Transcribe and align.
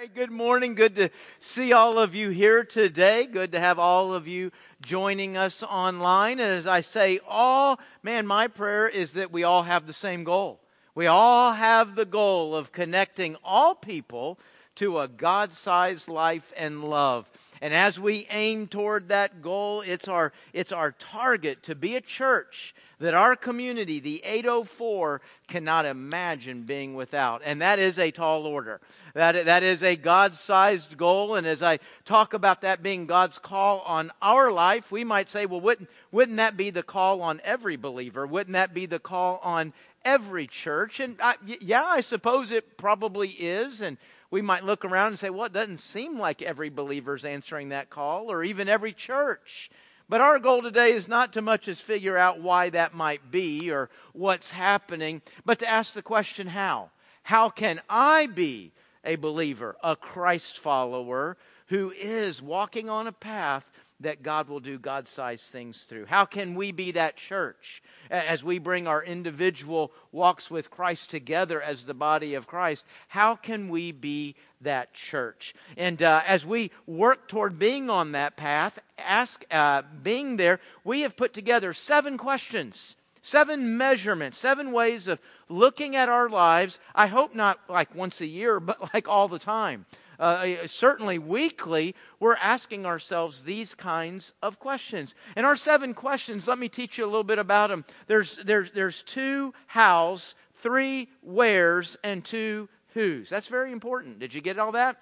Hey, 0.00 0.06
good 0.06 0.30
morning. 0.30 0.76
Good 0.76 0.94
to 0.94 1.10
see 1.40 1.72
all 1.72 1.98
of 1.98 2.14
you 2.14 2.30
here 2.30 2.62
today. 2.62 3.26
Good 3.26 3.50
to 3.50 3.58
have 3.58 3.80
all 3.80 4.14
of 4.14 4.28
you 4.28 4.52
joining 4.80 5.36
us 5.36 5.64
online. 5.64 6.38
And 6.38 6.52
as 6.52 6.68
I 6.68 6.82
say, 6.82 7.18
all, 7.26 7.80
man, 8.04 8.24
my 8.24 8.46
prayer 8.46 8.88
is 8.88 9.14
that 9.14 9.32
we 9.32 9.42
all 9.42 9.64
have 9.64 9.88
the 9.88 9.92
same 9.92 10.22
goal. 10.22 10.60
We 10.94 11.08
all 11.08 11.50
have 11.50 11.96
the 11.96 12.04
goal 12.04 12.54
of 12.54 12.70
connecting 12.70 13.36
all 13.42 13.74
people 13.74 14.38
to 14.76 15.00
a 15.00 15.08
God 15.08 15.52
sized 15.52 16.06
life 16.06 16.52
and 16.56 16.84
love. 16.84 17.28
And 17.60 17.74
as 17.74 17.98
we 17.98 18.28
aim 18.30 18.68
toward 18.68 19.08
that 19.08 19.42
goal, 19.42 19.80
it's 19.80 20.06
our, 20.06 20.32
it's 20.52 20.70
our 20.70 20.92
target 20.92 21.64
to 21.64 21.74
be 21.74 21.96
a 21.96 22.00
church 22.00 22.72
that 23.00 23.14
our 23.14 23.36
community, 23.36 24.00
the 24.00 24.22
804, 24.24 25.20
cannot 25.46 25.86
imagine 25.86 26.62
being 26.62 26.94
without. 26.94 27.42
And 27.44 27.62
that 27.62 27.78
is 27.78 27.98
a 27.98 28.10
tall 28.10 28.44
order. 28.44 28.80
That, 29.14 29.44
that 29.46 29.62
is 29.62 29.82
a 29.82 29.96
God 29.96 30.34
sized 30.34 30.96
goal. 30.96 31.36
And 31.36 31.46
as 31.46 31.62
I 31.62 31.78
talk 32.04 32.34
about 32.34 32.62
that 32.62 32.82
being 32.82 33.06
God's 33.06 33.38
call 33.38 33.80
on 33.80 34.10
our 34.20 34.50
life, 34.50 34.90
we 34.90 35.04
might 35.04 35.28
say, 35.28 35.46
well, 35.46 35.60
wouldn't, 35.60 35.88
wouldn't 36.10 36.38
that 36.38 36.56
be 36.56 36.70
the 36.70 36.82
call 36.82 37.22
on 37.22 37.40
every 37.44 37.76
believer? 37.76 38.26
Wouldn't 38.26 38.54
that 38.54 38.74
be 38.74 38.86
the 38.86 38.98
call 38.98 39.40
on 39.42 39.72
every 40.04 40.46
church? 40.46 41.00
And 41.00 41.16
I, 41.20 41.36
yeah, 41.60 41.84
I 41.84 42.00
suppose 42.00 42.50
it 42.50 42.76
probably 42.76 43.28
is. 43.28 43.80
And 43.80 43.96
we 44.30 44.42
might 44.42 44.64
look 44.64 44.84
around 44.84 45.08
and 45.08 45.18
say, 45.18 45.30
well, 45.30 45.46
it 45.46 45.52
doesn't 45.52 45.78
seem 45.78 46.18
like 46.18 46.42
every 46.42 46.68
believer 46.68 47.14
is 47.14 47.24
answering 47.24 47.70
that 47.70 47.90
call 47.90 48.30
or 48.30 48.44
even 48.44 48.68
every 48.68 48.92
church. 48.92 49.70
But 50.08 50.22
our 50.22 50.38
goal 50.38 50.62
today 50.62 50.92
is 50.92 51.06
not 51.06 51.34
to 51.34 51.42
much 51.42 51.68
as 51.68 51.80
figure 51.80 52.16
out 52.16 52.40
why 52.40 52.70
that 52.70 52.94
might 52.94 53.30
be 53.30 53.70
or 53.70 53.90
what's 54.12 54.50
happening, 54.50 55.20
but 55.44 55.58
to 55.58 55.68
ask 55.68 55.92
the 55.92 56.02
question 56.02 56.46
how? 56.46 56.90
How 57.24 57.50
can 57.50 57.80
I 57.90 58.26
be 58.26 58.72
a 59.04 59.16
believer, 59.16 59.76
a 59.82 59.96
Christ 59.96 60.58
follower 60.58 61.36
who 61.66 61.92
is 61.92 62.40
walking 62.40 62.88
on 62.88 63.06
a 63.06 63.12
path 63.12 63.70
that 64.00 64.22
God 64.22 64.48
will 64.48 64.60
do 64.60 64.78
God 64.78 65.08
sized 65.08 65.44
things 65.46 65.84
through? 65.84 66.06
How 66.06 66.24
can 66.24 66.54
we 66.54 66.72
be 66.72 66.92
that 66.92 67.16
church 67.16 67.82
as 68.10 68.44
we 68.44 68.58
bring 68.58 68.86
our 68.86 69.02
individual 69.02 69.92
walks 70.12 70.50
with 70.50 70.70
Christ 70.70 71.10
together 71.10 71.60
as 71.60 71.84
the 71.84 71.94
body 71.94 72.34
of 72.34 72.46
Christ? 72.46 72.84
How 73.08 73.34
can 73.34 73.68
we 73.68 73.92
be 73.92 74.36
that 74.60 74.94
church? 74.94 75.54
And 75.76 76.02
uh, 76.02 76.22
as 76.26 76.46
we 76.46 76.70
work 76.86 77.28
toward 77.28 77.58
being 77.58 77.90
on 77.90 78.12
that 78.12 78.36
path, 78.36 78.78
ask, 78.98 79.44
uh, 79.50 79.82
being 80.02 80.36
there, 80.36 80.60
we 80.84 81.00
have 81.00 81.16
put 81.16 81.34
together 81.34 81.74
seven 81.74 82.18
questions. 82.18 82.96
Seven 83.20 83.76
measurements, 83.76 84.38
seven 84.38 84.72
ways 84.72 85.06
of 85.08 85.18
looking 85.48 85.96
at 85.96 86.08
our 86.08 86.30
lives. 86.30 86.78
I 86.94 87.08
hope 87.08 87.34
not 87.34 87.58
like 87.68 87.94
once 87.94 88.20
a 88.20 88.26
year, 88.26 88.60
but 88.60 88.94
like 88.94 89.08
all 89.08 89.28
the 89.28 89.40
time 89.40 89.86
uh, 90.18 90.66
certainly 90.66 91.18
weekly, 91.18 91.94
we're 92.20 92.36
asking 92.36 92.86
ourselves 92.86 93.44
these 93.44 93.74
kinds 93.74 94.32
of 94.42 94.58
questions. 94.58 95.14
And 95.36 95.46
our 95.46 95.56
seven 95.56 95.94
questions, 95.94 96.48
let 96.48 96.58
me 96.58 96.68
teach 96.68 96.98
you 96.98 97.04
a 97.04 97.06
little 97.06 97.24
bit 97.24 97.38
about 97.38 97.70
them. 97.70 97.84
There's, 98.06 98.38
there's, 98.38 98.70
there's 98.72 99.02
two 99.02 99.54
hows, 99.66 100.34
three 100.56 101.08
wheres, 101.22 101.96
and 102.02 102.24
two 102.24 102.68
whos. 102.94 103.28
That's 103.28 103.46
very 103.46 103.72
important. 103.72 104.18
Did 104.18 104.34
you 104.34 104.40
get 104.40 104.58
all 104.58 104.72
that? 104.72 104.96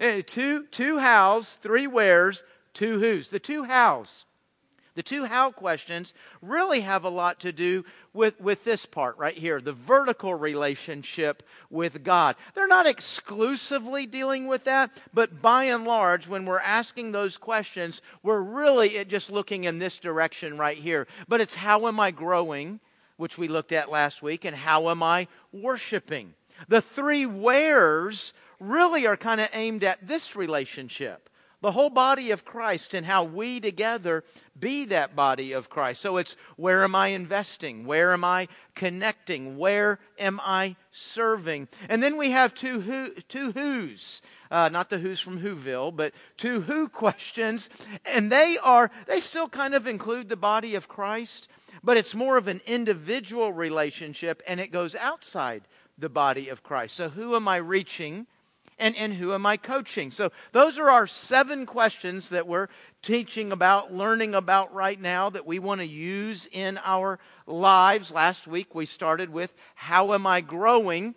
Uh, 0.00 0.22
two, 0.26 0.64
two 0.66 0.98
hows, 0.98 1.56
three 1.56 1.86
wheres, 1.86 2.44
two 2.72 2.98
whos. 2.98 3.28
The 3.28 3.38
two 3.38 3.64
hows. 3.64 4.26
The 4.94 5.02
two 5.02 5.24
how 5.24 5.50
questions 5.50 6.14
really 6.40 6.80
have 6.80 7.04
a 7.04 7.08
lot 7.08 7.40
to 7.40 7.52
do 7.52 7.84
with, 8.12 8.40
with 8.40 8.62
this 8.62 8.86
part 8.86 9.18
right 9.18 9.36
here 9.36 9.60
the 9.60 9.72
vertical 9.72 10.34
relationship 10.34 11.42
with 11.68 12.04
God. 12.04 12.36
They're 12.54 12.68
not 12.68 12.86
exclusively 12.86 14.06
dealing 14.06 14.46
with 14.46 14.64
that, 14.64 14.90
but 15.12 15.42
by 15.42 15.64
and 15.64 15.84
large, 15.84 16.28
when 16.28 16.44
we're 16.44 16.60
asking 16.60 17.10
those 17.10 17.36
questions, 17.36 18.02
we're 18.22 18.40
really 18.40 19.04
just 19.04 19.30
looking 19.30 19.64
in 19.64 19.80
this 19.80 19.98
direction 19.98 20.58
right 20.58 20.78
here. 20.78 21.08
But 21.26 21.40
it's 21.40 21.56
how 21.56 21.88
am 21.88 21.98
I 21.98 22.12
growing, 22.12 22.78
which 23.16 23.36
we 23.36 23.48
looked 23.48 23.72
at 23.72 23.90
last 23.90 24.22
week, 24.22 24.44
and 24.44 24.54
how 24.54 24.90
am 24.90 25.02
I 25.02 25.26
worshiping? 25.52 26.34
The 26.68 26.80
three 26.80 27.26
wheres 27.26 28.32
really 28.60 29.06
are 29.06 29.16
kind 29.16 29.40
of 29.40 29.48
aimed 29.52 29.82
at 29.82 30.06
this 30.06 30.36
relationship 30.36 31.28
the 31.64 31.72
whole 31.72 31.88
body 31.88 32.30
of 32.30 32.44
Christ 32.44 32.92
and 32.92 33.06
how 33.06 33.24
we 33.24 33.58
together 33.58 34.22
be 34.60 34.84
that 34.84 35.16
body 35.16 35.52
of 35.52 35.70
Christ. 35.70 36.02
So 36.02 36.18
it's 36.18 36.36
where 36.56 36.84
am 36.84 36.94
I 36.94 37.08
investing? 37.08 37.86
Where 37.86 38.12
am 38.12 38.22
I 38.22 38.48
connecting? 38.74 39.56
Where 39.56 39.98
am 40.18 40.42
I 40.44 40.76
serving? 40.90 41.68
And 41.88 42.02
then 42.02 42.18
we 42.18 42.32
have 42.32 42.54
two, 42.54 42.80
who, 42.80 43.12
two 43.28 43.52
who's. 43.52 44.20
Uh, 44.50 44.68
not 44.68 44.90
the 44.90 44.98
who's 44.98 45.20
from 45.20 45.40
Whoville, 45.40 45.96
but 45.96 46.12
two 46.36 46.60
who 46.60 46.86
questions. 46.90 47.70
And 48.04 48.30
they 48.30 48.58
are, 48.62 48.90
they 49.06 49.20
still 49.20 49.48
kind 49.48 49.74
of 49.74 49.86
include 49.86 50.28
the 50.28 50.36
body 50.36 50.74
of 50.74 50.86
Christ, 50.86 51.48
but 51.82 51.96
it's 51.96 52.14
more 52.14 52.36
of 52.36 52.46
an 52.46 52.60
individual 52.66 53.54
relationship 53.54 54.42
and 54.46 54.60
it 54.60 54.70
goes 54.70 54.94
outside 54.94 55.62
the 55.96 56.10
body 56.10 56.50
of 56.50 56.62
Christ. 56.62 56.94
So 56.94 57.08
who 57.08 57.34
am 57.34 57.48
I 57.48 57.56
reaching? 57.56 58.26
And, 58.78 58.96
and 58.96 59.14
who 59.14 59.32
am 59.32 59.46
I 59.46 59.56
coaching? 59.56 60.10
So, 60.10 60.30
those 60.52 60.78
are 60.78 60.90
our 60.90 61.06
seven 61.06 61.66
questions 61.66 62.30
that 62.30 62.46
we're 62.46 62.68
teaching 63.02 63.52
about, 63.52 63.92
learning 63.92 64.34
about 64.34 64.74
right 64.74 65.00
now 65.00 65.30
that 65.30 65.46
we 65.46 65.58
want 65.58 65.80
to 65.80 65.86
use 65.86 66.48
in 66.50 66.78
our 66.84 67.18
lives. 67.46 68.10
Last 68.10 68.46
week 68.46 68.74
we 68.74 68.86
started 68.86 69.30
with 69.30 69.54
How 69.74 70.12
am 70.14 70.26
I 70.26 70.40
growing? 70.40 71.14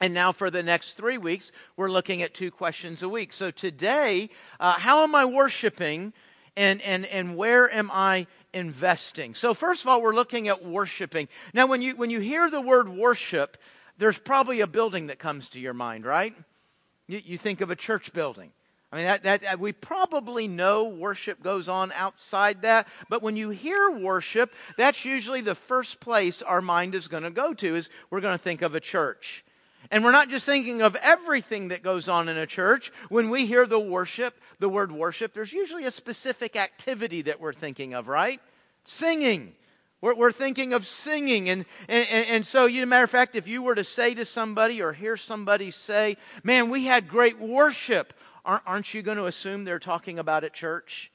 And 0.00 0.14
now, 0.14 0.32
for 0.32 0.50
the 0.50 0.62
next 0.62 0.94
three 0.94 1.18
weeks, 1.18 1.50
we're 1.76 1.90
looking 1.90 2.22
at 2.22 2.32
two 2.32 2.50
questions 2.50 3.02
a 3.02 3.08
week. 3.08 3.32
So, 3.32 3.50
today, 3.50 4.30
uh, 4.60 4.74
how 4.74 5.02
am 5.02 5.14
I 5.14 5.24
worshiping 5.24 6.12
and, 6.56 6.80
and, 6.82 7.04
and 7.06 7.36
where 7.36 7.72
am 7.72 7.90
I 7.92 8.26
investing? 8.52 9.34
So, 9.34 9.54
first 9.54 9.82
of 9.82 9.88
all, 9.88 10.00
we're 10.00 10.14
looking 10.14 10.48
at 10.48 10.64
worshiping. 10.64 11.28
Now, 11.52 11.66
when 11.66 11.82
you, 11.82 11.96
when 11.96 12.10
you 12.10 12.20
hear 12.20 12.48
the 12.48 12.60
word 12.60 12.88
worship, 12.88 13.56
there's 13.98 14.18
probably 14.18 14.60
a 14.60 14.66
building 14.66 15.08
that 15.08 15.18
comes 15.18 15.48
to 15.50 15.60
your 15.60 15.74
mind, 15.74 16.06
right? 16.06 16.34
You, 17.08 17.20
you 17.24 17.38
think 17.38 17.60
of 17.60 17.70
a 17.70 17.76
church 17.76 18.12
building. 18.12 18.52
I 18.90 18.96
mean, 18.96 19.06
that, 19.06 19.42
that, 19.42 19.60
we 19.60 19.72
probably 19.72 20.48
know 20.48 20.88
worship 20.88 21.42
goes 21.42 21.68
on 21.68 21.92
outside 21.92 22.62
that, 22.62 22.88
but 23.10 23.22
when 23.22 23.36
you 23.36 23.50
hear 23.50 23.90
worship, 23.90 24.54
that's 24.78 25.04
usually 25.04 25.42
the 25.42 25.54
first 25.54 26.00
place 26.00 26.40
our 26.40 26.62
mind 26.62 26.94
is 26.94 27.06
going 27.06 27.24
to 27.24 27.30
go 27.30 27.52
to, 27.52 27.76
is 27.76 27.90
we're 28.08 28.22
going 28.22 28.38
to 28.38 28.42
think 28.42 28.62
of 28.62 28.74
a 28.74 28.80
church. 28.80 29.44
And 29.90 30.02
we're 30.02 30.12
not 30.12 30.30
just 30.30 30.46
thinking 30.46 30.80
of 30.80 30.96
everything 30.96 31.68
that 31.68 31.82
goes 31.82 32.08
on 32.08 32.28
in 32.28 32.38
a 32.38 32.46
church. 32.46 32.90
When 33.10 33.28
we 33.28 33.44
hear 33.44 33.66
the 33.66 33.78
worship, 33.78 34.38
the 34.58 34.68
word 34.68 34.90
worship, 34.90 35.34
there's 35.34 35.52
usually 35.52 35.84
a 35.84 35.90
specific 35.90 36.56
activity 36.56 37.22
that 37.22 37.40
we're 37.40 37.52
thinking 37.52 37.92
of, 37.92 38.08
right? 38.08 38.40
Singing. 38.84 39.54
We're, 40.00 40.14
we're 40.14 40.32
thinking 40.32 40.72
of 40.72 40.86
singing. 40.86 41.48
And, 41.48 41.64
and, 41.88 42.08
and 42.08 42.46
so, 42.46 42.66
you, 42.66 42.86
matter 42.86 43.04
of 43.04 43.10
fact, 43.10 43.34
if 43.34 43.48
you 43.48 43.62
were 43.62 43.74
to 43.74 43.84
say 43.84 44.14
to 44.14 44.24
somebody 44.24 44.80
or 44.80 44.92
hear 44.92 45.16
somebody 45.16 45.70
say, 45.70 46.16
Man, 46.44 46.70
we 46.70 46.84
had 46.84 47.08
great 47.08 47.38
worship, 47.38 48.14
aren't 48.44 48.94
you 48.94 49.02
going 49.02 49.18
to 49.18 49.26
assume 49.26 49.64
they're 49.64 49.78
talking 49.78 50.18
about 50.18 50.44
at 50.44 50.52
church? 50.52 51.10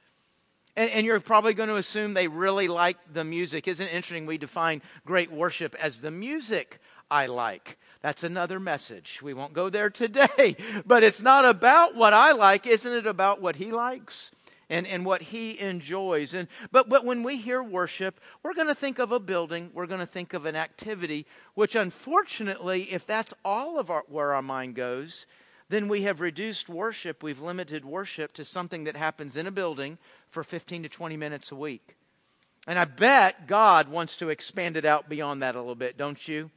And, 0.76 0.90
and, 0.90 1.06
you're 1.06 1.20
probably 1.20 1.54
going 1.54 1.70
to 1.70 1.76
assume 1.76 2.16
they 2.16 2.28
really 2.28 2.68
like 2.68 2.98
the 3.14 3.24
music. 3.24 3.68
Isn't 3.68 3.86
it 3.86 3.94
interesting? 3.94 4.26
We 4.26 4.40
define 4.40 4.82
great 5.06 5.32
worship 5.32 5.76
as 5.80 6.02
the 6.02 6.10
music 6.10 6.80
I 7.12 7.28
like. 7.28 7.78
That's 8.02 8.24
another 8.24 8.60
message. 8.60 9.22
We 9.22 9.36
won't 9.36 9.54
go 9.54 9.70
there 9.70 9.90
today. 9.90 10.56
But 10.86 11.04
it's 11.04 11.22
not 11.22 11.46
about 11.46 11.96
what 11.96 12.14
I 12.14 12.32
like. 12.32 12.66
Isn't 12.66 12.92
it 12.92 13.08
about 13.08 13.40
what 13.40 13.56
he 13.56 13.72
likes? 13.72 14.32
And, 14.74 14.88
and 14.88 15.06
what 15.06 15.22
he 15.22 15.60
enjoys. 15.60 16.34
And, 16.34 16.48
but, 16.72 16.90
but 16.90 17.06
when 17.06 17.22
we 17.22 17.38
hear 17.38 17.62
worship, 17.62 18.20
we're 18.42 18.56
going 18.56 18.68
to 18.68 18.76
think 18.76 18.98
of 18.98 19.12
a 19.12 19.20
building, 19.20 19.70
we're 19.72 19.86
going 19.86 20.00
to 20.00 20.08
think 20.08 20.34
of 20.34 20.48
an 20.48 20.56
activity, 20.56 21.28
which 21.54 21.76
unfortunately, 21.76 22.92
if 22.92 23.06
that's 23.06 23.36
all 23.46 23.78
of 23.78 23.92
our, 23.92 24.04
where 24.08 24.34
our 24.34 24.42
mind 24.42 24.74
goes, 24.74 25.28
then 25.70 25.88
we 25.88 26.02
have 26.02 26.22
reduced 26.22 26.70
worship, 26.70 27.22
we've 27.22 27.40
limited 27.40 27.86
worship 27.86 28.34
to 28.34 28.44
something 28.44 28.86
that 28.86 28.98
happens 28.98 29.36
in 29.36 29.46
a 29.46 29.52
building 29.52 30.00
for 30.32 30.44
15 30.44 30.84
to 30.84 30.90
20 30.90 31.18
minutes 31.18 31.52
a 31.52 31.56
week. 31.56 31.96
And 32.66 32.80
I 32.80 32.86
bet 32.86 33.46
God 33.46 33.90
wants 33.90 34.18
to 34.18 34.30
expand 34.30 34.76
it 34.76 34.86
out 34.86 35.08
beyond 35.08 35.44
that 35.44 35.54
a 35.54 35.60
little 35.60 35.76
bit, 35.76 36.00
don't 36.00 36.28
you? 36.28 36.50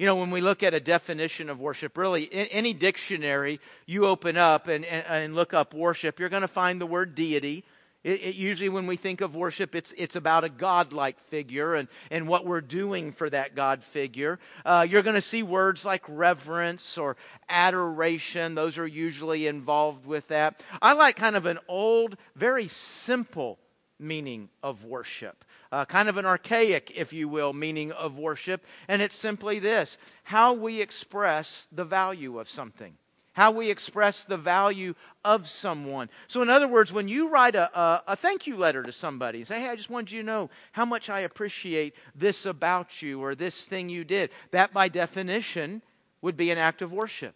You 0.00 0.06
know, 0.06 0.16
when 0.16 0.30
we 0.30 0.40
look 0.40 0.62
at 0.62 0.72
a 0.72 0.80
definition 0.80 1.50
of 1.50 1.60
worship, 1.60 1.98
really, 1.98 2.22
in 2.22 2.46
any 2.46 2.72
dictionary 2.72 3.60
you 3.84 4.06
open 4.06 4.38
up 4.38 4.66
and, 4.66 4.82
and, 4.86 5.04
and 5.06 5.34
look 5.34 5.52
up 5.52 5.74
worship, 5.74 6.18
you're 6.18 6.30
going 6.30 6.40
to 6.40 6.48
find 6.48 6.80
the 6.80 6.86
word 6.86 7.14
deity. 7.14 7.66
It, 8.02 8.22
it, 8.22 8.34
usually, 8.34 8.70
when 8.70 8.86
we 8.86 8.96
think 8.96 9.20
of 9.20 9.36
worship, 9.36 9.74
it's, 9.74 9.92
it's 9.98 10.16
about 10.16 10.42
a 10.42 10.48
godlike 10.48 11.20
figure 11.24 11.74
and, 11.74 11.86
and 12.10 12.26
what 12.26 12.46
we're 12.46 12.62
doing 12.62 13.12
for 13.12 13.28
that 13.28 13.54
God 13.54 13.84
figure. 13.84 14.38
Uh, 14.64 14.86
you're 14.88 15.02
going 15.02 15.16
to 15.16 15.20
see 15.20 15.42
words 15.42 15.84
like 15.84 16.02
reverence 16.08 16.96
or 16.96 17.18
adoration. 17.50 18.54
Those 18.54 18.78
are 18.78 18.86
usually 18.86 19.48
involved 19.48 20.06
with 20.06 20.26
that. 20.28 20.64
I 20.80 20.94
like 20.94 21.16
kind 21.16 21.36
of 21.36 21.44
an 21.44 21.58
old, 21.68 22.16
very 22.34 22.68
simple 22.68 23.58
meaning 23.98 24.48
of 24.62 24.86
worship 24.86 25.44
uh, 25.72 25.84
kind 25.84 26.08
of 26.08 26.16
an 26.16 26.26
archaic, 26.26 26.92
if 26.94 27.12
you 27.12 27.28
will, 27.28 27.52
meaning 27.52 27.92
of 27.92 28.18
worship. 28.18 28.64
And 28.88 29.00
it's 29.00 29.16
simply 29.16 29.58
this 29.58 29.98
how 30.24 30.52
we 30.52 30.80
express 30.80 31.68
the 31.72 31.84
value 31.84 32.38
of 32.38 32.48
something. 32.48 32.94
how 33.32 33.52
we 33.52 33.70
express 33.70 34.24
the 34.24 34.36
value 34.36 34.94
of 35.24 35.48
someone. 35.48 36.10
So, 36.26 36.42
in 36.42 36.50
other 36.50 36.66
words, 36.68 36.92
when 36.92 37.08
you 37.08 37.28
write 37.30 37.54
a, 37.54 37.70
a, 37.78 38.02
a, 38.08 38.16
thank 38.16 38.46
you 38.46 38.56
letter 38.56 38.82
to 38.82 38.92
somebody 38.92 39.38
and 39.38 39.48
say, 39.48 39.60
Hey, 39.60 39.68
I 39.68 39.76
just 39.76 39.88
wanted 39.88 40.10
you 40.10 40.22
to 40.22 40.26
know 40.26 40.50
how 40.72 40.84
much 40.84 41.08
I 41.08 41.20
appreciate 41.20 41.94
this 42.14 42.44
about 42.44 43.00
you 43.02 43.22
or 43.22 43.34
this 43.34 43.66
thing 43.68 43.88
you 43.88 44.04
did, 44.04 44.30
that 44.50 44.72
by 44.72 44.88
definition 44.88 45.82
would 46.20 46.36
be 46.36 46.50
an 46.50 46.58
act 46.58 46.82
of 46.82 46.92
worship. 46.92 47.34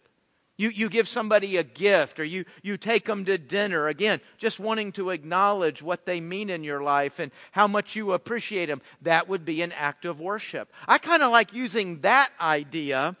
You, 0.57 0.69
you 0.69 0.89
give 0.89 1.07
somebody 1.07 1.57
a 1.57 1.63
gift 1.63 2.19
or 2.19 2.23
you, 2.23 2.45
you 2.63 2.77
take 2.77 3.05
them 3.05 3.25
to 3.25 3.37
dinner. 3.37 3.87
Again, 3.87 4.21
just 4.37 4.59
wanting 4.59 4.93
to 4.93 5.09
acknowledge 5.09 5.81
what 5.81 6.05
they 6.05 6.21
mean 6.21 6.49
in 6.49 6.63
your 6.63 6.81
life 6.81 7.19
and 7.19 7.31
how 7.51 7.67
much 7.67 7.95
you 7.95 8.13
appreciate 8.13 8.67
them. 8.67 8.81
That 9.01 9.27
would 9.27 9.43
be 9.43 9.61
an 9.61 9.73
act 9.73 10.05
of 10.05 10.21
worship. 10.21 10.71
I 10.87 10.97
kind 10.97 11.23
of 11.23 11.31
like 11.31 11.53
using 11.53 11.99
that 12.01 12.29
idea 12.39 13.17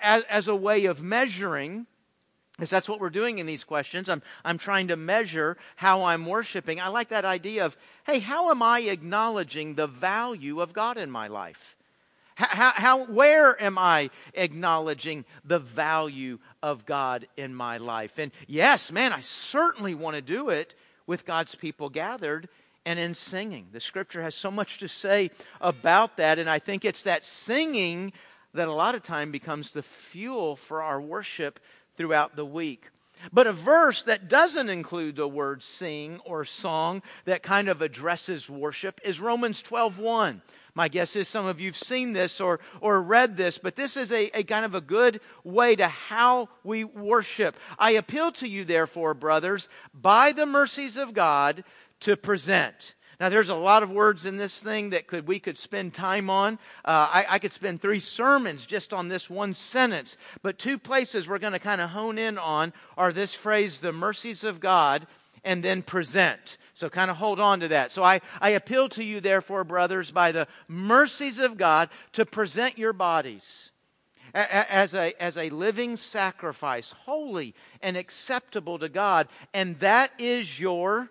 as, 0.00 0.22
as 0.24 0.46
a 0.46 0.54
way 0.54 0.84
of 0.84 1.02
measuring 1.02 1.86
because 2.56 2.70
that's 2.70 2.88
what 2.88 3.00
we're 3.00 3.10
doing 3.10 3.38
in 3.38 3.46
these 3.46 3.64
questions. 3.64 4.08
I'm, 4.08 4.22
I'm 4.44 4.58
trying 4.58 4.86
to 4.88 4.96
measure 4.96 5.56
how 5.74 6.04
I'm 6.04 6.24
worshiping. 6.24 6.80
I 6.80 6.86
like 6.86 7.08
that 7.08 7.24
idea 7.24 7.66
of, 7.66 7.76
hey, 8.06 8.20
how 8.20 8.52
am 8.52 8.62
I 8.62 8.82
acknowledging 8.82 9.74
the 9.74 9.88
value 9.88 10.60
of 10.60 10.72
God 10.72 10.96
in 10.96 11.10
my 11.10 11.26
life? 11.26 11.74
How, 12.36 12.72
how, 12.74 13.04
where 13.04 13.60
am 13.62 13.78
I 13.78 14.10
acknowledging 14.34 15.24
the 15.44 15.60
value 15.60 16.38
of 16.62 16.84
God 16.84 17.28
in 17.36 17.54
my 17.54 17.78
life? 17.78 18.18
And 18.18 18.32
yes, 18.48 18.90
man, 18.90 19.12
I 19.12 19.20
certainly 19.20 19.94
want 19.94 20.16
to 20.16 20.22
do 20.22 20.48
it 20.48 20.74
with 21.06 21.24
God's 21.24 21.54
people 21.54 21.88
gathered 21.88 22.48
and 22.84 22.98
in 22.98 23.14
singing. 23.14 23.68
The 23.72 23.80
scripture 23.80 24.22
has 24.22 24.34
so 24.34 24.50
much 24.50 24.78
to 24.78 24.88
say 24.88 25.30
about 25.60 26.16
that, 26.16 26.38
and 26.38 26.50
I 26.50 26.58
think 26.58 26.84
it's 26.84 27.04
that 27.04 27.24
singing 27.24 28.12
that 28.52 28.68
a 28.68 28.72
lot 28.72 28.94
of 28.94 29.02
time 29.02 29.30
becomes 29.30 29.72
the 29.72 29.82
fuel 29.82 30.56
for 30.56 30.82
our 30.82 31.00
worship 31.00 31.60
throughout 31.96 32.36
the 32.36 32.44
week. 32.44 32.90
But 33.32 33.46
a 33.46 33.52
verse 33.52 34.02
that 34.02 34.28
doesn't 34.28 34.68
include 34.68 35.16
the 35.16 35.28
word 35.28 35.62
sing 35.62 36.20
or 36.24 36.44
song 36.44 37.02
that 37.24 37.42
kind 37.42 37.68
of 37.68 37.80
addresses 37.80 38.50
worship 38.50 39.00
is 39.04 39.20
Romans 39.20 39.62
12:1. 39.62 40.42
My 40.74 40.88
guess 40.88 41.14
is 41.16 41.28
some 41.28 41.46
of 41.46 41.60
you've 41.60 41.76
seen 41.76 42.12
this 42.12 42.40
or, 42.40 42.60
or 42.80 43.00
read 43.00 43.36
this, 43.36 43.58
but 43.58 43.76
this 43.76 43.96
is 43.96 44.10
a, 44.10 44.30
a 44.36 44.42
kind 44.42 44.64
of 44.64 44.74
a 44.74 44.80
good 44.80 45.20
way 45.44 45.76
to 45.76 45.86
how 45.86 46.48
we 46.64 46.84
worship. 46.84 47.56
I 47.78 47.92
appeal 47.92 48.32
to 48.32 48.48
you, 48.48 48.64
therefore, 48.64 49.14
brothers, 49.14 49.68
by 49.94 50.32
the 50.32 50.46
mercies 50.46 50.96
of 50.96 51.14
God, 51.14 51.64
to 52.00 52.16
present 52.16 52.94
now, 53.20 53.28
there's 53.28 53.48
a 53.48 53.54
lot 53.54 53.82
of 53.82 53.90
words 53.90 54.24
in 54.24 54.36
this 54.36 54.60
thing 54.60 54.90
that 54.90 55.06
could 55.06 55.26
we 55.28 55.38
could 55.38 55.56
spend 55.56 55.94
time 55.94 56.28
on. 56.28 56.54
Uh, 56.84 57.08
I, 57.10 57.26
I, 57.30 57.38
could 57.38 57.52
spend 57.52 57.80
three 57.80 58.00
sermons 58.00 58.66
just 58.66 58.92
on 58.92 59.08
this 59.08 59.30
one 59.30 59.54
sentence. 59.54 60.16
But 60.42 60.58
two 60.58 60.78
places 60.78 61.28
we're 61.28 61.38
going 61.38 61.52
to 61.52 61.58
kind 61.58 61.80
of 61.80 61.90
hone 61.90 62.18
in 62.18 62.38
on 62.38 62.72
are 62.96 63.12
this 63.12 63.34
phrase, 63.34 63.80
"the 63.80 63.92
mercies 63.92 64.42
of 64.42 64.60
God," 64.60 65.06
and 65.44 65.62
then 65.62 65.82
"present." 65.82 66.58
So, 66.74 66.88
kind 66.88 67.10
of 67.10 67.16
hold 67.16 67.38
on 67.38 67.60
to 67.60 67.68
that. 67.68 67.92
So, 67.92 68.02
I, 68.02 68.20
I 68.40 68.50
appeal 68.50 68.88
to 68.90 69.04
you, 69.04 69.20
therefore, 69.20 69.62
brothers, 69.64 70.10
by 70.10 70.32
the 70.32 70.48
mercies 70.66 71.38
of 71.38 71.56
God, 71.56 71.88
to 72.12 72.26
present 72.26 72.78
your 72.78 72.92
bodies 72.92 73.70
as 74.34 74.94
a, 74.94 75.14
as 75.22 75.36
a 75.36 75.50
living 75.50 75.96
sacrifice, 75.96 76.90
holy 76.90 77.54
and 77.80 77.96
acceptable 77.96 78.78
to 78.80 78.88
God. 78.88 79.28
And 79.52 79.78
that 79.78 80.10
is 80.18 80.58
your 80.58 81.10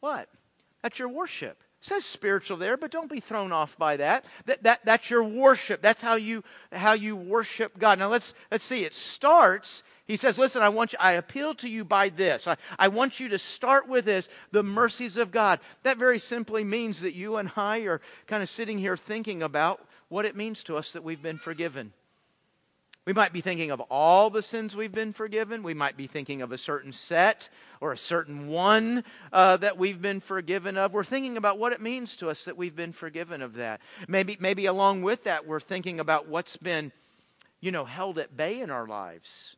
what? 0.00 0.28
That's 0.82 0.98
your 0.98 1.08
worship. 1.08 1.60
It 1.80 1.86
says 1.86 2.04
spiritual 2.04 2.56
there, 2.56 2.76
but 2.76 2.92
don't 2.92 3.10
be 3.10 3.20
thrown 3.20 3.50
off 3.50 3.76
by 3.76 3.96
that. 3.96 4.26
That, 4.44 4.62
that. 4.62 4.84
That's 4.84 5.10
your 5.10 5.24
worship. 5.24 5.82
That's 5.82 6.00
how 6.00 6.14
you, 6.14 6.44
how 6.70 6.92
you 6.92 7.16
worship 7.16 7.76
God. 7.78 7.98
Now 7.98 8.08
let's, 8.08 8.34
let's 8.50 8.64
see. 8.64 8.84
It 8.84 8.94
starts, 8.94 9.82
he 10.06 10.16
says, 10.16 10.38
listen, 10.38 10.62
I 10.62 10.68
want 10.68 10.92
you, 10.92 10.98
I 11.00 11.12
appeal 11.12 11.54
to 11.56 11.68
you 11.68 11.84
by 11.84 12.10
this. 12.10 12.46
I, 12.46 12.56
I 12.78 12.88
want 12.88 13.18
you 13.18 13.28
to 13.30 13.38
start 13.38 13.88
with 13.88 14.04
this, 14.04 14.28
the 14.52 14.62
mercies 14.62 15.16
of 15.16 15.32
God. 15.32 15.58
That 15.82 15.98
very 15.98 16.20
simply 16.20 16.62
means 16.62 17.00
that 17.00 17.14
you 17.14 17.36
and 17.36 17.50
I 17.56 17.80
are 17.80 18.00
kind 18.28 18.42
of 18.42 18.48
sitting 18.48 18.78
here 18.78 18.96
thinking 18.96 19.42
about 19.42 19.84
what 20.08 20.24
it 20.24 20.36
means 20.36 20.62
to 20.64 20.76
us 20.76 20.92
that 20.92 21.02
we've 21.02 21.22
been 21.22 21.38
forgiven. 21.38 21.92
We 23.04 23.12
might 23.12 23.32
be 23.32 23.40
thinking 23.40 23.70
of 23.70 23.80
all 23.82 24.30
the 24.30 24.42
sins 24.42 24.74
we've 24.74 24.92
been 24.92 25.12
forgiven. 25.12 25.62
We 25.62 25.74
might 25.74 25.96
be 25.96 26.06
thinking 26.06 26.42
of 26.42 26.50
a 26.50 26.58
certain 26.58 26.92
set 26.92 27.48
or 27.80 27.92
a 27.92 27.98
certain 27.98 28.48
one 28.48 29.04
uh, 29.32 29.56
that 29.58 29.78
we've 29.78 30.02
been 30.02 30.20
forgiven 30.20 30.76
of. 30.76 30.92
We're 30.92 31.04
thinking 31.04 31.36
about 31.36 31.58
what 31.58 31.72
it 31.72 31.80
means 31.80 32.16
to 32.16 32.28
us 32.28 32.44
that 32.44 32.56
we've 32.56 32.74
been 32.74 32.92
forgiven 32.92 33.42
of 33.42 33.54
that. 33.54 33.80
Maybe, 34.08 34.36
maybe 34.40 34.66
along 34.66 35.02
with 35.02 35.24
that, 35.24 35.46
we're 35.46 35.60
thinking 35.60 36.00
about 36.00 36.28
what's 36.28 36.56
been, 36.56 36.90
you 37.60 37.70
know, 37.70 37.84
held 37.84 38.18
at 38.18 38.36
bay 38.36 38.60
in 38.60 38.70
our 38.70 38.88
lives. 38.88 39.56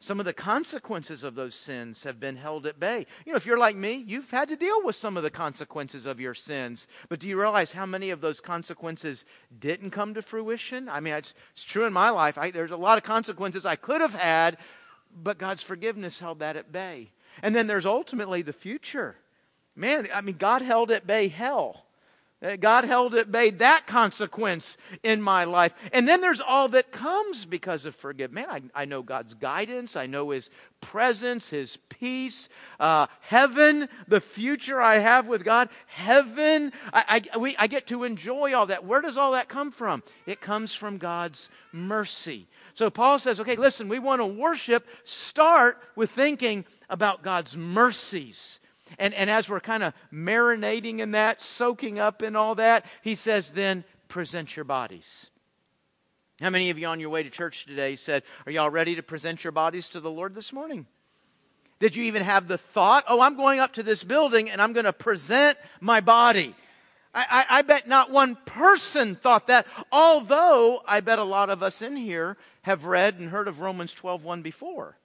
Some 0.00 0.20
of 0.20 0.26
the 0.26 0.34
consequences 0.34 1.24
of 1.24 1.34
those 1.34 1.54
sins 1.54 2.04
have 2.04 2.20
been 2.20 2.36
held 2.36 2.66
at 2.66 2.78
bay. 2.78 3.06
You 3.24 3.32
know, 3.32 3.36
if 3.36 3.46
you're 3.46 3.56
like 3.56 3.76
me, 3.76 4.04
you've 4.06 4.30
had 4.30 4.48
to 4.48 4.56
deal 4.56 4.82
with 4.84 4.96
some 4.96 5.16
of 5.16 5.22
the 5.22 5.30
consequences 5.30 6.04
of 6.04 6.20
your 6.20 6.34
sins. 6.34 6.86
But 7.08 7.20
do 7.20 7.28
you 7.28 7.40
realize 7.40 7.72
how 7.72 7.86
many 7.86 8.10
of 8.10 8.20
those 8.20 8.40
consequences 8.40 9.24
didn't 9.58 9.90
come 9.90 10.12
to 10.14 10.22
fruition? 10.22 10.88
I 10.88 11.00
mean, 11.00 11.14
it's, 11.14 11.32
it's 11.52 11.64
true 11.64 11.86
in 11.86 11.92
my 11.92 12.10
life. 12.10 12.36
I, 12.36 12.50
there's 12.50 12.70
a 12.70 12.76
lot 12.76 12.98
of 12.98 13.04
consequences 13.04 13.64
I 13.64 13.76
could 13.76 14.02
have 14.02 14.14
had, 14.14 14.58
but 15.14 15.38
God's 15.38 15.62
forgiveness 15.62 16.18
held 16.18 16.40
that 16.40 16.56
at 16.56 16.70
bay. 16.70 17.10
And 17.42 17.54
then 17.54 17.66
there's 17.66 17.86
ultimately 17.86 18.42
the 18.42 18.52
future. 18.52 19.16
Man, 19.74 20.06
I 20.14 20.20
mean, 20.20 20.36
God 20.36 20.60
held 20.60 20.90
at 20.90 21.06
bay 21.06 21.28
hell. 21.28 21.83
God 22.60 22.84
held 22.84 23.14
at 23.14 23.32
bay 23.32 23.50
that 23.50 23.86
consequence 23.86 24.76
in 25.02 25.22
my 25.22 25.44
life. 25.44 25.72
And 25.92 26.06
then 26.06 26.20
there's 26.20 26.42
all 26.42 26.68
that 26.68 26.92
comes 26.92 27.46
because 27.46 27.86
of 27.86 27.94
forgiveness. 27.94 28.46
Man, 28.46 28.70
I, 28.74 28.82
I 28.82 28.84
know 28.84 29.02
God's 29.02 29.32
guidance. 29.32 29.96
I 29.96 30.06
know 30.06 30.30
His 30.30 30.50
presence, 30.82 31.48
His 31.48 31.78
peace, 31.88 32.50
uh, 32.78 33.06
heaven, 33.20 33.88
the 34.08 34.20
future 34.20 34.80
I 34.80 34.96
have 34.96 35.26
with 35.26 35.42
God, 35.42 35.70
heaven. 35.86 36.72
I, 36.92 37.22
I, 37.32 37.38
we, 37.38 37.56
I 37.56 37.66
get 37.66 37.86
to 37.86 38.04
enjoy 38.04 38.52
all 38.54 38.66
that. 38.66 38.84
Where 38.84 39.00
does 39.00 39.16
all 39.16 39.32
that 39.32 39.48
come 39.48 39.70
from? 39.70 40.02
It 40.26 40.42
comes 40.42 40.74
from 40.74 40.98
God's 40.98 41.48
mercy. 41.72 42.46
So 42.74 42.90
Paul 42.90 43.18
says, 43.18 43.40
okay, 43.40 43.56
listen, 43.56 43.88
we 43.88 43.98
want 43.98 44.20
to 44.20 44.26
worship. 44.26 44.86
Start 45.04 45.78
with 45.96 46.10
thinking 46.10 46.66
about 46.90 47.22
God's 47.22 47.56
mercies 47.56 48.60
and, 48.98 49.14
and 49.14 49.30
as 49.30 49.48
we're 49.48 49.60
kind 49.60 49.82
of 49.82 49.94
marinating 50.12 50.98
in 50.98 51.12
that, 51.12 51.40
soaking 51.40 51.98
up 51.98 52.22
in 52.22 52.36
all 52.36 52.54
that, 52.56 52.84
he 53.02 53.14
says, 53.14 53.52
then 53.52 53.84
present 54.08 54.56
your 54.56 54.64
bodies. 54.64 55.30
How 56.40 56.50
many 56.50 56.70
of 56.70 56.78
you 56.78 56.86
on 56.86 57.00
your 57.00 57.10
way 57.10 57.22
to 57.22 57.30
church 57.30 57.66
today 57.66 57.96
said, 57.96 58.22
Are 58.44 58.52
y'all 58.52 58.70
ready 58.70 58.96
to 58.96 59.02
present 59.02 59.44
your 59.44 59.52
bodies 59.52 59.88
to 59.90 60.00
the 60.00 60.10
Lord 60.10 60.34
this 60.34 60.52
morning? 60.52 60.86
Did 61.78 61.96
you 61.96 62.04
even 62.04 62.22
have 62.22 62.48
the 62.48 62.58
thought, 62.58 63.04
Oh, 63.08 63.20
I'm 63.20 63.36
going 63.36 63.60
up 63.60 63.74
to 63.74 63.82
this 63.82 64.02
building 64.02 64.50
and 64.50 64.60
I'm 64.60 64.72
going 64.72 64.84
to 64.84 64.92
present 64.92 65.56
my 65.80 66.00
body? 66.00 66.54
I, 67.14 67.26
I, 67.30 67.58
I, 67.58 67.62
bet 67.62 67.86
not 67.86 68.10
one 68.10 68.36
person 68.44 69.14
thought 69.14 69.46
that, 69.46 69.66
although 69.92 70.82
I 70.84 71.00
bet 71.00 71.20
a 71.20 71.24
lot 71.24 71.48
of 71.48 71.62
us 71.62 71.80
in 71.80 71.96
here 71.96 72.36
have 72.62 72.84
read 72.84 73.20
and 73.20 73.30
heard 73.30 73.46
of 73.46 73.60
Romans 73.60 73.94
12 73.94 74.24
1 74.24 74.42
before. 74.42 74.96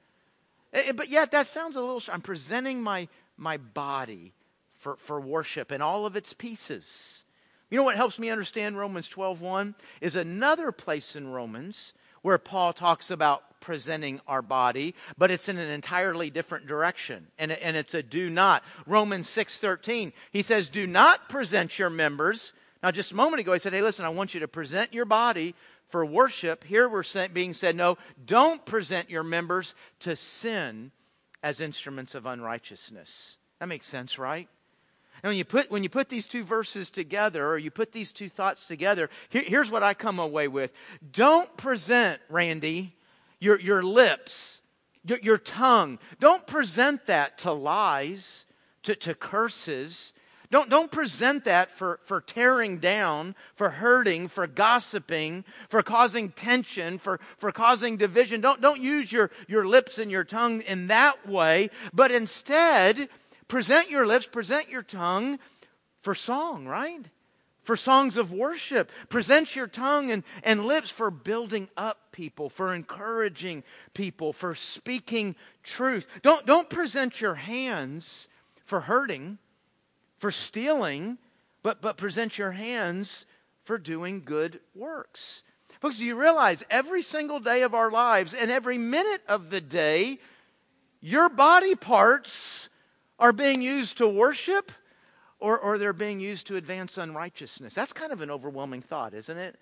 Eh, 0.74 0.84
eh, 0.88 0.92
but 0.92 1.10
yet, 1.10 1.32
that 1.32 1.48
sounds 1.48 1.75
a 1.75 1.82
little. 1.82 2.01
I'm 2.12 2.22
presenting 2.22 2.82
my 2.82 3.08
my 3.39 3.58
body 3.58 4.34
for, 4.77 4.96
for 4.98 5.19
worship 5.19 5.72
and 5.72 5.84
all 5.84 6.05
of 6.05 6.15
its 6.15 6.34
pieces. 6.34 7.24
You 7.69 7.77
know 7.77 7.84
what 7.84 7.96
helps 7.96 8.17
me 8.17 8.29
understand 8.29 8.77
Romans 8.77 9.08
12:1 9.10 9.75
is 10.01 10.15
another 10.15 10.72
place 10.72 11.15
in 11.15 11.27
Romans 11.27 11.93
where 12.22 12.38
Paul 12.38 12.74
talks 12.74 13.12
about 13.12 13.62
presenting 13.62 14.22
our 14.27 14.41
body, 14.41 14.96
but 15.17 15.31
it's 15.31 15.50
in 15.50 15.58
an 15.58 15.69
entirely 15.69 16.29
different 16.29 16.65
direction. 16.65 17.27
And, 17.38 17.51
and 17.51 17.75
it's 17.77 17.93
a 17.93 18.01
do 18.01 18.29
not. 18.29 18.63
Romans 18.86 19.27
6:13. 19.29 20.13
He 20.31 20.41
says, 20.41 20.69
"Do 20.69 20.88
not 20.88 21.29
present 21.29 21.77
your 21.77 21.89
members." 21.89 22.53
Now 22.81 22.91
just 22.91 23.12
a 23.12 23.15
moment 23.15 23.41
ago 23.41 23.53
he 23.53 23.60
said, 23.60 23.74
"Hey, 23.74 23.81
listen, 23.81 24.05
I 24.05 24.10
want 24.10 24.34
you 24.34 24.39
to 24.39 24.48
present 24.48 24.93
your 24.93 25.05
body 25.05 25.53
for 25.89 26.05
worship." 26.05 26.63
Here 26.63 26.89
we're 26.89 27.03
being 27.34 27.53
said, 27.53 27.75
"No, 27.75 27.98
don't 28.25 28.65
present 28.65 29.10
your 29.10 29.24
members 29.24 29.75
to 30.00 30.15
sin 30.15 30.91
as 31.43 31.62
instruments 31.62 32.15
of 32.15 32.25
unrighteousness. 32.25 33.38
That 33.60 33.67
makes 33.67 33.86
sense, 33.86 34.17
right? 34.17 34.48
And 35.22 35.29
when 35.29 35.38
you 35.38 35.46
put 35.46 35.69
when 35.69 35.84
you 35.84 35.89
put 35.89 36.10
these 36.10 36.27
two 36.27 36.43
verses 36.43 36.89
together, 36.89 37.46
or 37.46 37.58
you 37.58 37.72
put 37.72 37.91
these 37.91 38.13
two 38.13 38.29
thoughts 38.29 38.65
together, 38.65 39.10
here, 39.29 39.43
here's 39.46 39.69
what 39.69 39.84
I 39.84 39.93
come 39.93 40.19
away 40.19 40.48
with: 40.48 40.72
Don't 41.12 41.55
present, 41.58 42.22
Randy, 42.29 42.96
your 43.39 43.60
your 43.60 43.84
lips, 43.84 44.62
your, 45.03 45.19
your 45.22 45.38
tongue. 45.38 46.00
Don't 46.19 46.48
present 46.48 47.05
that 47.08 47.38
to 47.39 47.51
lies, 47.51 48.46
to, 48.84 48.96
to 48.96 49.13
curses, 49.13 50.13
don't, 50.51 50.70
don't 50.70 50.91
present 50.91 51.46
that 51.46 51.70
for, 51.70 52.00
for 52.06 52.22
tearing 52.22 52.79
down, 52.79 53.36
for 53.56 53.70
hurting, 53.70 54.27
for 54.27 54.48
gossiping, 54.48 55.46
for 55.70 55.84
causing 55.84 56.32
tension, 56.32 56.98
for, 56.98 57.20
for 57.38 57.51
causing 57.51 57.98
division. 57.98 58.41
Don't, 58.41 58.60
don't 58.60 58.82
use 58.82 59.12
your, 59.12 59.29
your 59.48 59.68
lips 59.68 60.00
and 60.00 60.10
your 60.10 60.24
tongue 60.24 60.62
in 60.62 60.88
that 60.88 61.27
way, 61.27 61.70
but 61.94 62.12
instead 62.12 63.10
present 63.48 63.91
your 63.91 64.08
lips, 64.08 64.25
present 64.25 64.70
your 64.70 64.82
tongue 64.82 65.38
for 66.01 66.15
song, 66.15 66.65
right? 66.65 67.06
for 67.70 67.77
songs 67.77 68.18
of 68.18 68.32
worship. 68.32 68.89
Present 69.10 69.56
your 69.56 69.68
tongue 69.68 70.10
and, 70.10 70.24
and 70.44 70.65
lips 70.65 70.89
for 70.89 71.12
building 71.12 71.70
up 71.77 72.12
people, 72.12 72.50
for 72.50 72.74
encouraging 72.74 73.63
people, 73.94 74.34
for 74.34 74.56
speaking 74.56 75.36
truth. 75.62 76.08
Don't, 76.24 76.48
don't 76.48 76.68
present 76.68 77.22
your 77.22 77.36
hands 77.36 78.27
for 78.65 78.79
hurting, 78.79 79.38
for 80.20 80.32
stealing, 80.32 81.18
but, 81.64 81.82
but 81.82 81.98
present 81.98 82.38
your 82.38 82.52
hands 82.52 83.26
for 83.64 83.78
doing 83.78 84.22
good 84.24 84.60
works. 84.76 85.44
Folks, 85.80 85.98
do 85.98 86.06
you 86.06 86.20
realize 86.20 86.64
every 86.70 87.02
single 87.02 87.40
day 87.40 87.64
of 87.64 87.74
our 87.74 87.90
lives 87.90 88.34
and 88.34 88.52
every 88.52 88.78
minute 88.78 89.22
of 89.28 89.50
the 89.50 89.62
day, 89.62 90.20
your 91.02 91.30
body 91.30 91.74
parts 91.74 92.70
are 93.18 93.34
being 93.34 93.62
used 93.62 93.98
to 93.98 94.08
worship 94.08 94.72
or, 95.40 95.58
or 95.58 95.78
they're 95.78 95.94
being 95.94 96.20
used 96.20 96.48
to 96.48 96.58
advance 96.58 96.98
unrighteousness. 96.98 97.74
That's 97.74 97.94
kind 97.94 98.12
of 98.12 98.22
an 98.22 98.32
overwhelming 98.32 98.82
thought, 98.82 99.14
isn't 99.14 99.38
it? 99.38 99.58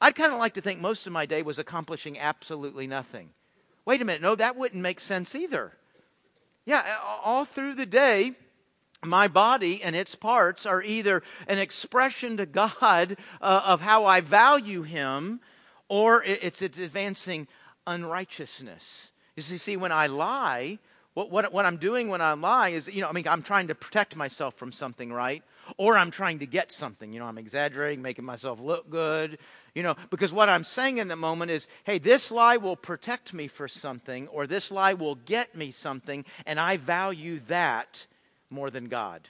I'd 0.00 0.14
kind 0.14 0.32
of 0.32 0.38
like 0.38 0.54
to 0.54 0.60
think 0.60 0.80
most 0.80 1.06
of 1.06 1.12
my 1.12 1.26
day 1.26 1.42
was 1.42 1.58
accomplishing 1.58 2.18
absolutely 2.18 2.86
nothing. 2.86 3.30
Wait 3.84 4.00
a 4.00 4.04
minute, 4.04 4.22
no, 4.22 4.34
that 4.34 4.56
wouldn't 4.56 4.82
make 4.82 5.00
sense 5.00 5.34
either. 5.34 5.72
Yeah, 6.64 6.82
all 7.24 7.44
through 7.44 7.74
the 7.74 7.86
day, 7.86 8.32
my 9.04 9.28
body 9.28 9.82
and 9.82 9.94
its 9.94 10.14
parts 10.14 10.66
are 10.66 10.82
either 10.82 11.22
an 11.46 11.58
expression 11.58 12.36
to 12.38 12.46
God 12.46 13.16
uh, 13.40 13.62
of 13.64 13.80
how 13.80 14.06
I 14.06 14.20
value 14.20 14.82
Him, 14.82 15.40
or 15.88 16.22
it's, 16.24 16.62
it's 16.62 16.78
advancing 16.78 17.46
unrighteousness. 17.86 19.12
You 19.36 19.42
see, 19.42 19.76
when 19.76 19.92
I 19.92 20.08
lie, 20.08 20.78
what, 21.14 21.30
what, 21.30 21.52
what 21.52 21.64
I'm 21.64 21.76
doing 21.76 22.08
when 22.08 22.20
I 22.20 22.32
lie 22.32 22.70
is, 22.70 22.88
you 22.88 23.00
know, 23.00 23.08
I 23.08 23.12
mean, 23.12 23.26
I'm 23.28 23.42
trying 23.42 23.68
to 23.68 23.74
protect 23.74 24.16
myself 24.16 24.54
from 24.54 24.72
something, 24.72 25.12
right? 25.12 25.42
Or 25.76 25.96
I'm 25.96 26.10
trying 26.10 26.40
to 26.40 26.46
get 26.46 26.72
something. 26.72 27.12
You 27.12 27.20
know, 27.20 27.26
I'm 27.26 27.38
exaggerating, 27.38 28.02
making 28.02 28.24
myself 28.24 28.58
look 28.60 28.90
good, 28.90 29.38
you 29.74 29.82
know, 29.84 29.94
because 30.10 30.32
what 30.32 30.48
I'm 30.48 30.64
saying 30.64 30.98
in 30.98 31.06
the 31.06 31.16
moment 31.16 31.52
is, 31.52 31.68
hey, 31.84 31.98
this 31.98 32.32
lie 32.32 32.56
will 32.56 32.76
protect 32.76 33.32
me 33.32 33.46
for 33.46 33.68
something, 33.68 34.26
or 34.28 34.46
this 34.46 34.72
lie 34.72 34.94
will 34.94 35.14
get 35.14 35.54
me 35.54 35.70
something, 35.70 36.24
and 36.46 36.58
I 36.58 36.78
value 36.78 37.40
that 37.46 38.06
more 38.50 38.70
than 38.70 38.88
God. 38.88 39.28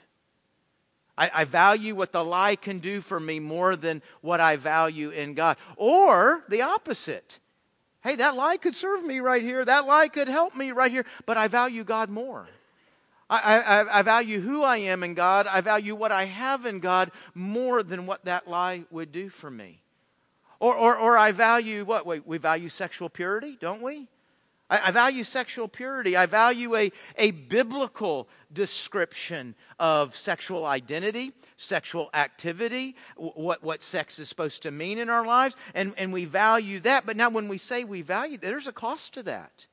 I, 1.17 1.31
I, 1.33 1.43
value 1.43 1.95
what 1.95 2.13
the 2.13 2.23
lie 2.23 2.55
can 2.55 2.79
do 2.79 3.01
for 3.01 3.19
me 3.19 3.39
more 3.41 3.75
than 3.75 4.01
what 4.21 4.39
I 4.39 4.55
value 4.55 5.09
in 5.09 5.33
God. 5.33 5.57
Or 5.75 6.45
the 6.47 6.61
opposite. 6.61 7.39
Hey, 8.01 8.15
that 8.15 8.37
lie 8.37 8.55
could 8.55 8.75
serve 8.75 9.03
me 9.03 9.19
right 9.19 9.41
here. 9.41 9.65
That 9.65 9.85
lie 9.85 10.07
could 10.07 10.29
help 10.29 10.55
me 10.55 10.71
right 10.71 10.91
here. 10.91 11.05
But 11.25 11.35
I 11.35 11.49
value 11.49 11.83
God 11.83 12.09
more. 12.09 12.47
I, 13.29 13.59
I, 13.59 13.99
I 13.99 14.01
value 14.01 14.39
who 14.39 14.63
I 14.63 14.77
am 14.77 15.03
in 15.03 15.13
God. 15.13 15.45
I 15.45 15.61
value 15.61 15.93
what 15.93 16.11
I 16.11 16.25
have 16.25 16.65
in 16.65 16.79
God 16.79 17.11
more 17.35 17.83
than 17.83 18.05
what 18.05 18.25
that 18.25 18.47
lie 18.47 18.85
would 18.89 19.11
do 19.11 19.29
for 19.29 19.51
me. 19.51 19.81
Or, 20.59 20.75
or, 20.75 20.97
or 20.97 21.17
I 21.17 21.31
value 21.31 21.85
what? 21.85 22.05
We, 22.05 22.19
we 22.19 22.37
value 22.37 22.69
sexual 22.69 23.09
purity, 23.09 23.57
don't 23.59 23.81
we? 23.81 24.07
I, 24.69 24.81
I 24.85 24.91
value 24.91 25.23
sexual 25.23 25.67
purity. 25.67 26.15
I 26.15 26.25
value 26.25 26.75
a, 26.75 26.91
a 27.17 27.31
biblical 27.31 28.29
description 28.51 29.55
of 29.79 30.15
sexual 30.15 30.65
identity, 30.65 31.31
sexual 31.55 32.09
activity, 32.13 32.95
what, 33.15 33.63
what 33.63 33.83
sex 33.83 34.19
is 34.19 34.29
supposed 34.29 34.63
to 34.63 34.71
mean 34.71 34.97
in 34.97 35.09
our 35.09 35.25
lives, 35.25 35.55
and, 35.73 35.93
and 35.97 36.13
we 36.13 36.25
value 36.25 36.79
that. 36.81 37.05
But 37.05 37.17
now, 37.17 37.29
when 37.29 37.47
we 37.47 37.57
say 37.57 37.83
we 37.83 38.01
value, 38.01 38.37
there's 38.37 38.67
a 38.67 38.71
cost 38.71 39.13
to 39.15 39.23
that. 39.23 39.65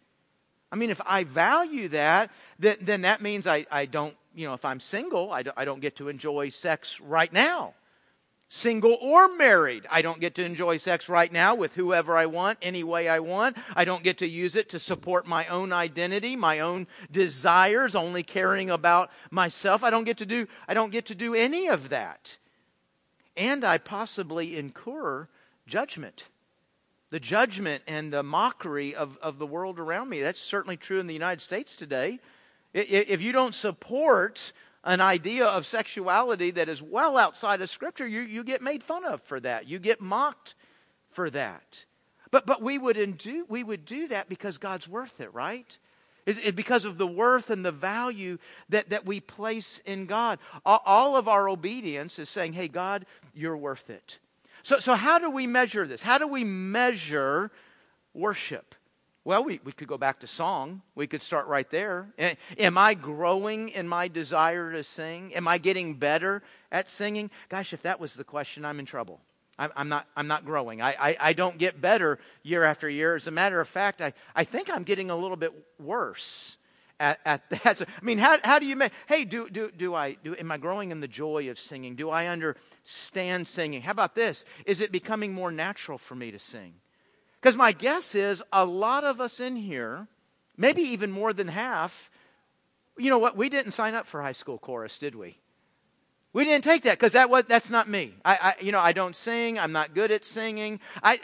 I 0.72 0.76
mean, 0.76 0.90
if 0.90 1.00
I 1.06 1.24
value 1.24 1.88
that, 1.88 2.30
then, 2.58 2.76
then 2.80 3.02
that 3.02 3.22
means 3.22 3.46
I, 3.46 3.66
I 3.70 3.86
don't, 3.86 4.16
you 4.34 4.46
know, 4.46 4.54
if 4.54 4.64
I'm 4.64 4.80
single, 4.80 5.32
I 5.32 5.42
don't, 5.42 5.56
I 5.56 5.64
don't 5.64 5.80
get 5.80 5.96
to 5.96 6.08
enjoy 6.08 6.48
sex 6.50 7.00
right 7.00 7.32
now 7.32 7.74
single 8.48 8.96
or 9.00 9.28
married. 9.36 9.86
I 9.90 10.02
don't 10.02 10.20
get 10.20 10.36
to 10.36 10.44
enjoy 10.44 10.76
sex 10.76 11.08
right 11.08 11.32
now 11.32 11.54
with 11.54 11.74
whoever 11.74 12.16
I 12.16 12.26
want, 12.26 12.58
any 12.62 12.84
way 12.84 13.08
I 13.08 13.18
want. 13.18 13.56
I 13.74 13.84
don't 13.84 14.04
get 14.04 14.18
to 14.18 14.26
use 14.26 14.54
it 14.54 14.68
to 14.70 14.78
support 14.78 15.26
my 15.26 15.46
own 15.46 15.72
identity, 15.72 16.36
my 16.36 16.60
own 16.60 16.86
desires, 17.10 17.94
only 17.94 18.22
caring 18.22 18.70
about 18.70 19.10
myself. 19.30 19.82
I 19.82 19.90
don't 19.90 20.04
get 20.04 20.18
to 20.18 20.26
do 20.26 20.46
I 20.68 20.74
don't 20.74 20.92
get 20.92 21.06
to 21.06 21.14
do 21.14 21.34
any 21.34 21.68
of 21.68 21.88
that. 21.88 22.38
And 23.36 23.64
I 23.64 23.78
possibly 23.78 24.56
incur 24.56 25.28
judgment. 25.66 26.24
The 27.10 27.20
judgment 27.20 27.82
and 27.86 28.12
the 28.12 28.22
mockery 28.22 28.94
of, 28.94 29.18
of 29.22 29.38
the 29.38 29.46
world 29.46 29.78
around 29.78 30.08
me. 30.08 30.22
That's 30.22 30.40
certainly 30.40 30.76
true 30.76 30.98
in 30.98 31.06
the 31.06 31.14
United 31.14 31.40
States 31.40 31.76
today. 31.76 32.18
If 32.72 33.22
you 33.22 33.32
don't 33.32 33.54
support 33.54 34.52
an 34.86 35.00
idea 35.00 35.44
of 35.44 35.66
sexuality 35.66 36.52
that 36.52 36.68
is 36.68 36.80
well 36.80 37.18
outside 37.18 37.60
of 37.60 37.68
Scripture, 37.68 38.06
you, 38.06 38.20
you 38.20 38.44
get 38.44 38.62
made 38.62 38.82
fun 38.82 39.04
of 39.04 39.20
for 39.22 39.40
that. 39.40 39.68
You 39.68 39.80
get 39.80 40.00
mocked 40.00 40.54
for 41.10 41.28
that. 41.30 41.84
But, 42.30 42.46
but 42.46 42.62
we, 42.62 42.78
would 42.78 43.18
do, 43.18 43.44
we 43.48 43.64
would 43.64 43.84
do 43.84 44.08
that 44.08 44.28
because 44.28 44.58
God's 44.58 44.88
worth 44.88 45.20
it, 45.20 45.34
right? 45.34 45.76
It's, 46.24 46.38
it's 46.38 46.52
because 46.52 46.84
of 46.84 46.98
the 46.98 47.06
worth 47.06 47.50
and 47.50 47.64
the 47.64 47.72
value 47.72 48.38
that, 48.68 48.90
that 48.90 49.04
we 49.04 49.18
place 49.20 49.82
in 49.84 50.06
God. 50.06 50.38
All, 50.64 50.82
all 50.86 51.16
of 51.16 51.26
our 51.26 51.48
obedience 51.48 52.18
is 52.20 52.28
saying, 52.28 52.52
hey, 52.52 52.68
God, 52.68 53.06
you're 53.34 53.56
worth 53.56 53.90
it. 53.90 54.18
So, 54.62 54.78
so 54.78 54.94
how 54.94 55.18
do 55.18 55.30
we 55.30 55.48
measure 55.48 55.86
this? 55.86 56.02
How 56.02 56.18
do 56.18 56.28
we 56.28 56.44
measure 56.44 57.50
worship? 58.14 58.74
Well, 59.26 59.42
we, 59.42 59.58
we 59.64 59.72
could 59.72 59.88
go 59.88 59.98
back 59.98 60.20
to 60.20 60.28
song. 60.28 60.82
We 60.94 61.08
could 61.08 61.20
start 61.20 61.48
right 61.48 61.68
there. 61.68 62.06
Am 62.60 62.78
I 62.78 62.94
growing 62.94 63.70
in 63.70 63.88
my 63.88 64.06
desire 64.06 64.70
to 64.70 64.84
sing? 64.84 65.34
Am 65.34 65.48
I 65.48 65.58
getting 65.58 65.94
better 65.94 66.44
at 66.70 66.88
singing? 66.88 67.32
Gosh, 67.48 67.72
if 67.72 67.82
that 67.82 67.98
was 67.98 68.14
the 68.14 68.22
question, 68.22 68.64
I'm 68.64 68.78
in 68.78 68.86
trouble. 68.86 69.20
I'm, 69.58 69.72
I'm 69.74 69.88
not, 69.88 70.06
I'm 70.16 70.28
not 70.28 70.44
growing. 70.44 70.80
I, 70.80 70.90
I, 70.90 71.16
I, 71.18 71.32
don't 71.32 71.58
get 71.58 71.80
better 71.80 72.20
year 72.44 72.62
after 72.62 72.88
year. 72.88 73.16
As 73.16 73.26
a 73.26 73.32
matter 73.32 73.60
of 73.60 73.66
fact, 73.66 74.00
I, 74.00 74.12
I 74.36 74.44
think 74.44 74.70
I'm 74.70 74.84
getting 74.84 75.10
a 75.10 75.16
little 75.16 75.36
bit 75.36 75.52
worse 75.80 76.56
at, 77.00 77.18
at 77.24 77.50
that. 77.64 77.82
I 77.82 78.04
mean, 78.04 78.18
how, 78.18 78.38
how 78.44 78.60
do 78.60 78.66
you 78.66 78.76
make, 78.76 78.92
hey, 79.08 79.24
do, 79.24 79.50
do, 79.50 79.72
do 79.76 79.92
I, 79.92 80.18
do, 80.22 80.36
am 80.36 80.52
I 80.52 80.56
growing 80.56 80.92
in 80.92 81.00
the 81.00 81.08
joy 81.08 81.50
of 81.50 81.58
singing? 81.58 81.96
Do 81.96 82.10
I 82.10 82.26
understand 82.26 83.48
singing? 83.48 83.82
How 83.82 83.90
about 83.90 84.14
this? 84.14 84.44
Is 84.66 84.80
it 84.80 84.92
becoming 84.92 85.32
more 85.32 85.50
natural 85.50 85.98
for 85.98 86.14
me 86.14 86.30
to 86.30 86.38
sing? 86.38 86.74
Because 87.40 87.56
my 87.56 87.72
guess 87.72 88.14
is 88.14 88.42
a 88.52 88.64
lot 88.64 89.04
of 89.04 89.20
us 89.20 89.40
in 89.40 89.56
here, 89.56 90.08
maybe 90.56 90.82
even 90.82 91.10
more 91.10 91.32
than 91.32 91.48
half, 91.48 92.10
you 92.98 93.10
know 93.10 93.18
what? 93.18 93.36
We 93.36 93.48
didn't 93.48 93.72
sign 93.72 93.94
up 93.94 94.06
for 94.06 94.22
high 94.22 94.32
school 94.32 94.58
chorus, 94.58 94.98
did 94.98 95.14
we? 95.14 95.38
We 96.32 96.44
didn't 96.44 96.64
take 96.64 96.82
that 96.82 96.98
because 96.98 97.12
that 97.12 97.30
was 97.30 97.44
that's 97.48 97.70
not 97.70 97.88
me. 97.88 98.12
I, 98.22 98.34
I, 98.58 98.62
you 98.62 98.70
know 98.70 98.80
I 98.80 98.92
don't 98.92 99.16
sing. 99.16 99.58
I'm 99.58 99.72
not 99.72 99.94
good 99.94 100.10
at 100.10 100.22
singing. 100.22 100.80
I, 101.02 101.18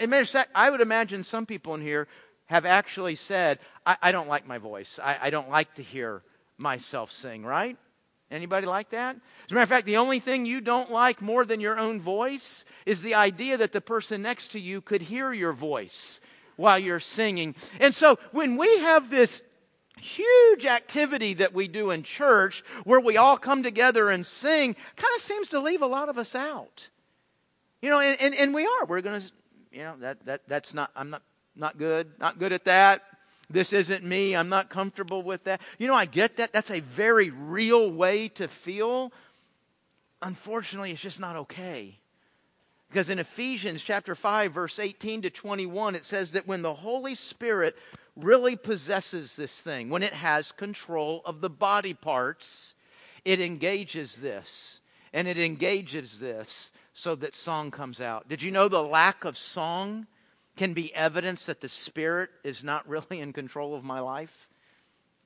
I 0.55 0.71
would 0.71 0.81
imagine 0.81 1.23
some 1.23 1.45
people 1.45 1.75
in 1.75 1.83
here 1.83 2.09
have 2.47 2.65
actually 2.65 3.17
said, 3.17 3.59
I, 3.85 3.97
I 4.01 4.13
don't 4.13 4.29
like 4.29 4.47
my 4.47 4.57
voice. 4.57 4.99
I, 5.03 5.19
I 5.23 5.31
don't 5.31 5.51
like 5.51 5.75
to 5.75 5.83
hear 5.83 6.23
myself 6.57 7.13
sing. 7.13 7.45
Right? 7.45 7.77
Anybody 8.33 8.67
like 8.67 8.91
that? 8.91 9.15
As 9.15 9.53
a 9.53 9.55
matter 9.55 9.63
of 9.63 9.69
fact, 9.69 9.87
the 9.87 9.99
only 9.99 10.19
thing 10.19 10.47
you 10.47 10.63
don't 10.63 10.91
like 10.91 11.21
more 11.21 11.45
than 11.45 11.61
your 11.61 11.79
own 11.79 12.01
voice 12.01 12.65
is 12.87 13.03
the 13.03 13.15
idea 13.15 13.59
that 13.59 13.73
the 13.73 13.81
person 13.83 14.23
next 14.23 14.53
to 14.53 14.59
you 14.59 14.81
could 14.81 15.03
hear 15.03 15.35
your 15.35 15.53
voice 15.53 16.19
while 16.57 16.79
you're 16.79 16.99
singing. 16.99 17.55
And 17.79 17.95
so 17.95 18.19
when 18.33 18.57
we 18.57 18.79
have 18.79 19.11
this 19.11 19.43
huge 19.99 20.65
activity 20.65 21.35
that 21.35 21.53
we 21.53 21.69
do 21.69 21.91
in 21.91 22.03
church 22.03 22.65
where 22.85 23.01
we 23.01 23.19
all 23.19 23.37
come 23.37 23.63
together 23.63 24.09
and 24.09 24.27
sing, 24.27 24.75
kind 24.97 25.15
of 25.15 25.21
seems 25.21 25.49
to 25.49 25.61
leave 25.61 25.83
a 25.83 25.87
lot 25.87 26.09
of 26.09 26.17
us 26.17 26.35
out. 26.35 26.89
You 27.83 27.91
know, 27.91 28.01
and, 28.01 28.17
and, 28.19 28.35
and 28.35 28.55
we 28.55 28.65
are. 28.65 28.87
We're 28.87 29.03
going 29.03 29.21
to, 29.21 29.33
you 29.73 29.83
know, 29.83 29.97
that, 30.01 30.25
that, 30.25 30.49
that's 30.49 30.73
not, 30.73 30.91
I'm 30.97 31.11
not, 31.11 31.23
not 31.55 31.77
good, 31.77 32.13
not 32.19 32.39
good 32.39 32.53
at 32.55 32.65
that. 32.65 33.03
This 33.53 33.73
isn't 33.73 34.03
me. 34.03 34.35
I'm 34.35 34.49
not 34.49 34.71
comfortable 34.71 35.23
with 35.23 35.45
that. 35.45 35.61
You 35.79 35.87
know, 35.87 35.95
I 35.95 36.07
get 36.07 36.37
that. 36.37 36.53
That's 36.53 36.71
a 36.71 36.81
very 36.81 37.31
real 37.31 37.91
way 37.91 38.29
to 38.29 38.49
feel. 38.49 39.13
Unfortunately, 40.23 40.91
it's 40.93 41.01
just 41.01 41.21
not 41.21 41.37
okay. 41.37 41.99
Because 42.89 43.09
in 43.09 43.19
Ephesians 43.19 43.83
chapter 43.83 44.15
5 44.15 44.53
verse 44.53 44.79
18 44.79 45.23
to 45.23 45.31
21 45.31 45.95
it 45.95 46.05
says 46.05 46.33
that 46.33 46.47
when 46.47 46.61
the 46.61 46.75
Holy 46.75 47.15
Spirit 47.15 47.77
really 48.17 48.55
possesses 48.57 49.35
this 49.35 49.61
thing, 49.61 49.89
when 49.89 50.03
it 50.03 50.13
has 50.13 50.53
control 50.53 51.23
of 51.25 51.41
the 51.41 51.49
body 51.49 51.95
parts, 51.95 52.75
it 53.25 53.41
engages 53.41 54.17
this. 54.17 54.81
And 55.15 55.29
it 55.29 55.39
engages 55.39 56.21
this 56.21 56.71
so 56.93 57.15
that 57.17 57.35
song 57.35 57.71
comes 57.71 58.01
out. 58.01 58.29
Did 58.29 58.43
you 58.43 58.51
know 58.51 58.69
the 58.69 58.83
lack 58.83 59.25
of 59.25 59.37
song 59.37 60.07
can 60.57 60.75
be 60.75 60.95
evidence 60.95 61.47
that 61.47 61.61
the 61.61 61.69
Spirit 61.69 62.31
is 62.45 62.63
not 62.63 62.89
really 62.89 63.21
in 63.21 63.33
control 63.33 63.75
of 63.75 63.85
my 63.85 64.01
life? 64.01 64.49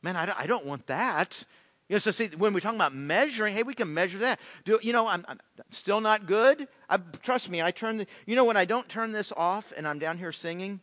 Man, 0.02 0.16
I 0.16 0.26
don't, 0.26 0.40
I 0.40 0.46
don't 0.46 0.66
want 0.66 0.86
that. 0.86 1.44
You 1.88 1.94
know, 1.94 1.98
so 1.98 2.10
see, 2.10 2.26
when 2.36 2.52
we're 2.52 2.60
talking 2.60 2.78
about 2.78 2.94
measuring, 2.94 3.54
hey, 3.54 3.62
we 3.62 3.74
can 3.74 3.92
measure 3.92 4.18
that. 4.18 4.40
Do 4.64 4.78
you 4.82 4.92
know? 4.92 5.06
I'm, 5.06 5.24
I'm 5.28 5.38
still 5.70 6.00
not 6.00 6.26
good. 6.26 6.66
I, 6.88 6.96
trust 7.22 7.48
me. 7.48 7.62
I 7.62 7.70
turn 7.70 7.98
the. 7.98 8.06
You 8.26 8.34
know, 8.34 8.44
when 8.44 8.56
I 8.56 8.64
don't 8.64 8.88
turn 8.88 9.12
this 9.12 9.32
off 9.36 9.72
and 9.76 9.86
I'm 9.86 9.98
down 9.98 10.18
here 10.18 10.32
singing, 10.32 10.80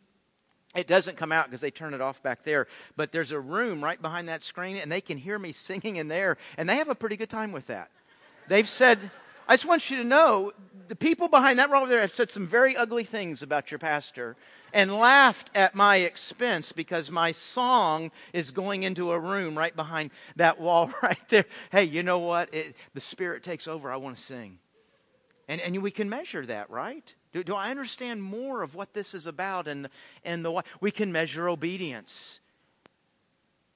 it 0.76 0.88
doesn't 0.88 1.18
come 1.18 1.32
out 1.32 1.46
because 1.46 1.62
they 1.62 1.72
turn 1.72 1.94
it 1.94 2.02
off 2.02 2.24
back 2.24 2.44
there. 2.44 2.68
But 2.96 3.12
there's 3.12 3.32
a 3.32 3.40
room 3.40 3.84
right 3.84 4.02
behind 4.02 4.30
that 4.30 4.44
screen, 4.44 4.78
and 4.78 4.92
they 4.92 5.02
can 5.02 5.18
hear 5.18 5.38
me 5.38 5.52
singing 5.52 5.98
in 5.98 6.08
there, 6.08 6.38
and 6.58 6.70
they 6.70 6.78
have 6.78 6.90
a 6.90 6.96
pretty 6.96 7.18
good 7.18 7.30
time 7.30 7.52
with 7.52 7.68
that. 7.68 7.92
They've 8.48 8.68
said, 8.68 9.12
I 9.48 9.54
just 9.54 9.66
want 9.66 9.90
you 9.90 9.98
to 9.98 10.04
know 10.04 10.52
the 10.88 10.96
people 10.96 11.28
behind 11.28 11.60
that 11.60 11.70
wall 11.70 11.82
over 11.82 11.90
there 11.90 12.02
have 12.02 12.14
said 12.14 12.32
some 12.32 12.48
very 12.48 12.76
ugly 12.78 13.04
things 13.04 13.42
about 13.42 13.72
your 13.72 13.80
pastor 13.80 14.36
and 14.74 14.98
laughed 14.98 15.50
at 15.56 15.76
my 15.76 15.98
expense 15.98 16.72
because 16.72 17.12
my 17.12 17.32
song 17.32 18.12
is 18.34 18.52
going 18.52 18.84
into 18.84 19.12
a 19.12 19.20
room 19.20 19.58
right 19.58 19.76
behind 19.76 20.12
that 20.36 20.60
wall 20.60 20.92
right 21.04 21.30
there. 21.30 21.46
Hey, 21.72 21.84
you 21.84 22.04
know 22.04 22.20
what? 22.20 22.54
It, 22.54 22.76
the 22.94 23.02
Spirit 23.02 23.44
takes 23.44 23.68
over. 23.68 23.92
I 23.92 23.98
want 23.98 24.18
to 24.18 24.24
sing. 24.24 24.58
And, 25.48 25.62
and 25.62 25.82
we 25.82 25.92
can 25.92 26.10
measure 26.10 26.46
that, 26.46 26.70
right? 26.70 27.14
Do, 27.34 27.44
do 27.44 27.54
I 27.54 27.70
understand 27.70 28.24
more 28.24 28.62
of 28.62 28.76
what 28.76 28.94
this 28.94 29.14
is 29.14 29.28
about? 29.28 29.68
And, 29.68 29.90
and 30.24 30.44
the, 30.44 30.64
we 30.80 30.92
can 30.92 31.12
measure 31.12 31.50
obedience. 31.50 32.40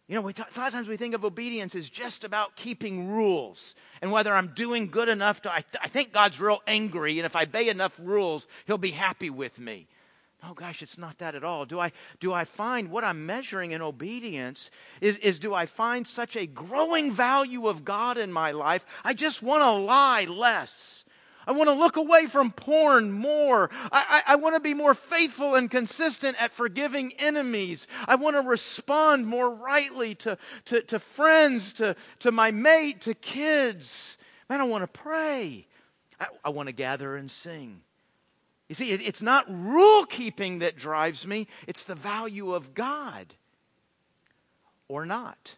You 0.08 0.16
know, 0.16 0.32
t- 0.32 0.42
a 0.42 0.60
lot 0.60 0.68
of 0.68 0.74
times 0.74 0.88
we 0.88 0.96
think 0.96 1.16
of 1.16 1.26
obedience 1.26 1.76
as 1.76 1.90
just 1.90 2.24
about 2.24 2.56
keeping 2.56 3.10
rules 3.10 3.76
and 4.02 4.12
whether 4.12 4.34
I'm 4.34 4.54
doing 4.56 4.88
good 4.88 5.10
enough 5.10 5.42
to. 5.42 5.52
I, 5.52 5.62
th- 5.62 5.84
I 5.84 5.90
think 5.90 6.14
God's 6.14 6.40
real 6.40 6.62
angry, 6.66 7.20
and 7.20 7.26
if 7.26 7.36
I 7.36 7.44
obey 7.44 7.68
enough 7.68 8.00
rules, 8.02 8.48
He'll 8.66 8.78
be 8.78 8.92
happy 8.92 9.30
with 9.30 9.60
me. 9.60 9.88
No, 10.44 10.54
gosh, 10.54 10.82
it's 10.82 10.98
not 10.98 11.18
that 11.18 11.36
at 11.36 11.44
all. 11.44 11.66
Do 11.66 11.80
I, 11.80 11.92
do 12.20 12.32
I 12.32 12.46
find 12.46 12.90
what 12.90 13.04
I'm 13.04 13.26
measuring 13.26 13.72
in 13.72 13.82
obedience 13.82 14.70
is, 15.02 15.18
is 15.18 15.40
do 15.40 15.54
I 15.54 15.66
find 15.66 16.08
such 16.08 16.36
a 16.36 16.46
growing 16.46 17.12
value 17.12 17.68
of 17.68 17.84
God 17.84 18.18
in 18.18 18.32
my 18.32 18.52
life? 18.52 18.86
I 19.04 19.14
just 19.14 19.42
want 19.42 19.64
to 19.64 19.72
lie 19.72 20.26
less. 20.26 21.06
I 21.48 21.54
want 21.54 21.70
to 21.70 21.74
look 21.74 21.96
away 21.96 22.25
from 22.25 22.51
porn 22.51 23.12
more. 23.12 23.70
I, 23.89 24.22
I, 24.27 24.34
I, 24.34 24.36
want 24.36 24.56
to 24.56 24.60
be 24.60 24.74
more 24.74 24.94
faithful 24.94 25.56
and 25.56 25.72
consistent 25.72 26.39
at 26.42 26.51
forgiving 26.51 27.13
enemies. 27.18 27.88
I 28.06 28.16
want 28.16 28.36
to 28.36 28.42
respond 28.42 29.25
more 29.25 29.50
rightly 29.50 30.13
to, 30.16 30.38
to, 30.66 30.82
to 30.82 31.00
friends, 31.00 31.72
to, 31.74 31.96
to 32.20 32.32
my 32.34 32.51
mate, 32.51 33.01
to 33.01 33.13
kids. 33.13 34.18
Man, 34.50 34.60
I 34.60 34.66
want 34.66 34.84
to 34.84 34.88
pray. 34.88 35.66
I, 36.20 36.27
I 36.44 36.50
want 36.50 36.68
to 36.68 36.74
gather 36.74 37.16
and 37.16 37.32
sing. 37.32 37.82
You 38.68 38.75
see, 38.75 38.92
it, 38.92 39.01
it's 39.01 39.22
not 39.22 39.46
rule 39.50 40.06
keeping 40.06 40.60
that 40.60 40.75
drives 40.75 41.25
me, 41.25 41.48
it's 41.66 41.86
the 41.86 41.96
value 41.96 42.54
of 42.54 42.74
God 42.74 43.34
or 44.89 45.06
not. 45.06 45.56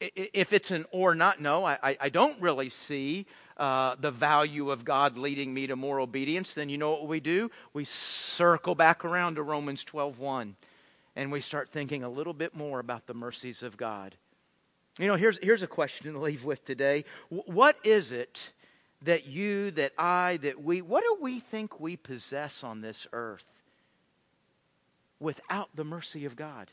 If 0.00 0.52
it's 0.52 0.70
an 0.70 0.84
or 0.92 1.16
not, 1.16 1.40
no, 1.40 1.64
I, 1.64 1.96
I 2.00 2.08
don't 2.08 2.40
really 2.40 2.68
see 2.68 3.26
uh, 3.58 3.96
the 4.00 4.10
value 4.10 4.70
of 4.70 4.84
God 4.84 5.18
leading 5.18 5.52
me 5.52 5.66
to 5.66 5.76
more 5.76 6.00
obedience, 6.00 6.54
then 6.54 6.68
you 6.68 6.78
know 6.78 6.92
what 6.92 7.08
we 7.08 7.20
do? 7.20 7.50
We 7.72 7.84
circle 7.84 8.74
back 8.74 9.04
around 9.04 9.36
to 9.36 9.42
Romans 9.42 9.84
12:1 9.84 10.54
and 11.18 11.32
we 11.32 11.40
start 11.40 11.68
thinking 11.68 12.04
a 12.04 12.08
little 12.08 12.32
bit 12.32 12.54
more 12.54 12.78
about 12.78 13.08
the 13.08 13.14
mercies 13.14 13.64
of 13.64 13.76
God. 13.76 14.14
You 15.00 15.08
know, 15.08 15.16
here's, 15.16 15.36
here's 15.42 15.64
a 15.64 15.68
question 15.68 16.12
to 16.12 16.18
leave 16.18 16.44
with 16.44 16.64
today. 16.64 17.04
What 17.28 17.76
is 17.82 18.12
it 18.12 18.52
that 19.02 19.26
you, 19.26 19.72
that 19.72 19.92
I, 19.98 20.38
that 20.42 20.62
we, 20.62 20.80
what 20.80 21.02
do 21.02 21.18
we 21.20 21.40
think 21.40 21.80
we 21.80 21.96
possess 21.96 22.62
on 22.62 22.82
this 22.82 23.08
earth 23.12 23.44
without 25.18 25.70
the 25.74 25.82
mercy 25.82 26.24
of 26.24 26.36
God? 26.36 26.70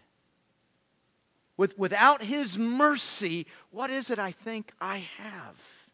With, 1.58 1.76
without 1.78 2.22
His 2.22 2.56
mercy, 2.56 3.48
what 3.72 3.90
is 3.90 4.12
it 4.12 4.20
I 4.20 4.32
think 4.32 4.74
I 4.80 5.08
have? 5.18 5.85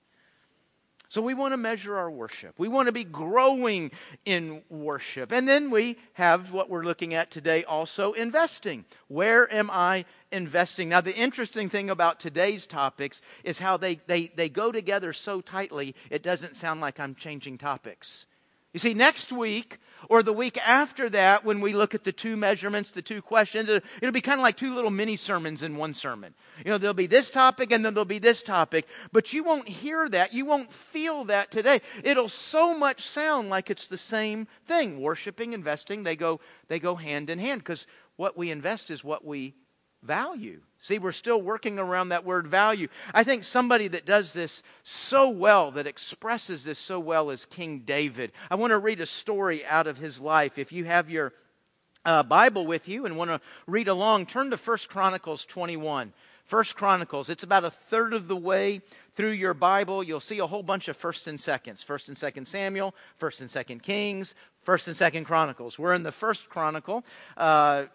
So 1.11 1.21
we 1.21 1.33
want 1.33 1.51
to 1.51 1.57
measure 1.57 1.97
our 1.97 2.09
worship. 2.09 2.57
We 2.57 2.69
want 2.69 2.85
to 2.85 2.93
be 2.93 3.03
growing 3.03 3.91
in 4.23 4.61
worship. 4.69 5.33
And 5.33 5.45
then 5.45 5.69
we 5.69 5.97
have 6.13 6.53
what 6.53 6.69
we're 6.69 6.85
looking 6.85 7.13
at 7.13 7.29
today 7.29 7.65
also 7.65 8.13
investing. 8.13 8.85
Where 9.09 9.53
am 9.53 9.69
I 9.69 10.05
investing? 10.31 10.87
Now, 10.87 11.01
the 11.01 11.13
interesting 11.13 11.67
thing 11.67 11.89
about 11.89 12.21
today's 12.21 12.65
topics 12.65 13.21
is 13.43 13.59
how 13.59 13.75
they, 13.75 13.95
they, 14.07 14.31
they 14.37 14.47
go 14.47 14.71
together 14.71 15.11
so 15.11 15.41
tightly, 15.41 15.95
it 16.09 16.23
doesn't 16.23 16.55
sound 16.55 16.79
like 16.79 16.97
I'm 16.97 17.13
changing 17.13 17.57
topics. 17.57 18.25
You 18.71 18.79
see, 18.79 18.93
next 18.93 19.33
week 19.33 19.79
or 20.09 20.23
the 20.23 20.33
week 20.33 20.57
after 20.65 21.09
that, 21.09 21.45
when 21.45 21.61
we 21.61 21.73
look 21.73 21.93
at 21.95 22.03
the 22.03 22.11
two 22.11 22.37
measurements, 22.37 22.91
the 22.91 23.01
two 23.01 23.21
questions, 23.21 23.69
it'll 23.69 24.11
be 24.11 24.21
kind 24.21 24.39
of 24.39 24.43
like 24.43 24.57
two 24.57 24.73
little 24.73 24.91
mini 24.91 25.15
sermons 25.15 25.63
in 25.63 25.77
one 25.77 25.93
sermon. 25.93 26.33
You 26.65 26.71
know, 26.71 26.77
there'll 26.77 26.93
be 26.93 27.07
this 27.07 27.29
topic 27.29 27.71
and 27.71 27.83
then 27.83 27.93
there'll 27.93 28.05
be 28.05 28.19
this 28.19 28.43
topic, 28.43 28.87
but 29.11 29.33
you 29.33 29.43
won't 29.43 29.67
hear 29.67 30.07
that. 30.09 30.33
You 30.33 30.45
won't 30.45 30.71
feel 30.71 31.25
that 31.25 31.51
today. 31.51 31.81
It'll 32.03 32.29
so 32.29 32.77
much 32.77 33.03
sound 33.03 33.49
like 33.49 33.69
it's 33.69 33.87
the 33.87 33.97
same 33.97 34.47
thing. 34.65 34.99
Worshiping, 34.99 35.53
investing, 35.53 36.03
they 36.03 36.15
go, 36.15 36.39
they 36.67 36.79
go 36.79 36.95
hand 36.95 37.29
in 37.29 37.39
hand 37.39 37.61
because 37.61 37.87
what 38.15 38.37
we 38.37 38.51
invest 38.51 38.91
is 38.91 39.03
what 39.03 39.25
we 39.25 39.55
value. 40.03 40.61
See, 40.79 40.97
we're 40.97 41.11
still 41.11 41.41
working 41.41 41.77
around 41.77 42.09
that 42.09 42.25
word 42.25 42.47
value. 42.47 42.87
I 43.13 43.23
think 43.23 43.43
somebody 43.43 43.87
that 43.89 44.05
does 44.05 44.33
this 44.33 44.63
so 44.83 45.29
well, 45.29 45.71
that 45.71 45.85
expresses 45.85 46.63
this 46.63 46.79
so 46.79 46.99
well, 46.99 47.29
is 47.29 47.45
King 47.45 47.79
David. 47.79 48.31
I 48.49 48.55
want 48.55 48.71
to 48.71 48.79
read 48.79 48.99
a 48.99 49.05
story 49.05 49.63
out 49.65 49.85
of 49.85 49.97
his 49.97 50.19
life. 50.19 50.57
If 50.57 50.71
you 50.71 50.85
have 50.85 51.09
your 51.09 51.33
uh, 52.03 52.23
Bible 52.23 52.65
with 52.65 52.87
you 52.87 53.05
and 53.05 53.15
want 53.15 53.29
to 53.29 53.41
read 53.67 53.87
along, 53.87 54.25
turn 54.25 54.49
to 54.49 54.57
1 54.57 54.77
Chronicles 54.87 55.45
21. 55.45 56.13
First 56.45 56.75
Chronicles, 56.75 57.29
it's 57.29 57.43
about 57.43 57.63
a 57.63 57.69
third 57.69 58.13
of 58.13 58.27
the 58.27 58.35
way 58.35 58.81
through 59.15 59.31
your 59.31 59.53
Bible. 59.53 60.03
You'll 60.03 60.19
see 60.19 60.39
a 60.39 60.47
whole 60.47 60.63
bunch 60.63 60.87
of 60.87 60.97
first 60.97 61.27
and 61.27 61.39
seconds. 61.39 61.83
First 61.83 62.09
and 62.09 62.17
second 62.17 62.47
Samuel, 62.47 62.95
first 63.17 63.39
and 63.39 63.49
second 63.49 63.83
Kings, 63.83 64.35
First 64.63 64.87
and 64.87 64.95
Second 64.95 65.25
Chronicles. 65.25 65.79
We're 65.79 65.95
in 65.95 66.03
the 66.03 66.11
First 66.11 66.47
Chronicle, 66.47 67.03
uh, 67.35 67.85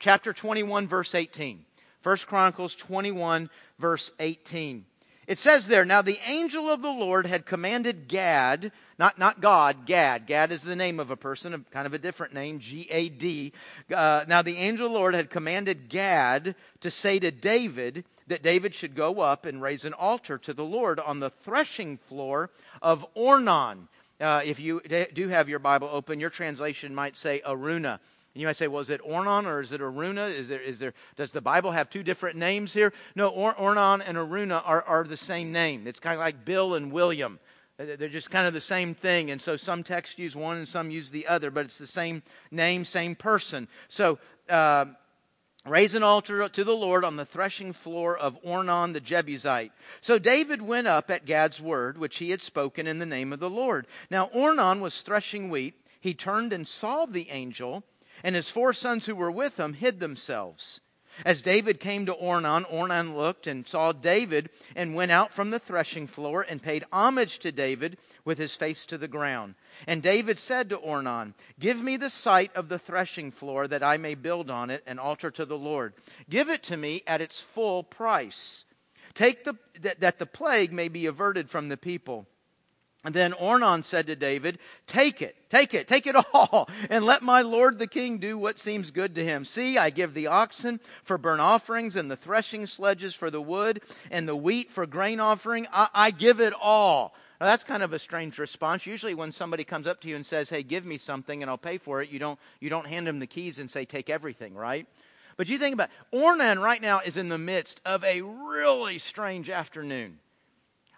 chapter 0.00 0.32
21, 0.32 0.88
verse 0.88 1.14
18. 1.14 1.64
First 2.00 2.26
Chronicles 2.26 2.74
21, 2.74 3.48
verse 3.78 4.10
18. 4.18 4.84
It 5.28 5.38
says 5.38 5.68
there, 5.68 5.84
Now 5.84 6.02
the 6.02 6.18
angel 6.26 6.68
of 6.68 6.82
the 6.82 6.90
Lord 6.90 7.26
had 7.26 7.46
commanded 7.46 8.08
Gad, 8.08 8.72
not, 8.98 9.18
not 9.18 9.40
God, 9.40 9.86
Gad. 9.86 10.26
Gad 10.26 10.50
is 10.50 10.62
the 10.62 10.74
name 10.74 10.98
of 10.98 11.12
a 11.12 11.16
person, 11.16 11.64
kind 11.70 11.86
of 11.86 11.94
a 11.94 11.98
different 11.98 12.34
name, 12.34 12.58
G 12.58 12.88
A 12.90 13.08
D. 13.08 13.52
Uh, 13.92 14.24
now 14.26 14.42
the 14.42 14.56
angel 14.56 14.86
of 14.86 14.92
the 14.92 14.98
Lord 14.98 15.14
had 15.14 15.30
commanded 15.30 15.88
Gad 15.88 16.56
to 16.80 16.90
say 16.90 17.20
to 17.20 17.30
David 17.30 18.04
that 18.26 18.42
David 18.42 18.74
should 18.74 18.96
go 18.96 19.20
up 19.20 19.46
and 19.46 19.62
raise 19.62 19.84
an 19.84 19.92
altar 19.92 20.38
to 20.38 20.52
the 20.52 20.64
Lord 20.64 20.98
on 20.98 21.20
the 21.20 21.30
threshing 21.30 21.98
floor 21.98 22.50
of 22.82 23.06
Ornan. 23.14 23.86
Uh, 24.20 24.40
if 24.44 24.58
you 24.58 24.80
do 25.12 25.28
have 25.28 25.48
your 25.48 25.58
Bible 25.58 25.88
open, 25.92 26.20
your 26.20 26.30
translation 26.30 26.94
might 26.94 27.16
say 27.16 27.42
Araunah. 27.44 27.98
And 28.34 28.40
you 28.42 28.46
might 28.46 28.56
say, 28.56 28.68
well, 28.68 28.82
is 28.82 28.90
it 28.90 29.02
Ornan 29.02 29.46
or 29.46 29.60
is 29.60 29.72
it 29.72 29.80
Araunah? 29.80 30.28
Is 30.28 30.48
there, 30.48 30.60
is 30.60 30.78
there, 30.78 30.92
does 31.16 31.32
the 31.32 31.40
Bible 31.40 31.70
have 31.70 31.88
two 31.88 32.02
different 32.02 32.36
names 32.36 32.74
here? 32.74 32.92
No, 33.14 33.28
Or, 33.28 33.54
Ornan 33.54 34.02
and 34.06 34.18
Araunah 34.18 34.62
are, 34.64 34.82
are 34.82 35.04
the 35.04 35.16
same 35.16 35.52
name. 35.52 35.86
It's 35.86 36.00
kind 36.00 36.14
of 36.14 36.20
like 36.20 36.44
Bill 36.44 36.74
and 36.74 36.92
William. 36.92 37.38
They're 37.78 38.08
just 38.08 38.30
kind 38.30 38.46
of 38.46 38.54
the 38.54 38.60
same 38.60 38.94
thing. 38.94 39.30
And 39.30 39.40
so 39.40 39.56
some 39.56 39.82
texts 39.82 40.18
use 40.18 40.36
one 40.36 40.58
and 40.58 40.68
some 40.68 40.90
use 40.90 41.10
the 41.10 41.26
other, 41.26 41.50
but 41.50 41.66
it's 41.66 41.78
the 41.78 41.86
same 41.86 42.22
name, 42.50 42.84
same 42.84 43.14
person. 43.14 43.68
So 43.88 44.18
uh, 44.48 44.86
raise 45.66 45.94
an 45.94 46.02
altar 46.02 46.48
to 46.48 46.64
the 46.64 46.76
Lord 46.76 47.04
on 47.04 47.16
the 47.16 47.24
threshing 47.24 47.72
floor 47.72 48.16
of 48.16 48.40
Ornan 48.42 48.92
the 48.92 49.00
Jebusite. 49.00 49.72
So 50.00 50.18
David 50.18 50.62
went 50.62 50.86
up 50.86 51.10
at 51.10 51.26
Gad's 51.26 51.60
word, 51.60 51.98
which 51.98 52.18
he 52.18 52.30
had 52.30 52.42
spoken 52.42 52.86
in 52.86 52.98
the 52.98 53.06
name 53.06 53.32
of 53.32 53.40
the 53.40 53.50
Lord. 53.50 53.86
Now 54.10 54.28
Ornan 54.28 54.80
was 54.80 55.02
threshing 55.02 55.50
wheat. 55.50 55.74
He 56.00 56.14
turned 56.14 56.52
and 56.52 56.68
saw 56.68 57.04
the 57.04 57.30
angel, 57.30 57.82
and 58.22 58.34
his 58.34 58.50
four 58.50 58.72
sons 58.72 59.06
who 59.06 59.16
were 59.16 59.30
with 59.30 59.58
him 59.58 59.74
hid 59.74 59.98
themselves. 60.00 60.80
As 61.24 61.40
David 61.40 61.80
came 61.80 62.06
to 62.06 62.14
Ornan, 62.14 62.70
Ornan 62.70 63.16
looked 63.16 63.46
and 63.46 63.66
saw 63.66 63.92
David 63.92 64.50
and 64.74 64.94
went 64.94 65.10
out 65.10 65.32
from 65.32 65.50
the 65.50 65.58
threshing 65.58 66.06
floor 66.06 66.44
and 66.46 66.62
paid 66.62 66.84
homage 66.92 67.38
to 67.40 67.50
David 67.50 67.96
with 68.24 68.36
his 68.38 68.54
face 68.54 68.84
to 68.86 68.98
the 68.98 69.08
ground. 69.08 69.54
And 69.86 70.02
David 70.02 70.38
said 70.38 70.70
to 70.70 70.78
Ornan, 70.78 71.34
Give 71.58 71.82
me 71.82 71.96
the 71.96 72.10
site 72.10 72.54
of 72.54 72.68
the 72.68 72.78
threshing 72.78 73.30
floor 73.30 73.68
that 73.68 73.82
I 73.82 73.96
may 73.96 74.14
build 74.14 74.50
on 74.50 74.70
it 74.70 74.82
an 74.86 74.98
altar 74.98 75.30
to 75.32 75.44
the 75.44 75.58
Lord. 75.58 75.94
Give 76.28 76.48
it 76.48 76.62
to 76.64 76.76
me 76.76 77.02
at 77.06 77.20
its 77.20 77.40
full 77.40 77.82
price. 77.82 78.64
Take 79.14 79.44
the, 79.44 79.56
that, 79.80 80.00
that 80.00 80.18
the 80.18 80.26
plague 80.26 80.72
may 80.72 80.88
be 80.88 81.06
averted 81.06 81.48
from 81.48 81.68
the 81.68 81.76
people. 81.76 82.26
And 83.06 83.14
then 83.14 83.32
Ornan 83.34 83.84
said 83.84 84.08
to 84.08 84.16
David, 84.16 84.58
Take 84.88 85.22
it, 85.22 85.36
take 85.48 85.74
it, 85.74 85.86
take 85.86 86.08
it 86.08 86.16
all, 86.34 86.68
and 86.90 87.04
let 87.04 87.22
my 87.22 87.40
lord 87.42 87.78
the 87.78 87.86
king 87.86 88.18
do 88.18 88.36
what 88.36 88.58
seems 88.58 88.90
good 88.90 89.14
to 89.14 89.24
him. 89.24 89.44
See, 89.44 89.78
I 89.78 89.90
give 89.90 90.12
the 90.12 90.26
oxen 90.26 90.80
for 91.04 91.16
burnt 91.16 91.40
offerings, 91.40 91.94
and 91.94 92.10
the 92.10 92.16
threshing 92.16 92.66
sledges 92.66 93.14
for 93.14 93.30
the 93.30 93.40
wood, 93.40 93.80
and 94.10 94.28
the 94.28 94.34
wheat 94.34 94.72
for 94.72 94.86
grain 94.86 95.20
offering. 95.20 95.68
I, 95.72 95.88
I 95.94 96.10
give 96.10 96.40
it 96.40 96.52
all. 96.60 97.14
Now, 97.40 97.46
that's 97.46 97.64
kind 97.64 97.82
of 97.82 97.92
a 97.92 97.98
strange 97.98 98.38
response. 98.38 98.86
Usually, 98.86 99.14
when 99.14 99.30
somebody 99.30 99.64
comes 99.64 99.86
up 99.86 100.00
to 100.00 100.08
you 100.08 100.16
and 100.16 100.24
says, 100.24 100.48
Hey, 100.48 100.62
give 100.62 100.84
me 100.84 100.98
something 100.98 101.42
and 101.42 101.50
I'll 101.50 101.58
pay 101.58 101.78
for 101.78 102.00
it, 102.00 102.10
you 102.10 102.18
don't, 102.18 102.38
you 102.60 102.70
don't 102.70 102.86
hand 102.86 103.06
them 103.06 103.18
the 103.18 103.26
keys 103.26 103.58
and 103.58 103.70
say, 103.70 103.84
Take 103.84 104.08
everything, 104.08 104.54
right? 104.54 104.86
But 105.36 105.48
you 105.48 105.58
think 105.58 105.74
about 105.74 105.90
it, 105.90 106.16
Ornan 106.16 106.62
right 106.62 106.80
now 106.80 107.00
is 107.00 107.16
in 107.16 107.28
the 107.28 107.38
midst 107.38 107.80
of 107.84 108.02
a 108.04 108.22
really 108.22 108.98
strange 108.98 109.50
afternoon. 109.50 110.18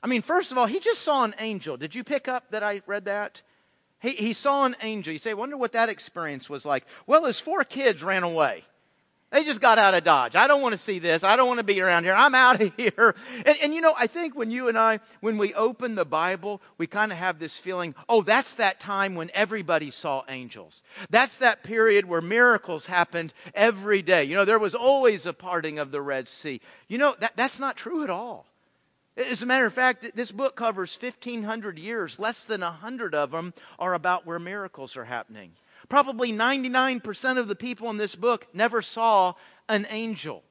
I 0.02 0.06
mean, 0.06 0.22
first 0.22 0.52
of 0.52 0.58
all, 0.58 0.66
he 0.66 0.78
just 0.78 1.02
saw 1.02 1.24
an 1.24 1.34
angel. 1.40 1.76
Did 1.76 1.94
you 1.94 2.04
pick 2.04 2.28
up 2.28 2.50
that 2.50 2.62
I 2.62 2.82
read 2.86 3.06
that? 3.06 3.42
He, 4.00 4.10
he 4.10 4.32
saw 4.32 4.64
an 4.64 4.76
angel. 4.80 5.12
You 5.12 5.18
say, 5.18 5.34
wonder 5.34 5.56
what 5.56 5.72
that 5.72 5.88
experience 5.88 6.48
was 6.48 6.64
like. 6.64 6.86
Well, 7.06 7.24
his 7.24 7.40
four 7.40 7.64
kids 7.64 8.02
ran 8.02 8.22
away. 8.22 8.62
They 9.30 9.44
just 9.44 9.60
got 9.60 9.76
out 9.76 9.92
of 9.92 10.04
Dodge. 10.04 10.34
I 10.34 10.46
don't 10.46 10.62
want 10.62 10.72
to 10.72 10.78
see 10.78 10.98
this. 10.98 11.22
I 11.22 11.36
don't 11.36 11.48
want 11.48 11.58
to 11.58 11.64
be 11.64 11.82
around 11.82 12.04
here. 12.04 12.14
I'm 12.14 12.34
out 12.34 12.62
of 12.62 12.72
here. 12.76 13.14
And, 13.44 13.56
and 13.62 13.74
you 13.74 13.82
know, 13.82 13.94
I 13.96 14.06
think 14.06 14.34
when 14.34 14.50
you 14.50 14.68
and 14.68 14.78
I, 14.78 15.00
when 15.20 15.36
we 15.36 15.52
open 15.52 15.96
the 15.96 16.06
Bible, 16.06 16.62
we 16.78 16.86
kind 16.86 17.12
of 17.12 17.18
have 17.18 17.38
this 17.38 17.58
feeling, 17.58 17.94
oh, 18.08 18.22
that's 18.22 18.54
that 18.54 18.80
time 18.80 19.14
when 19.14 19.30
everybody 19.34 19.90
saw 19.90 20.22
angels. 20.30 20.82
That's 21.10 21.38
that 21.38 21.62
period 21.62 22.06
where 22.06 22.22
miracles 22.22 22.86
happened 22.86 23.34
every 23.54 24.00
day. 24.00 24.24
You 24.24 24.34
know, 24.34 24.46
there 24.46 24.58
was 24.58 24.74
always 24.74 25.26
a 25.26 25.34
parting 25.34 25.78
of 25.78 25.90
the 25.90 26.00
Red 26.00 26.26
Sea. 26.26 26.62
You 26.88 26.96
know, 26.96 27.14
that, 27.20 27.36
that's 27.36 27.60
not 27.60 27.76
true 27.76 28.02
at 28.04 28.10
all. 28.10 28.46
As 29.18 29.42
a 29.42 29.46
matter 29.46 29.66
of 29.66 29.74
fact, 29.74 30.12
this 30.14 30.30
book 30.30 30.54
covers 30.54 30.96
1,500 30.98 31.78
years. 31.78 32.18
Less 32.18 32.44
than 32.44 32.62
100 32.62 33.14
of 33.14 33.32
them 33.32 33.52
are 33.78 33.92
about 33.92 34.24
where 34.24 34.38
miracles 34.38 34.96
are 34.96 35.04
happening. 35.04 35.52
Probably 35.88 36.32
99% 36.32 37.38
of 37.38 37.48
the 37.48 37.56
people 37.56 37.88
in 37.90 37.96
this 37.96 38.14
book 38.14 38.46
never 38.52 38.82
saw 38.82 39.34
an 39.68 39.86
angel. 39.90 40.42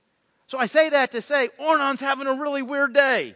So 0.47 0.57
I 0.57 0.65
say 0.65 0.89
that 0.89 1.11
to 1.11 1.21
say, 1.21 1.49
Ornan's 1.59 1.99
having 1.99 2.27
a 2.27 2.33
really 2.33 2.63
weird 2.63 2.93
day. 2.93 3.35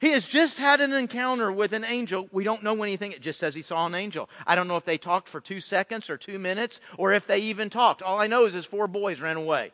He 0.00 0.10
has 0.10 0.26
just 0.26 0.58
had 0.58 0.80
an 0.80 0.92
encounter 0.92 1.50
with 1.52 1.72
an 1.72 1.84
angel. 1.84 2.28
We 2.32 2.42
don't 2.44 2.64
know 2.64 2.82
anything. 2.82 3.12
It 3.12 3.20
just 3.20 3.38
says 3.38 3.54
he 3.54 3.62
saw 3.62 3.86
an 3.86 3.94
angel. 3.94 4.28
I 4.46 4.56
don't 4.56 4.66
know 4.66 4.76
if 4.76 4.84
they 4.84 4.98
talked 4.98 5.28
for 5.28 5.40
two 5.40 5.60
seconds 5.60 6.10
or 6.10 6.16
two 6.16 6.38
minutes 6.38 6.80
or 6.98 7.12
if 7.12 7.26
they 7.26 7.38
even 7.38 7.70
talked. 7.70 8.02
All 8.02 8.20
I 8.20 8.26
know 8.26 8.44
is 8.44 8.52
his 8.52 8.64
four 8.64 8.88
boys 8.88 9.20
ran 9.20 9.36
away. 9.36 9.72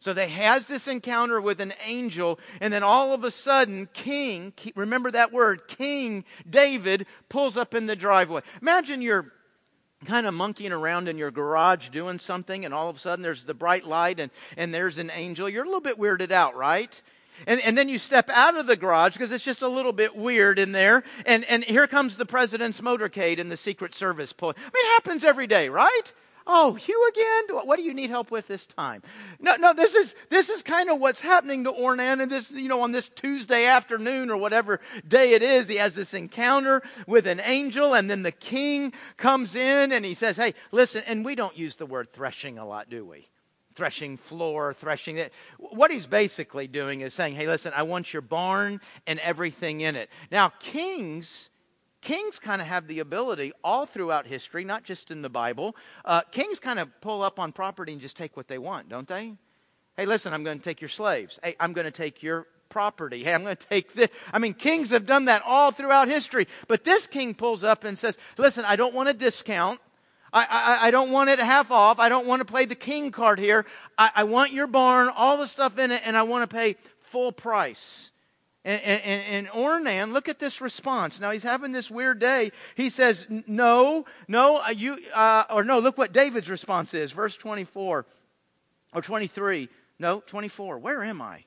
So 0.00 0.12
they 0.12 0.28
has 0.28 0.68
this 0.68 0.88
encounter 0.88 1.40
with 1.40 1.60
an 1.60 1.72
angel, 1.86 2.38
and 2.60 2.72
then 2.72 2.82
all 2.82 3.14
of 3.14 3.24
a 3.24 3.30
sudden, 3.30 3.88
King, 3.92 4.52
remember 4.74 5.10
that 5.10 5.32
word, 5.32 5.66
King 5.68 6.24
David 6.48 7.06
pulls 7.28 7.56
up 7.56 7.74
in 7.74 7.86
the 7.86 7.96
driveway. 7.96 8.42
Imagine 8.60 9.00
you're 9.00 9.32
kind 10.04 10.26
of 10.26 10.34
monkeying 10.34 10.72
around 10.72 11.08
in 11.08 11.16
your 11.16 11.30
garage 11.30 11.88
doing 11.88 12.18
something, 12.18 12.64
and 12.64 12.74
all 12.74 12.88
of 12.88 12.96
a 12.96 12.98
sudden 12.98 13.22
there's 13.22 13.44
the 13.44 13.54
bright 13.54 13.86
light 13.86 14.20
and, 14.20 14.30
and 14.56 14.72
there's 14.72 14.98
an 14.98 15.10
angel. 15.14 15.48
You're 15.48 15.64
a 15.64 15.66
little 15.66 15.80
bit 15.80 15.98
weirded 15.98 16.30
out, 16.30 16.54
right? 16.54 17.00
And, 17.46 17.60
and 17.62 17.76
then 17.76 17.88
you 17.88 17.98
step 17.98 18.30
out 18.30 18.56
of 18.56 18.66
the 18.66 18.76
garage 18.76 19.12
because 19.12 19.32
it's 19.32 19.44
just 19.44 19.62
a 19.62 19.68
little 19.68 19.92
bit 19.92 20.16
weird 20.16 20.58
in 20.58 20.72
there. 20.72 21.04
And, 21.26 21.44
and 21.46 21.64
here 21.64 21.86
comes 21.86 22.16
the 22.16 22.26
president's 22.26 22.80
motorcade 22.80 23.38
and 23.38 23.50
the 23.50 23.56
Secret 23.56 23.94
Service 23.94 24.32
pull. 24.32 24.50
I 24.50 24.60
mean, 24.60 24.70
it 24.74 24.94
happens 24.94 25.24
every 25.24 25.46
day, 25.46 25.68
right? 25.68 26.12
Oh, 26.48 26.78
you 26.86 27.08
again? 27.08 27.66
What 27.66 27.76
do 27.76 27.82
you 27.82 27.92
need 27.92 28.08
help 28.08 28.30
with 28.30 28.46
this 28.46 28.66
time? 28.66 29.02
No, 29.40 29.56
no, 29.56 29.72
this 29.72 29.94
is, 29.94 30.14
this 30.30 30.48
is 30.48 30.62
kind 30.62 30.88
of 30.88 31.00
what's 31.00 31.20
happening 31.20 31.64
to 31.64 31.72
Ornan 31.72 32.22
and 32.22 32.30
this, 32.30 32.52
you 32.52 32.68
know, 32.68 32.82
on 32.82 32.92
this 32.92 33.08
Tuesday 33.08 33.66
afternoon 33.66 34.30
or 34.30 34.36
whatever 34.36 34.80
day 35.06 35.32
it 35.32 35.42
is. 35.42 35.68
He 35.68 35.76
has 35.76 35.96
this 35.96 36.14
encounter 36.14 36.82
with 37.06 37.26
an 37.26 37.40
angel 37.40 37.94
and 37.94 38.08
then 38.08 38.22
the 38.22 38.30
king 38.30 38.92
comes 39.16 39.56
in 39.56 39.90
and 39.90 40.04
he 40.04 40.14
says, 40.14 40.36
Hey, 40.36 40.54
listen, 40.70 41.02
and 41.08 41.24
we 41.24 41.34
don't 41.34 41.56
use 41.58 41.74
the 41.76 41.86
word 41.86 42.12
threshing 42.12 42.58
a 42.58 42.66
lot, 42.66 42.88
do 42.88 43.04
we? 43.04 43.28
Threshing 43.74 44.16
floor, 44.16 44.72
threshing 44.72 45.18
it. 45.18 45.32
What 45.58 45.90
he's 45.90 46.06
basically 46.06 46.68
doing 46.68 47.00
is 47.00 47.12
saying, 47.12 47.34
Hey, 47.34 47.48
listen, 47.48 47.72
I 47.74 47.82
want 47.82 48.12
your 48.12 48.22
barn 48.22 48.80
and 49.08 49.18
everything 49.18 49.80
in 49.80 49.96
it. 49.96 50.10
Now, 50.30 50.52
kings, 50.60 51.50
kings 52.06 52.38
kind 52.38 52.62
of 52.62 52.68
have 52.68 52.86
the 52.86 53.00
ability 53.00 53.52
all 53.64 53.84
throughout 53.84 54.28
history, 54.28 54.62
not 54.62 54.84
just 54.84 55.10
in 55.10 55.22
the 55.22 55.28
Bible. 55.28 55.74
Uh, 56.04 56.20
kings 56.30 56.60
kind 56.60 56.78
of 56.78 56.88
pull 57.00 57.20
up 57.20 57.40
on 57.40 57.50
property 57.50 57.90
and 57.90 58.00
just 58.00 58.16
take 58.16 58.36
what 58.36 58.46
they 58.46 58.58
want, 58.58 58.88
don't 58.88 59.08
they? 59.08 59.34
Hey, 59.96 60.06
listen, 60.06 60.32
I'm 60.32 60.44
going 60.44 60.56
to 60.56 60.62
take 60.62 60.80
your 60.80 60.88
slaves. 60.88 61.40
Hey, 61.42 61.56
I'm 61.58 61.72
going 61.72 61.84
to 61.84 61.90
take 61.90 62.22
your 62.22 62.46
property. 62.68 63.24
Hey, 63.24 63.34
I'm 63.34 63.42
going 63.42 63.56
to 63.56 63.66
take 63.66 63.92
this. 63.94 64.08
I 64.32 64.38
mean, 64.38 64.54
kings 64.54 64.90
have 64.90 65.04
done 65.04 65.24
that 65.24 65.42
all 65.44 65.72
throughout 65.72 66.06
history. 66.06 66.46
But 66.68 66.84
this 66.84 67.08
king 67.08 67.34
pulls 67.34 67.64
up 67.64 67.82
and 67.82 67.98
says, 67.98 68.16
listen, 68.38 68.64
I 68.64 68.76
don't 68.76 68.94
want 68.94 69.08
a 69.08 69.12
discount. 69.12 69.80
I, 70.32 70.46
I, 70.48 70.86
I, 70.86 70.90
don't 70.92 71.10
want 71.10 71.30
it 71.30 71.40
half 71.40 71.72
off. 71.72 71.98
I 71.98 72.08
don't 72.08 72.28
want 72.28 72.38
to 72.38 72.44
play 72.44 72.66
the 72.66 72.76
king 72.76 73.10
card 73.10 73.40
here. 73.40 73.66
I, 73.98 74.10
I 74.14 74.24
want 74.24 74.52
your 74.52 74.68
barn, 74.68 75.08
all 75.08 75.38
the 75.38 75.48
stuff 75.48 75.76
in 75.76 75.90
it, 75.90 76.02
and 76.04 76.16
I 76.16 76.22
want 76.22 76.48
to 76.48 76.54
pay 76.54 76.76
full 77.00 77.32
price. 77.32 78.12
And, 78.66 78.82
and, 78.82 79.22
and 79.30 79.48
Ornan, 79.48 80.12
look 80.12 80.28
at 80.28 80.40
this 80.40 80.60
response. 80.60 81.20
Now 81.20 81.30
he's 81.30 81.44
having 81.44 81.70
this 81.70 81.88
weird 81.88 82.18
day. 82.18 82.50
He 82.74 82.90
says, 82.90 83.24
No, 83.46 84.06
no, 84.26 84.56
uh, 84.56 84.70
you, 84.70 84.98
uh, 85.14 85.44
or 85.50 85.62
no, 85.62 85.78
look 85.78 85.96
what 85.96 86.12
David's 86.12 86.50
response 86.50 86.92
is. 86.92 87.12
Verse 87.12 87.36
24 87.36 88.06
or 88.92 89.02
23. 89.02 89.68
No, 90.00 90.20
24. 90.26 90.78
Where 90.78 91.04
am 91.04 91.22
I? 91.22 91.44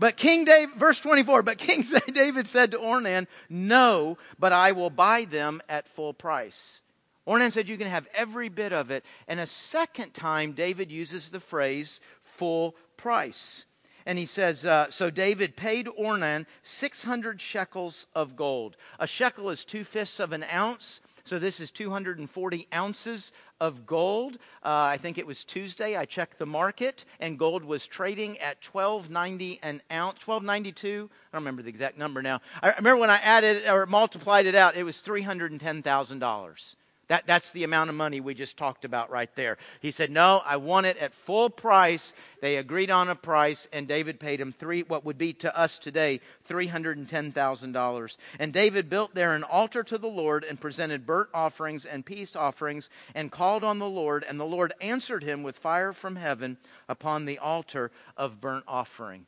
But 0.00 0.16
King 0.16 0.44
David, 0.44 0.74
verse 0.74 0.98
24, 0.98 1.44
but 1.44 1.58
King 1.58 1.84
David 2.12 2.48
said 2.48 2.72
to 2.72 2.78
Ornan, 2.78 3.28
No, 3.48 4.18
but 4.36 4.52
I 4.52 4.72
will 4.72 4.90
buy 4.90 5.26
them 5.30 5.62
at 5.68 5.86
full 5.86 6.12
price. 6.12 6.80
Ornan 7.24 7.52
said, 7.52 7.68
You 7.68 7.78
can 7.78 7.86
have 7.86 8.08
every 8.12 8.48
bit 8.48 8.72
of 8.72 8.90
it. 8.90 9.04
And 9.28 9.38
a 9.38 9.46
second 9.46 10.12
time, 10.12 10.54
David 10.54 10.90
uses 10.90 11.30
the 11.30 11.38
phrase 11.38 12.00
full 12.24 12.74
price. 12.96 13.66
And 14.06 14.18
he 14.18 14.26
says, 14.26 14.64
uh, 14.64 14.90
So 14.90 15.10
David 15.10 15.56
paid 15.56 15.86
Ornan 15.86 16.46
600 16.62 17.40
shekels 17.40 18.06
of 18.14 18.36
gold. 18.36 18.76
A 18.98 19.06
shekel 19.06 19.50
is 19.50 19.64
two 19.64 19.84
fifths 19.84 20.20
of 20.20 20.32
an 20.32 20.44
ounce. 20.52 21.00
So 21.24 21.38
this 21.38 21.60
is 21.60 21.70
240 21.70 22.66
ounces 22.74 23.30
of 23.60 23.86
gold. 23.86 24.38
Uh, 24.64 24.90
I 24.90 24.96
think 24.96 25.18
it 25.18 25.26
was 25.26 25.44
Tuesday. 25.44 25.96
I 25.96 26.04
checked 26.04 26.38
the 26.38 26.46
market, 26.46 27.04
and 27.20 27.38
gold 27.38 27.64
was 27.64 27.86
trading 27.86 28.38
at 28.38 28.60
12.90 28.60 29.60
an 29.62 29.82
ounce. 29.92 30.18
12.92. 30.24 30.84
I 30.84 30.98
don't 30.98 31.10
remember 31.32 31.62
the 31.62 31.68
exact 31.68 31.96
number 31.96 32.22
now. 32.22 32.40
I 32.60 32.74
remember 32.74 32.96
when 32.96 33.10
I 33.10 33.18
added 33.18 33.68
or 33.68 33.86
multiplied 33.86 34.46
it 34.46 34.56
out, 34.56 34.76
it 34.76 34.82
was 34.82 35.00
310,000 35.00 36.18
dollars. 36.18 36.76
That, 37.08 37.26
that's 37.26 37.52
the 37.52 37.64
amount 37.64 37.90
of 37.90 37.96
money 37.96 38.20
we 38.20 38.32
just 38.32 38.56
talked 38.56 38.84
about 38.84 39.10
right 39.10 39.34
there. 39.34 39.58
He 39.80 39.90
said, 39.90 40.10
No, 40.10 40.40
I 40.46 40.56
want 40.56 40.86
it 40.86 40.96
at 40.98 41.12
full 41.12 41.50
price. 41.50 42.14
They 42.40 42.56
agreed 42.56 42.90
on 42.90 43.08
a 43.08 43.14
price, 43.14 43.68
and 43.72 43.88
David 43.88 44.20
paid 44.20 44.40
him 44.40 44.52
three, 44.52 44.82
what 44.82 45.04
would 45.04 45.18
be 45.18 45.32
to 45.34 45.56
us 45.56 45.78
today, 45.78 46.20
$310,000. 46.48 48.16
And 48.38 48.52
David 48.52 48.88
built 48.88 49.14
there 49.14 49.34
an 49.34 49.44
altar 49.44 49.82
to 49.84 49.98
the 49.98 50.08
Lord 50.08 50.44
and 50.44 50.60
presented 50.60 51.04
burnt 51.04 51.28
offerings 51.34 51.84
and 51.84 52.06
peace 52.06 52.36
offerings 52.36 52.88
and 53.14 53.30
called 53.32 53.64
on 53.64 53.78
the 53.78 53.88
Lord, 53.88 54.24
and 54.26 54.38
the 54.38 54.44
Lord 54.44 54.72
answered 54.80 55.24
him 55.24 55.42
with 55.42 55.58
fire 55.58 55.92
from 55.92 56.16
heaven 56.16 56.56
upon 56.88 57.24
the 57.24 57.38
altar 57.38 57.90
of 58.16 58.40
burnt 58.40 58.64
offering. 58.66 59.26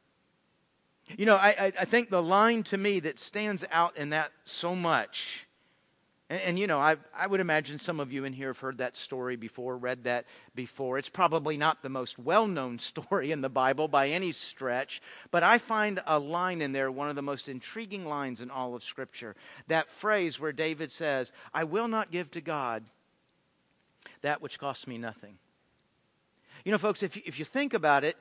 You 1.17 1.27
know, 1.27 1.37
I, 1.37 1.73
I, 1.79 1.85
think 1.85 2.09
the 2.09 2.23
line 2.23 2.63
to 2.65 2.79
me 2.79 3.01
that 3.01 3.19
stands 3.19 3.63
out 3.71 3.99
in 3.99 4.11
that 4.11 4.33
so 4.47 4.75
much 4.75 5.47
and, 6.35 6.43
and, 6.43 6.59
you 6.59 6.67
know, 6.67 6.81
I, 6.81 6.97
I 7.17 7.29
would 7.29 7.39
imagine 7.39 7.79
some 7.79 8.01
of 8.01 8.13
you 8.13 8.25
in 8.25 8.33
here 8.33 8.49
have 8.49 8.59
heard 8.59 8.79
that 8.79 8.97
story 8.97 9.37
before, 9.37 9.77
read 9.77 10.03
that 10.03 10.27
before. 10.57 10.99
It's 10.99 11.09
probably 11.09 11.57
not 11.57 11.81
the 11.81 11.89
most 11.89 12.19
well 12.19 12.49
known 12.49 12.79
story 12.81 13.31
in 13.31 13.41
the 13.41 13.49
Bible 13.49 13.87
by 13.87 14.09
any 14.09 14.33
stretch, 14.33 15.01
but 15.31 15.45
I 15.45 15.59
find 15.59 16.03
a 16.09 16.19
line 16.19 16.61
in 16.61 16.73
there, 16.73 16.91
one 16.91 17.09
of 17.09 17.15
the 17.15 17.23
most 17.23 17.49
intriguing 17.49 18.05
lines 18.05 18.41
in 18.41 18.51
all 18.51 18.75
of 18.75 18.83
Scripture. 18.83 19.37
That 19.69 19.89
phrase 19.89 20.41
where 20.41 20.51
David 20.51 20.91
says, 20.91 21.31
I 21.53 21.63
will 21.63 21.87
not 21.87 22.11
give 22.11 22.33
to 22.33 22.41
God 22.41 22.83
that 24.23 24.43
which 24.43 24.59
costs 24.59 24.89
me 24.89 24.99
nothing. 24.99 25.39
You 26.65 26.73
know, 26.73 26.79
folks, 26.79 27.05
if 27.05 27.15
you, 27.15 27.23
if 27.27 27.39
you 27.39 27.45
think 27.45 27.75
about 27.75 28.03
it, 28.03 28.17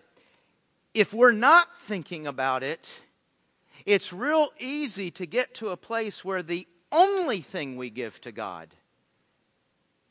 if 0.93 1.15
we're 1.15 1.32
not 1.32 1.67
thinking 1.82 2.28
about 2.28 2.62
it, 2.62 3.02
it's 3.88 4.13
real 4.13 4.49
easy 4.60 5.10
to 5.12 5.26
get 5.26 5.56
to 5.56 5.69
a 5.69 5.78
place 5.78 6.23
where 6.23 6.43
the 6.43 6.67
only 6.93 7.41
thing 7.41 7.75
we 7.75 7.89
give 7.89 8.21
to 8.21 8.32
God 8.32 8.69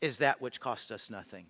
is 0.02 0.18
that 0.18 0.42
which 0.42 0.60
costs 0.60 0.90
us 0.90 1.08
nothing. 1.08 1.46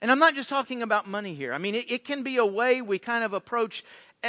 And 0.00 0.12
I'm 0.12 0.18
not 0.20 0.34
just 0.34 0.48
talking 0.48 0.82
about 0.82 1.08
money 1.08 1.34
here. 1.34 1.52
I 1.52 1.58
mean, 1.58 1.74
it, 1.74 1.90
it, 1.90 2.04
can 2.04 2.22
be 2.22 2.36
a 2.36 2.46
way 2.46 2.82
we 2.82 3.00
kind 3.00 3.24
of 3.24 3.32
approach 3.32 3.84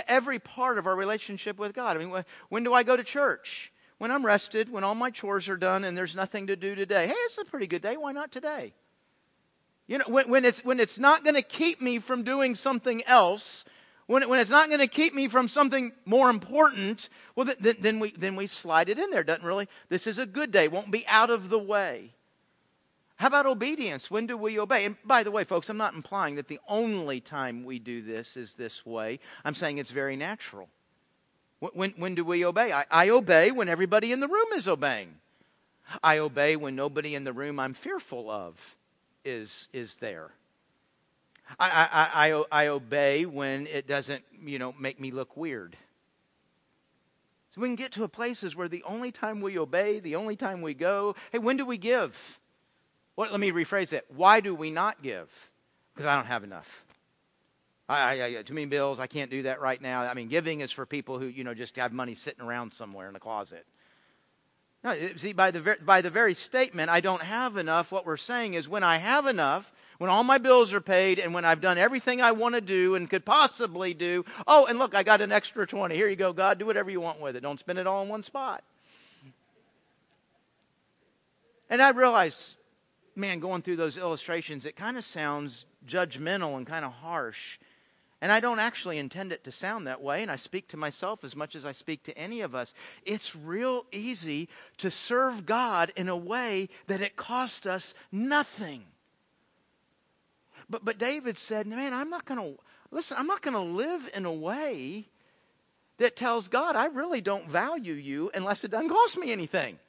every 0.08 0.40
part 0.40 0.80
of 0.80 0.88
our 0.88 0.96
relationship 0.96 1.60
with 1.60 1.74
God. 1.74 1.96
I 1.96 2.00
mean, 2.00 2.10
when, 2.10 2.26
when 2.48 2.64
do 2.64 2.74
I 2.74 2.82
go 2.82 2.98
to 2.98 3.04
church? 3.04 3.72
When 4.00 4.10
I'm 4.10 4.26
rested, 4.26 4.72
when 4.72 4.84
all 4.84 4.96
my 4.96 5.12
chores 5.12 5.50
are 5.50 5.58
done 5.58 5.84
and 5.84 5.96
there's 5.96 6.16
nothing 6.16 6.48
to 6.48 6.56
do 6.56 6.74
today. 6.74 7.08
Hey, 7.08 7.14
it's 7.14 7.38
a 7.38 7.46
pretty 7.46 7.68
good 7.68 7.82
day. 7.82 7.98
Why 7.98 8.14
not 8.14 8.32
today? 8.32 8.74
You 9.88 9.98
know, 9.98 10.06
when, 10.08 10.30
when 10.30 10.46
it's, 10.46 10.64
when 10.64 10.80
it's 10.80 10.98
not 10.98 11.24
going 11.24 11.36
to 11.36 11.42
keep 11.42 11.82
me 11.82 12.00
from 12.00 12.24
doing 12.24 12.56
something 12.56 13.04
else, 13.06 13.66
when, 14.10 14.28
when 14.28 14.40
it's 14.40 14.50
not 14.50 14.70
going 14.70 14.80
to 14.80 14.88
keep 14.88 15.14
me 15.14 15.28
from 15.28 15.48
something 15.48 15.92
more 16.04 16.32
important, 16.32 17.10
well, 17.36 17.48
then, 17.60 17.76
then, 17.80 18.00
we, 18.00 18.10
then 18.10 18.36
we 18.36 18.48
slide 18.48 18.90
it 18.90 18.98
in 18.98 19.12
there. 19.12 19.24
Doesn't 19.24 19.46
really, 19.46 19.70
this 19.90 20.08
is 20.08 20.18
a 20.18 20.26
good 20.26 20.52
day, 20.52 20.68
won't 20.68 20.90
be 20.90 21.06
out 21.06 21.30
of 21.30 21.50
the 21.50 21.60
way. 21.60 22.16
How 23.18 23.28
about 23.28 23.46
obedience? 23.46 24.10
When 24.10 24.26
do 24.26 24.36
we 24.36 24.58
obey? 24.58 24.86
And 24.86 24.96
by 25.06 25.22
the 25.22 25.30
way, 25.30 25.44
folks, 25.44 25.70
I'm 25.70 25.78
not 25.78 25.94
implying 25.94 26.36
that 26.36 26.48
the 26.48 26.60
only 26.68 27.22
time 27.22 27.64
we 27.64 27.78
do 27.78 28.02
this 28.02 28.36
is 28.36 28.56
this 28.56 28.84
way. 28.84 29.20
I'm 29.46 29.54
saying 29.54 29.78
it's 29.78 29.92
very 29.92 30.16
natural. 30.16 30.70
When, 31.60 31.92
when 31.92 32.16
do 32.16 32.24
we 32.24 32.44
obey? 32.44 32.72
I, 32.72 32.86
I 32.90 33.10
obey 33.10 33.52
when 33.52 33.70
everybody 33.70 34.12
in 34.12 34.22
the 34.22 34.28
room 34.28 34.48
is 34.56 34.68
obeying. 34.68 35.18
I 36.02 36.18
obey 36.18 36.56
when 36.56 36.76
nobody 36.76 37.14
in 37.14 37.26
the 37.26 37.34
room 37.34 37.60
I'm 37.60 37.76
fearful 37.76 38.32
of 38.32 38.76
is, 39.24 39.68
is 39.72 39.98
there. 39.98 40.32
I, 41.58 41.70
I, 41.70 42.30
I, 42.32 42.44
I 42.52 42.68
obey 42.68 43.26
when 43.26 43.68
it 43.68 43.88
doesn't, 43.88 44.24
you 44.46 44.60
know, 44.60 44.74
make 44.80 45.00
me 45.00 45.12
look 45.12 45.36
weird. 45.36 45.76
So 47.52 47.62
we 47.62 47.68
can 47.68 47.76
get 47.76 47.92
to 47.94 48.04
a 48.04 48.08
places 48.08 48.56
where 48.56 48.68
the 48.68 48.84
only 48.84 49.12
time 49.12 49.42
we 49.42 49.58
obey, 49.58 50.00
the 50.00 50.16
only 50.16 50.36
time 50.36 50.62
we 50.62 50.74
go, 50.74 51.16
hey, 51.32 51.40
when 51.40 51.58
do 51.58 51.66
we 51.66 51.78
give? 51.78 52.40
What, 53.16 53.32
let 53.32 53.40
me 53.40 53.52
rephrase 53.52 53.90
that. 53.90 54.06
Why 54.16 54.40
do 54.40 54.54
we 54.54 54.70
not 54.70 55.02
give? 55.02 55.30
Because 55.94 56.06
I 56.06 56.16
don't 56.16 56.28
have 56.28 56.44
enough. 56.44 56.84
I, 57.90 58.24
I, 58.24 58.42
too 58.44 58.54
many 58.54 58.68
bills. 58.68 59.00
I 59.00 59.08
can't 59.08 59.32
do 59.32 59.44
that 59.44 59.62
right 59.62 59.82
now. 59.82 60.02
I 60.02 60.14
mean, 60.14 60.28
giving 60.28 60.62
is 60.62 60.72
for 60.72 60.86
people 60.86 61.18
who, 61.18 61.26
you 61.26 61.44
know, 61.44 61.56
just 61.56 61.76
have 61.78 61.92
money 61.92 62.14
sitting 62.14 62.46
around 62.46 62.72
somewhere 62.72 63.10
in 63.10 63.16
a 63.16 63.20
closet. 63.20 63.66
No, 64.84 64.96
see, 65.18 65.34
by 65.34 65.52
the, 65.52 65.78
by 65.84 66.02
the 66.02 66.10
very 66.10 66.34
statement, 66.34 66.90
I 66.90 67.02
don't 67.02 67.22
have 67.22 67.58
enough, 67.58 67.92
what 67.92 68.06
we're 68.06 68.16
saying 68.16 68.54
is 68.54 68.70
when 68.70 68.84
I 68.84 68.98
have 68.98 69.26
enough, 69.26 69.74
when 69.98 70.10
all 70.10 70.24
my 70.24 70.38
bills 70.38 70.74
are 70.74 70.80
paid, 70.80 71.20
and 71.20 71.34
when 71.34 71.44
I've 71.44 71.60
done 71.60 71.78
everything 71.78 72.22
I 72.22 72.32
want 72.32 72.56
to 72.56 72.62
do 72.62 72.96
and 72.96 73.10
could 73.10 73.26
possibly 73.26 73.94
do, 73.94 74.24
oh, 74.48 74.68
and 74.68 74.80
look, 74.80 74.96
I 74.96 75.04
got 75.04 75.20
an 75.20 75.34
extra 75.34 75.68
20. 75.68 75.94
Here 75.94 76.08
you 76.08 76.16
go, 76.16 76.32
God, 76.32 76.60
do 76.60 76.66
whatever 76.66 76.90
you 76.90 77.02
want 77.02 77.20
with 77.20 77.36
it. 77.36 77.42
Don't 77.42 77.60
spend 77.60 77.78
it 77.78 77.88
all 77.88 78.04
in 78.04 78.10
one 78.10 78.24
spot. 78.24 78.64
And 81.70 81.82
I 81.82 81.90
realize, 81.90 82.56
man, 83.18 83.42
going 83.42 83.62
through 83.62 83.76
those 83.76 83.98
illustrations, 83.98 84.66
it 84.66 84.78
kind 84.78 84.98
of 84.98 85.04
sounds 85.04 85.66
judgmental 85.86 86.56
and 86.56 86.66
kind 86.66 86.86
of 86.86 86.94
harsh. 86.94 87.60
And 88.22 88.32
I 88.32 88.42
don't 88.42 88.60
actually 88.60 88.98
intend 88.98 89.32
it 89.32 89.46
to 89.46 89.52
sound 89.52 89.88
that 89.88 90.02
way, 90.02 90.22
and 90.22 90.30
I 90.30 90.36
speak 90.36 90.68
to 90.70 90.78
myself 90.78 91.24
as 91.24 91.36
much 91.36 91.56
as 91.56 91.66
I 91.66 91.72
speak 91.72 92.04
to 92.04 92.18
any 92.18 92.42
of 92.42 92.54
us. 92.54 92.74
It's 93.06 93.36
real 93.36 93.86
easy 93.94 94.50
to 94.80 94.92
serve 94.92 95.46
God 95.46 95.94
in 95.96 96.10
a 96.10 96.18
way 96.18 96.68
that 96.88 97.02
it 97.02 97.16
cost 97.16 97.66
us 97.66 97.94
nothing. 98.12 98.84
But, 100.70 100.84
but 100.84 100.98
David 100.98 101.38
said, 101.38 101.66
Man, 101.66 101.94
I'm 101.94 102.10
not 102.10 102.26
going 102.26 102.42
to, 102.42 102.62
listen, 102.92 103.16
I'm 103.18 103.28
not 103.28 103.42
going 103.42 103.56
to 103.56 103.74
live 103.74 104.10
in 104.14 104.26
a 104.26 104.34
way 104.34 105.08
that 105.98 106.16
tells 106.16 106.48
God 106.48 106.76
I 106.76 106.88
really 106.88 107.22
don't 107.22 107.48
value 107.48 107.94
you 107.94 108.32
unless 108.34 108.64
it 108.64 108.72
doesn't 108.72 108.90
cost 108.90 109.18
me 109.18 109.32
anything. 109.32 109.80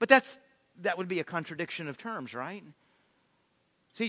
But 0.00 0.08
that's, 0.08 0.38
that 0.82 0.98
would 0.98 1.08
be 1.08 1.20
a 1.20 1.24
contradiction 1.24 1.86
of 1.88 1.98
terms, 1.98 2.34
right? 2.34 2.64
See, 3.92 4.08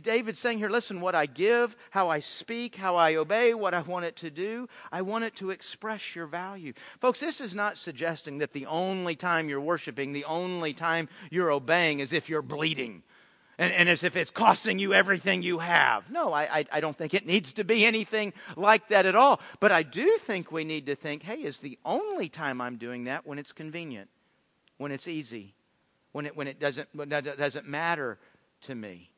David's 0.00 0.38
saying 0.38 0.58
here, 0.58 0.70
listen, 0.70 1.00
what 1.00 1.16
I 1.16 1.26
give, 1.26 1.76
how 1.90 2.08
I 2.08 2.20
speak, 2.20 2.76
how 2.76 2.94
I 2.94 3.16
obey, 3.16 3.52
what 3.52 3.74
I 3.74 3.80
want 3.80 4.04
it 4.04 4.14
to 4.16 4.30
do, 4.30 4.68
I 4.92 5.02
want 5.02 5.24
it 5.24 5.34
to 5.36 5.50
express 5.50 6.14
your 6.14 6.26
value. 6.26 6.72
Folks, 7.00 7.18
this 7.18 7.40
is 7.40 7.52
not 7.52 7.78
suggesting 7.78 8.38
that 8.38 8.52
the 8.52 8.66
only 8.66 9.16
time 9.16 9.48
you're 9.48 9.60
worshiping, 9.60 10.12
the 10.12 10.24
only 10.24 10.72
time 10.72 11.08
you're 11.30 11.50
obeying 11.50 11.98
is 11.98 12.12
if 12.12 12.28
you're 12.28 12.42
bleeding 12.42 13.02
and, 13.58 13.72
and 13.72 13.88
as 13.88 14.04
if 14.04 14.16
it's 14.16 14.30
costing 14.30 14.78
you 14.78 14.94
everything 14.94 15.42
you 15.42 15.58
have. 15.58 16.08
No, 16.10 16.32
I, 16.32 16.58
I, 16.58 16.66
I 16.74 16.80
don't 16.80 16.96
think 16.96 17.12
it 17.12 17.26
needs 17.26 17.54
to 17.54 17.64
be 17.64 17.84
anything 17.84 18.32
like 18.56 18.88
that 18.88 19.04
at 19.04 19.16
all. 19.16 19.40
But 19.58 19.72
I 19.72 19.82
do 19.82 20.16
think 20.18 20.52
we 20.52 20.62
need 20.62 20.86
to 20.86 20.94
think 20.94 21.24
hey, 21.24 21.42
is 21.42 21.58
the 21.58 21.78
only 21.84 22.28
time 22.28 22.60
I'm 22.60 22.76
doing 22.76 23.04
that 23.04 23.26
when 23.26 23.38
it's 23.38 23.52
convenient, 23.52 24.08
when 24.76 24.92
it's 24.92 25.08
easy, 25.08 25.54
when 26.12 26.24
it, 26.24 26.36
when 26.36 26.46
it 26.46 26.60
doesn't, 26.60 26.88
when 26.92 27.10
it 27.10 27.36
doesn't 27.36 27.66
matter 27.66 28.18
to 28.62 28.74
me. 28.74 29.10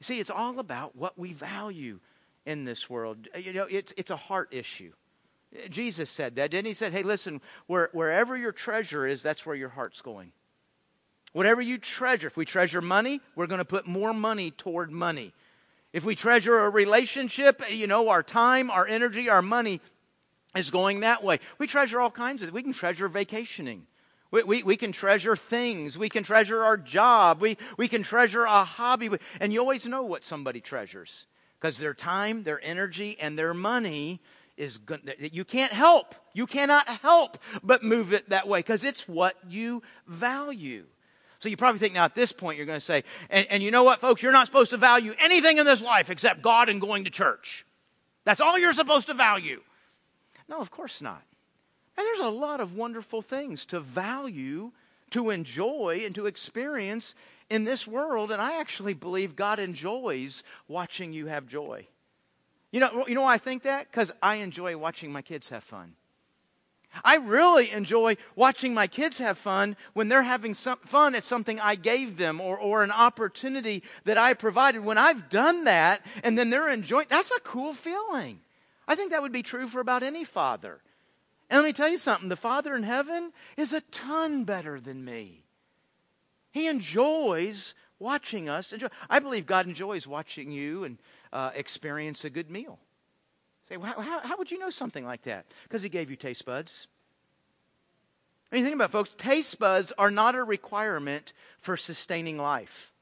You 0.00 0.04
see, 0.04 0.18
it's 0.20 0.30
all 0.30 0.58
about 0.58 0.96
what 0.96 1.18
we 1.18 1.32
value 1.32 2.00
in 2.46 2.64
this 2.64 2.88
world. 2.88 3.28
You 3.38 3.52
know, 3.52 3.66
it's, 3.70 3.92
it's 3.96 4.10
a 4.10 4.16
heart 4.16 4.48
issue. 4.52 4.92
Jesus 5.68 6.10
said 6.10 6.36
that, 6.36 6.50
didn't 6.50 6.68
he? 6.68 6.74
said, 6.74 6.92
hey, 6.92 7.02
listen, 7.02 7.40
where, 7.66 7.90
wherever 7.92 8.36
your 8.36 8.52
treasure 8.52 9.06
is, 9.06 9.22
that's 9.22 9.44
where 9.44 9.56
your 9.56 9.68
heart's 9.68 10.00
going. 10.00 10.32
Whatever 11.32 11.60
you 11.60 11.78
treasure, 11.78 12.26
if 12.26 12.36
we 12.36 12.44
treasure 12.44 12.80
money, 12.80 13.20
we're 13.34 13.46
going 13.46 13.58
to 13.58 13.64
put 13.64 13.86
more 13.86 14.12
money 14.12 14.50
toward 14.52 14.90
money. 14.90 15.32
If 15.92 16.04
we 16.04 16.14
treasure 16.14 16.58
a 16.58 16.70
relationship, 16.70 17.62
you 17.70 17.86
know, 17.86 18.08
our 18.08 18.22
time, 18.22 18.70
our 18.70 18.86
energy, 18.86 19.28
our 19.28 19.42
money 19.42 19.80
is 20.56 20.70
going 20.70 21.00
that 21.00 21.22
way. 21.22 21.40
We 21.58 21.66
treasure 21.66 22.00
all 22.00 22.10
kinds 22.10 22.42
of 22.42 22.52
We 22.52 22.62
can 22.62 22.72
treasure 22.72 23.08
vacationing. 23.08 23.86
We, 24.30 24.42
we, 24.44 24.62
we, 24.62 24.76
can 24.76 24.92
treasure 24.92 25.34
things. 25.36 25.98
We 25.98 26.08
can 26.08 26.22
treasure 26.22 26.62
our 26.62 26.76
job. 26.76 27.40
We, 27.40 27.58
we 27.76 27.88
can 27.88 28.02
treasure 28.02 28.44
a 28.44 28.64
hobby. 28.64 29.10
And 29.40 29.52
you 29.52 29.60
always 29.60 29.86
know 29.86 30.02
what 30.02 30.24
somebody 30.24 30.60
treasures 30.60 31.26
because 31.58 31.78
their 31.78 31.94
time, 31.94 32.44
their 32.44 32.60
energy, 32.64 33.16
and 33.20 33.38
their 33.38 33.54
money 33.54 34.20
is 34.56 34.78
good. 34.78 35.14
You 35.32 35.44
can't 35.44 35.72
help. 35.72 36.14
You 36.32 36.46
cannot 36.46 36.88
help 36.88 37.38
but 37.62 37.82
move 37.82 38.12
it 38.12 38.28
that 38.28 38.46
way 38.46 38.60
because 38.60 38.84
it's 38.84 39.08
what 39.08 39.36
you 39.48 39.82
value. 40.06 40.84
So 41.40 41.48
you 41.48 41.56
probably 41.56 41.78
think 41.78 41.94
now 41.94 42.04
at 42.04 42.14
this 42.14 42.32
point 42.32 42.58
you're 42.58 42.66
going 42.66 42.78
to 42.78 42.84
say, 42.84 43.02
and, 43.30 43.46
and 43.50 43.62
you 43.62 43.70
know 43.70 43.82
what, 43.82 44.00
folks, 44.00 44.22
you're 44.22 44.32
not 44.32 44.46
supposed 44.46 44.70
to 44.70 44.76
value 44.76 45.14
anything 45.18 45.58
in 45.58 45.64
this 45.64 45.82
life 45.82 46.10
except 46.10 46.42
God 46.42 46.68
and 46.68 46.80
going 46.80 47.04
to 47.04 47.10
church. 47.10 47.64
That's 48.24 48.40
all 48.40 48.58
you're 48.58 48.74
supposed 48.74 49.06
to 49.06 49.14
value. 49.14 49.62
No, 50.48 50.60
of 50.60 50.70
course 50.70 51.00
not. 51.00 51.22
And 52.00 52.06
there's 52.06 52.20
a 52.20 52.30
lot 52.30 52.62
of 52.62 52.78
wonderful 52.78 53.20
things 53.20 53.66
to 53.66 53.78
value, 53.78 54.72
to 55.10 55.28
enjoy, 55.28 56.00
and 56.06 56.14
to 56.14 56.24
experience 56.24 57.14
in 57.50 57.64
this 57.64 57.86
world. 57.86 58.32
And 58.32 58.40
I 58.40 58.58
actually 58.58 58.94
believe 58.94 59.36
God 59.36 59.58
enjoys 59.58 60.42
watching 60.66 61.12
you 61.12 61.26
have 61.26 61.46
joy. 61.46 61.86
You 62.72 62.80
know, 62.80 63.04
you 63.06 63.14
know 63.14 63.20
why 63.20 63.34
I 63.34 63.38
think 63.38 63.64
that? 63.64 63.90
Because 63.90 64.10
I 64.22 64.36
enjoy 64.36 64.78
watching 64.78 65.12
my 65.12 65.20
kids 65.20 65.50
have 65.50 65.62
fun. 65.62 65.92
I 67.04 67.16
really 67.16 67.70
enjoy 67.70 68.16
watching 68.34 68.72
my 68.72 68.86
kids 68.86 69.18
have 69.18 69.36
fun 69.36 69.76
when 69.92 70.08
they're 70.08 70.22
having 70.22 70.54
some 70.54 70.78
fun 70.78 71.14
at 71.14 71.26
something 71.26 71.60
I 71.60 71.74
gave 71.74 72.16
them 72.16 72.40
or, 72.40 72.58
or 72.58 72.82
an 72.82 72.92
opportunity 72.92 73.82
that 74.06 74.16
I 74.16 74.32
provided. 74.32 74.86
When 74.86 74.96
I've 74.96 75.28
done 75.28 75.64
that 75.64 76.00
and 76.24 76.38
then 76.38 76.48
they're 76.48 76.70
enjoying, 76.70 77.08
that's 77.10 77.30
a 77.30 77.40
cool 77.40 77.74
feeling. 77.74 78.40
I 78.88 78.94
think 78.94 79.10
that 79.10 79.20
would 79.20 79.32
be 79.32 79.42
true 79.42 79.68
for 79.68 79.80
about 79.80 80.02
any 80.02 80.24
father. 80.24 80.80
And 81.50 81.58
let 81.58 81.66
me 81.66 81.72
tell 81.72 81.88
you 81.88 81.98
something 81.98 82.28
the 82.28 82.36
Father 82.36 82.74
in 82.76 82.84
heaven 82.84 83.32
is 83.56 83.72
a 83.72 83.80
ton 83.80 84.44
better 84.44 84.80
than 84.80 85.04
me. 85.04 85.42
He 86.52 86.68
enjoys 86.68 87.74
watching 87.98 88.48
us. 88.48 88.72
Enjoy. 88.72 88.86
I 89.08 89.18
believe 89.18 89.46
God 89.46 89.66
enjoys 89.66 90.06
watching 90.06 90.52
you 90.52 90.84
and 90.84 90.98
uh, 91.32 91.50
experience 91.54 92.24
a 92.24 92.30
good 92.30 92.50
meal. 92.50 92.78
Say, 93.68 93.76
well, 93.76 94.00
how, 94.00 94.20
how 94.20 94.36
would 94.36 94.50
you 94.50 94.58
know 94.58 94.70
something 94.70 95.04
like 95.04 95.22
that? 95.22 95.46
Because 95.64 95.82
He 95.82 95.88
gave 95.88 96.08
you 96.08 96.16
taste 96.16 96.44
buds. 96.44 96.86
I 98.50 98.56
mean, 98.56 98.64
think 98.64 98.74
about 98.74 98.90
it, 98.90 98.92
folks. 98.92 99.10
Taste 99.16 99.58
buds 99.58 99.92
are 99.98 100.10
not 100.10 100.34
a 100.34 100.42
requirement 100.42 101.32
for 101.58 101.76
sustaining 101.76 102.38
life. 102.38 102.92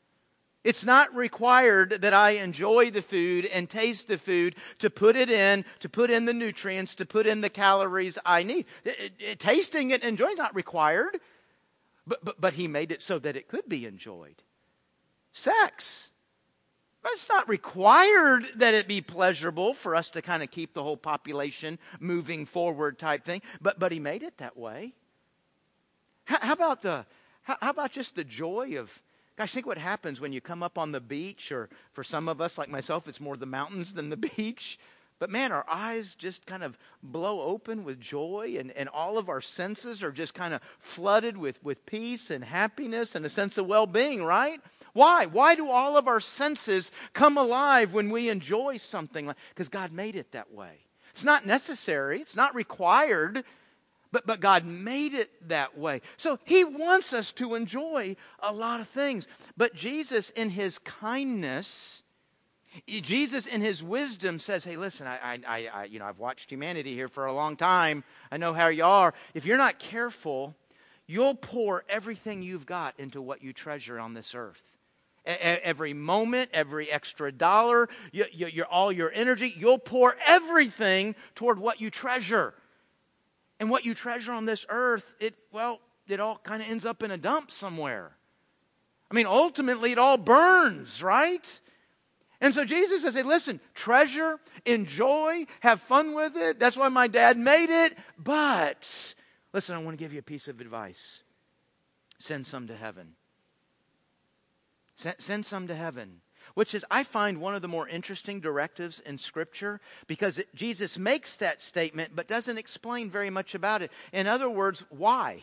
It's 0.64 0.84
not 0.84 1.14
required 1.14 2.02
that 2.02 2.12
I 2.12 2.30
enjoy 2.30 2.90
the 2.90 3.02
food 3.02 3.46
and 3.46 3.70
taste 3.70 4.08
the 4.08 4.18
food 4.18 4.56
to 4.80 4.90
put 4.90 5.16
it 5.16 5.30
in, 5.30 5.64
to 5.80 5.88
put 5.88 6.10
in 6.10 6.24
the 6.24 6.34
nutrients, 6.34 6.96
to 6.96 7.06
put 7.06 7.26
in 7.26 7.40
the 7.40 7.50
calories 7.50 8.18
I 8.26 8.42
need. 8.42 8.66
It, 8.84 9.12
it, 9.18 9.38
tasting 9.38 9.92
it 9.92 10.02
and 10.02 10.10
enjoying 10.10 10.32
is 10.32 10.38
not 10.38 10.54
required, 10.54 11.20
but, 12.06 12.24
but, 12.24 12.40
but 12.40 12.54
he 12.54 12.66
made 12.66 12.90
it 12.90 13.02
so 13.02 13.18
that 13.20 13.36
it 13.36 13.48
could 13.48 13.68
be 13.68 13.86
enjoyed. 13.86 14.42
Sex. 15.32 16.10
It's 17.04 17.28
not 17.28 17.48
required 17.48 18.46
that 18.56 18.74
it 18.74 18.88
be 18.88 19.00
pleasurable 19.00 19.72
for 19.74 19.94
us 19.94 20.10
to 20.10 20.22
kind 20.22 20.42
of 20.42 20.50
keep 20.50 20.74
the 20.74 20.82
whole 20.82 20.96
population 20.96 21.78
moving 22.00 22.44
forward 22.44 22.98
type 22.98 23.24
thing, 23.24 23.42
but, 23.60 23.78
but 23.78 23.92
he 23.92 24.00
made 24.00 24.22
it 24.22 24.36
that 24.38 24.56
way. 24.56 24.92
How, 26.24 26.38
how 26.40 26.52
about 26.52 26.82
the, 26.82 27.06
how, 27.42 27.56
how 27.62 27.70
about 27.70 27.92
just 27.92 28.16
the 28.16 28.24
joy 28.24 28.76
of 28.78 29.00
Gosh, 29.38 29.52
think 29.52 29.66
what 29.66 29.78
happens 29.78 30.20
when 30.20 30.32
you 30.32 30.40
come 30.40 30.64
up 30.64 30.76
on 30.76 30.90
the 30.90 31.00
beach, 31.00 31.52
or 31.52 31.68
for 31.92 32.02
some 32.02 32.28
of 32.28 32.40
us, 32.40 32.58
like 32.58 32.68
myself, 32.68 33.06
it's 33.06 33.20
more 33.20 33.36
the 33.36 33.46
mountains 33.46 33.94
than 33.94 34.10
the 34.10 34.16
beach. 34.36 34.80
But 35.20 35.30
man, 35.30 35.52
our 35.52 35.64
eyes 35.70 36.16
just 36.16 36.44
kind 36.44 36.64
of 36.64 36.76
blow 37.04 37.42
open 37.42 37.84
with 37.84 38.00
joy, 38.00 38.56
and, 38.58 38.72
and 38.72 38.88
all 38.88 39.16
of 39.16 39.28
our 39.28 39.40
senses 39.40 40.02
are 40.02 40.10
just 40.10 40.34
kind 40.34 40.54
of 40.54 40.60
flooded 40.80 41.36
with, 41.36 41.62
with 41.62 41.86
peace 41.86 42.30
and 42.30 42.42
happiness 42.42 43.14
and 43.14 43.24
a 43.24 43.30
sense 43.30 43.58
of 43.58 43.66
well 43.66 43.86
being, 43.86 44.24
right? 44.24 44.60
Why? 44.92 45.26
Why 45.26 45.54
do 45.54 45.70
all 45.70 45.96
of 45.96 46.08
our 46.08 46.20
senses 46.20 46.90
come 47.12 47.38
alive 47.38 47.92
when 47.92 48.10
we 48.10 48.28
enjoy 48.28 48.78
something? 48.78 49.32
Because 49.50 49.68
God 49.68 49.92
made 49.92 50.16
it 50.16 50.32
that 50.32 50.52
way. 50.52 50.78
It's 51.12 51.24
not 51.24 51.46
necessary, 51.46 52.20
it's 52.20 52.36
not 52.36 52.56
required, 52.56 53.44
but, 54.10 54.26
but 54.26 54.40
God 54.40 54.64
made 54.64 55.14
it 55.14 55.30
that 55.48 55.76
way. 55.76 56.00
So 56.16 56.38
He 56.44 56.64
wants 56.64 57.12
us 57.12 57.32
to 57.32 57.54
enjoy 57.54 58.16
a 58.40 58.52
lot 58.52 58.80
of 58.80 58.88
things. 58.88 59.26
But 59.56 59.74
Jesus, 59.74 60.30
in 60.30 60.50
His 60.50 60.78
kindness, 60.78 62.02
Jesus, 62.86 63.46
in 63.46 63.60
His 63.60 63.82
wisdom, 63.82 64.38
says, 64.38 64.64
"Hey, 64.64 64.76
listen, 64.76 65.06
I, 65.06 65.40
I, 65.46 65.68
I, 65.72 65.84
you 65.84 65.98
know, 65.98 66.06
I've 66.06 66.18
watched 66.18 66.50
humanity 66.50 66.94
here 66.94 67.08
for 67.08 67.26
a 67.26 67.32
long 67.32 67.56
time. 67.56 68.04
I 68.30 68.36
know 68.36 68.52
how 68.52 68.68
you 68.68 68.84
are. 68.84 69.14
If 69.34 69.46
you're 69.46 69.56
not 69.58 69.78
careful, 69.78 70.54
you'll 71.06 71.34
pour 71.34 71.84
everything 71.88 72.42
you've 72.42 72.66
got 72.66 72.98
into 72.98 73.20
what 73.20 73.42
you 73.42 73.52
treasure 73.52 73.98
on 73.98 74.14
this 74.14 74.34
earth." 74.34 74.62
every 75.28 75.92
moment, 75.92 76.48
every 76.54 76.90
extra 76.90 77.30
dollar, 77.30 77.88
all 78.70 78.90
your 78.90 79.12
energy, 79.12 79.52
you'll 79.58 79.78
pour 79.78 80.16
everything 80.24 81.14
toward 81.34 81.58
what 81.58 81.82
you 81.82 81.90
treasure. 81.90 82.54
And 83.60 83.70
what 83.70 83.84
you 83.84 83.94
treasure 83.94 84.32
on 84.32 84.44
this 84.44 84.64
earth, 84.68 85.14
it, 85.20 85.34
well, 85.52 85.80
it 86.06 86.20
all 86.20 86.38
kind 86.42 86.62
of 86.62 86.68
ends 86.68 86.86
up 86.86 87.02
in 87.02 87.10
a 87.10 87.18
dump 87.18 87.50
somewhere. 87.50 88.12
I 89.10 89.14
mean, 89.14 89.26
ultimately, 89.26 89.92
it 89.92 89.98
all 89.98 90.18
burns, 90.18 91.02
right? 91.02 91.60
And 92.40 92.54
so 92.54 92.64
Jesus 92.64 93.02
says, 93.02 93.14
hey, 93.14 93.22
listen, 93.22 93.60
treasure, 93.74 94.38
enjoy, 94.64 95.46
have 95.60 95.80
fun 95.80 96.14
with 96.14 96.36
it. 96.36 96.60
That's 96.60 96.76
why 96.76 96.88
my 96.88 97.08
dad 97.08 97.36
made 97.36 97.70
it. 97.70 97.96
But, 98.16 99.14
listen, 99.52 99.74
I 99.74 99.78
want 99.78 99.98
to 99.98 100.02
give 100.02 100.12
you 100.12 100.20
a 100.20 100.22
piece 100.22 100.48
of 100.48 100.60
advice 100.60 101.22
send 102.20 102.46
some 102.46 102.66
to 102.66 102.76
heaven. 102.76 103.14
Send, 104.94 105.16
send 105.18 105.46
some 105.46 105.68
to 105.68 105.74
heaven. 105.74 106.20
Which 106.58 106.74
is, 106.74 106.84
I 106.90 107.04
find, 107.04 107.40
one 107.40 107.54
of 107.54 107.62
the 107.62 107.68
more 107.68 107.86
interesting 107.86 108.40
directives 108.40 108.98
in 108.98 109.16
Scripture 109.16 109.80
because 110.08 110.40
it, 110.40 110.52
Jesus 110.56 110.98
makes 110.98 111.36
that 111.36 111.62
statement 111.62 112.16
but 112.16 112.26
doesn't 112.26 112.58
explain 112.58 113.10
very 113.10 113.30
much 113.30 113.54
about 113.54 113.80
it. 113.80 113.92
In 114.12 114.26
other 114.26 114.50
words, 114.50 114.82
why? 114.90 115.42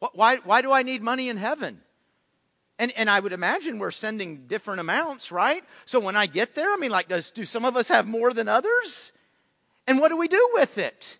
Why, 0.00 0.38
why 0.42 0.60
do 0.60 0.72
I 0.72 0.82
need 0.82 1.02
money 1.02 1.28
in 1.28 1.36
heaven? 1.36 1.82
And, 2.80 2.90
and 2.96 3.08
I 3.08 3.20
would 3.20 3.32
imagine 3.32 3.78
we're 3.78 3.92
sending 3.92 4.48
different 4.48 4.80
amounts, 4.80 5.30
right? 5.30 5.62
So 5.84 6.00
when 6.00 6.16
I 6.16 6.26
get 6.26 6.56
there, 6.56 6.72
I 6.72 6.76
mean, 6.78 6.90
like, 6.90 7.06
does, 7.06 7.30
do 7.30 7.46
some 7.46 7.64
of 7.64 7.76
us 7.76 7.86
have 7.86 8.08
more 8.08 8.32
than 8.32 8.48
others? 8.48 9.12
And 9.86 10.00
what 10.00 10.08
do 10.08 10.16
we 10.16 10.26
do 10.26 10.50
with 10.54 10.78
it? 10.78 11.16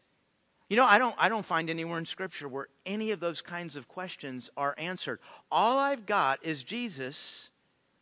You 0.68 0.76
know, 0.76 0.84
I 0.84 0.98
don't, 0.98 1.14
I 1.18 1.28
don't 1.28 1.46
find 1.46 1.70
anywhere 1.70 1.98
in 1.98 2.04
Scripture 2.04 2.48
where 2.48 2.66
any 2.84 3.12
of 3.12 3.20
those 3.20 3.42
kinds 3.42 3.76
of 3.76 3.87
questions 3.87 4.50
are 4.56 4.74
answered. 4.76 5.20
All 5.52 5.78
I've 5.78 6.04
got 6.04 6.44
is 6.44 6.64
Jesus 6.64 7.50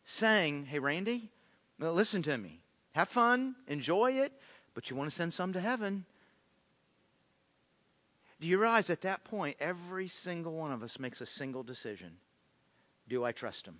saying, 0.09 0.65
Hey, 0.65 0.79
Randy, 0.79 1.29
listen 1.77 2.21
to 2.23 2.37
me. 2.37 2.61
Have 2.93 3.09
fun, 3.09 3.55
enjoy 3.67 4.13
it, 4.13 4.31
but 4.73 4.89
you 4.89 4.95
want 4.95 5.09
to 5.09 5.15
send 5.15 5.33
some 5.33 5.53
to 5.53 5.59
heaven. 5.59 6.05
Do 8.39 8.47
you 8.47 8.57
realize 8.57 8.89
at 8.89 9.01
that 9.01 9.25
point, 9.25 9.57
every 9.59 10.07
single 10.07 10.53
one 10.53 10.71
of 10.71 10.81
us 10.81 10.97
makes 10.97 11.19
a 11.19 11.25
single 11.25 11.61
decision? 11.61 12.17
Do 13.09 13.25
I 13.25 13.33
trust 13.33 13.67
him? 13.67 13.79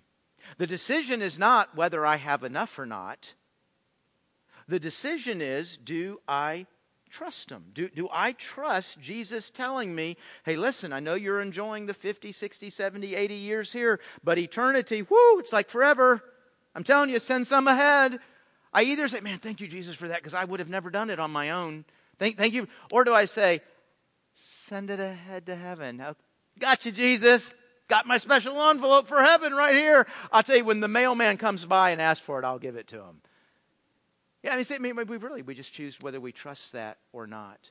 The 0.58 0.66
decision 0.66 1.22
is 1.22 1.38
not 1.38 1.74
whether 1.74 2.04
I 2.04 2.16
have 2.16 2.44
enough 2.44 2.78
or 2.78 2.86
not. 2.86 3.32
The 4.68 4.78
decision 4.78 5.40
is, 5.40 5.78
do 5.78 6.20
I 6.28 6.66
trust 7.10 7.50
him? 7.50 7.64
Do, 7.72 7.88
do 7.88 8.08
I 8.12 8.32
trust 8.32 9.00
Jesus 9.00 9.50
telling 9.50 9.94
me, 9.94 10.16
hey, 10.44 10.56
listen, 10.56 10.92
I 10.92 11.00
know 11.00 11.14
you're 11.14 11.40
enjoying 11.40 11.86
the 11.86 11.94
50, 11.94 12.32
60, 12.32 12.70
70, 12.70 13.14
80 13.14 13.34
years 13.34 13.72
here, 13.72 14.00
but 14.22 14.38
eternity, 14.38 15.02
whoo, 15.02 15.38
it's 15.38 15.52
like 15.52 15.68
forever. 15.68 16.22
I'm 16.74 16.84
telling 16.84 17.10
you, 17.10 17.18
send 17.18 17.46
some 17.46 17.66
ahead. 17.68 18.18
I 18.72 18.82
either 18.82 19.08
say, 19.08 19.20
man, 19.20 19.38
thank 19.38 19.60
you, 19.60 19.68
Jesus, 19.68 19.96
for 19.96 20.08
that, 20.08 20.18
because 20.18 20.34
I 20.34 20.44
would 20.44 20.60
have 20.60 20.68
never 20.68 20.90
done 20.90 21.10
it 21.10 21.18
on 21.18 21.30
my 21.30 21.50
own. 21.50 21.84
Thank, 22.18 22.36
thank 22.36 22.54
you. 22.54 22.68
Or 22.92 23.04
do 23.04 23.14
I 23.14 23.24
say, 23.24 23.60
send 24.34 24.90
it 24.90 25.00
ahead 25.00 25.46
to 25.46 25.56
heaven? 25.56 26.02
Got 26.58 26.86
you, 26.86 26.92
Jesus. 26.92 27.52
Got 27.88 28.06
my 28.06 28.18
special 28.18 28.60
envelope 28.68 29.08
for 29.08 29.22
heaven 29.22 29.54
right 29.54 29.74
here. 29.74 30.06
I'll 30.30 30.42
tell 30.42 30.56
you, 30.56 30.64
when 30.64 30.80
the 30.80 30.88
mailman 30.88 31.38
comes 31.38 31.64
by 31.64 31.90
and 31.90 32.02
asks 32.02 32.24
for 32.24 32.38
it, 32.38 32.44
I'll 32.44 32.58
give 32.58 32.76
it 32.76 32.88
to 32.88 32.96
him. 32.96 33.22
Yeah, 34.42 34.54
I 34.54 34.78
mean, 34.78 34.96
we 34.96 35.16
really, 35.16 35.42
we 35.42 35.54
just 35.54 35.72
choose 35.72 36.00
whether 36.00 36.20
we 36.20 36.32
trust 36.32 36.72
that 36.72 36.98
or 37.12 37.26
not. 37.26 37.70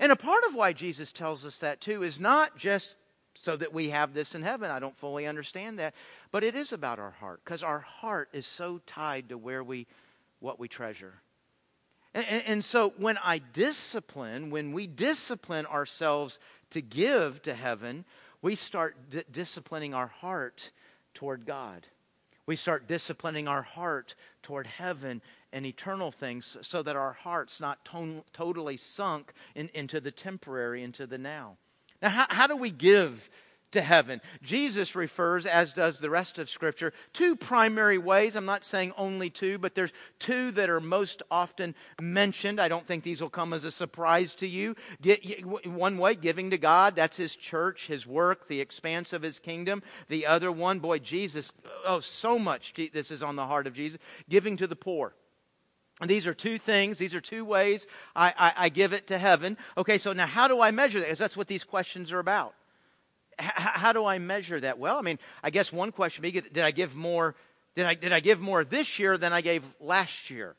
And 0.00 0.10
a 0.10 0.16
part 0.16 0.44
of 0.44 0.54
why 0.54 0.72
Jesus 0.72 1.12
tells 1.12 1.44
us 1.44 1.58
that 1.58 1.80
too 1.80 2.02
is 2.02 2.18
not 2.18 2.56
just 2.56 2.96
so 3.34 3.56
that 3.56 3.72
we 3.72 3.90
have 3.90 4.14
this 4.14 4.34
in 4.34 4.42
heaven. 4.42 4.70
I 4.70 4.78
don't 4.78 4.96
fully 4.96 5.26
understand 5.26 5.78
that. 5.78 5.94
But 6.30 6.44
it 6.44 6.54
is 6.54 6.72
about 6.72 6.98
our 6.98 7.10
heart 7.10 7.40
because 7.44 7.62
our 7.62 7.80
heart 7.80 8.28
is 8.32 8.46
so 8.46 8.80
tied 8.86 9.28
to 9.28 9.38
where 9.38 9.62
we, 9.62 9.86
what 10.40 10.58
we 10.58 10.68
treasure. 10.68 11.14
And, 12.14 12.26
and, 12.28 12.42
and 12.46 12.64
so 12.64 12.94
when 12.96 13.18
I 13.22 13.38
discipline, 13.52 14.50
when 14.50 14.72
we 14.72 14.86
discipline 14.86 15.66
ourselves 15.66 16.38
to 16.70 16.80
give 16.80 17.42
to 17.42 17.54
heaven, 17.54 18.04
we 18.40 18.54
start 18.54 18.96
d- 19.10 19.24
disciplining 19.30 19.94
our 19.94 20.06
heart 20.06 20.70
toward 21.12 21.44
God. 21.44 21.86
We 22.46 22.56
start 22.56 22.86
disciplining 22.86 23.48
our 23.48 23.62
heart 23.62 24.14
toward 24.42 24.66
heaven 24.66 25.22
and 25.52 25.64
eternal 25.64 26.10
things 26.10 26.56
so 26.62 26.82
that 26.82 26.96
our 26.96 27.12
heart's 27.12 27.60
not 27.60 27.84
to- 27.86 28.24
totally 28.32 28.76
sunk 28.76 29.32
in, 29.54 29.70
into 29.72 30.00
the 30.00 30.10
temporary, 30.10 30.82
into 30.82 31.06
the 31.06 31.18
now. 31.18 31.56
Now, 32.02 32.10
how, 32.10 32.26
how 32.28 32.46
do 32.46 32.56
we 32.56 32.70
give 32.70 33.30
to 33.74 33.82
heaven? 33.82 34.20
Jesus 34.42 34.96
refers, 34.96 35.46
as 35.46 35.72
does 35.72 36.00
the 36.00 36.10
rest 36.10 36.38
of 36.38 36.50
Scripture, 36.50 36.92
two 37.12 37.36
primary 37.36 37.98
ways. 37.98 38.34
I'm 38.34 38.44
not 38.44 38.64
saying 38.64 38.92
only 38.96 39.30
two, 39.30 39.58
but 39.58 39.74
there's 39.74 39.92
two 40.18 40.50
that 40.52 40.70
are 40.70 40.80
most 40.80 41.22
often 41.30 41.74
mentioned. 42.00 42.60
I 42.60 42.68
don't 42.68 42.86
think 42.86 43.04
these 43.04 43.20
will 43.20 43.30
come 43.30 43.52
as 43.52 43.64
a 43.64 43.70
surprise 43.70 44.34
to 44.36 44.46
you. 44.46 44.74
One 45.64 45.98
way, 45.98 46.14
giving 46.14 46.50
to 46.50 46.58
God, 46.58 46.96
that's 46.96 47.16
His 47.16 47.36
church, 47.36 47.86
His 47.86 48.06
work, 48.06 48.48
the 48.48 48.60
expanse 48.60 49.12
of 49.12 49.22
His 49.22 49.38
kingdom. 49.38 49.82
The 50.08 50.26
other 50.26 50.50
one, 50.50 50.78
boy, 50.78 50.98
Jesus, 50.98 51.52
oh, 51.84 52.00
so 52.00 52.38
much 52.38 52.74
this 52.74 53.10
is 53.10 53.22
on 53.22 53.36
the 53.36 53.46
heart 53.46 53.66
of 53.66 53.74
Jesus, 53.74 54.00
giving 54.28 54.56
to 54.56 54.66
the 54.66 54.76
poor. 54.76 55.14
And 56.00 56.10
these 56.10 56.26
are 56.26 56.34
two 56.34 56.58
things, 56.58 56.98
these 56.98 57.14
are 57.14 57.20
two 57.20 57.44
ways 57.44 57.86
I, 58.16 58.34
I, 58.36 58.52
I, 58.64 58.68
give 58.68 58.92
it 58.92 59.06
to 59.08 59.18
heaven. 59.18 59.56
Okay, 59.78 59.98
so 59.98 60.12
now 60.12 60.26
how 60.26 60.48
do 60.48 60.60
I 60.60 60.72
measure 60.72 60.98
that? 60.98 61.06
Because 61.06 61.20
that's 61.20 61.36
what 61.36 61.46
these 61.46 61.62
questions 61.62 62.12
are 62.12 62.18
about. 62.18 62.54
H- 63.38 63.50
how 63.54 63.92
do 63.92 64.04
I 64.04 64.18
measure 64.18 64.60
that? 64.60 64.78
Well, 64.78 64.98
I 64.98 65.02
mean, 65.02 65.18
I 65.42 65.50
guess 65.50 65.72
one 65.72 65.92
question 65.92 66.22
be 66.22 66.30
did 66.30 66.58
I 66.58 66.70
give 66.70 66.94
more 66.94 67.34
did 67.74 67.86
I, 67.86 67.94
did 67.94 68.12
I 68.12 68.20
give 68.20 68.40
more 68.40 68.64
this 68.64 68.98
year 68.98 69.18
than 69.18 69.32
I 69.32 69.40
gave 69.40 69.64
last 69.80 70.30
year? 70.30 70.54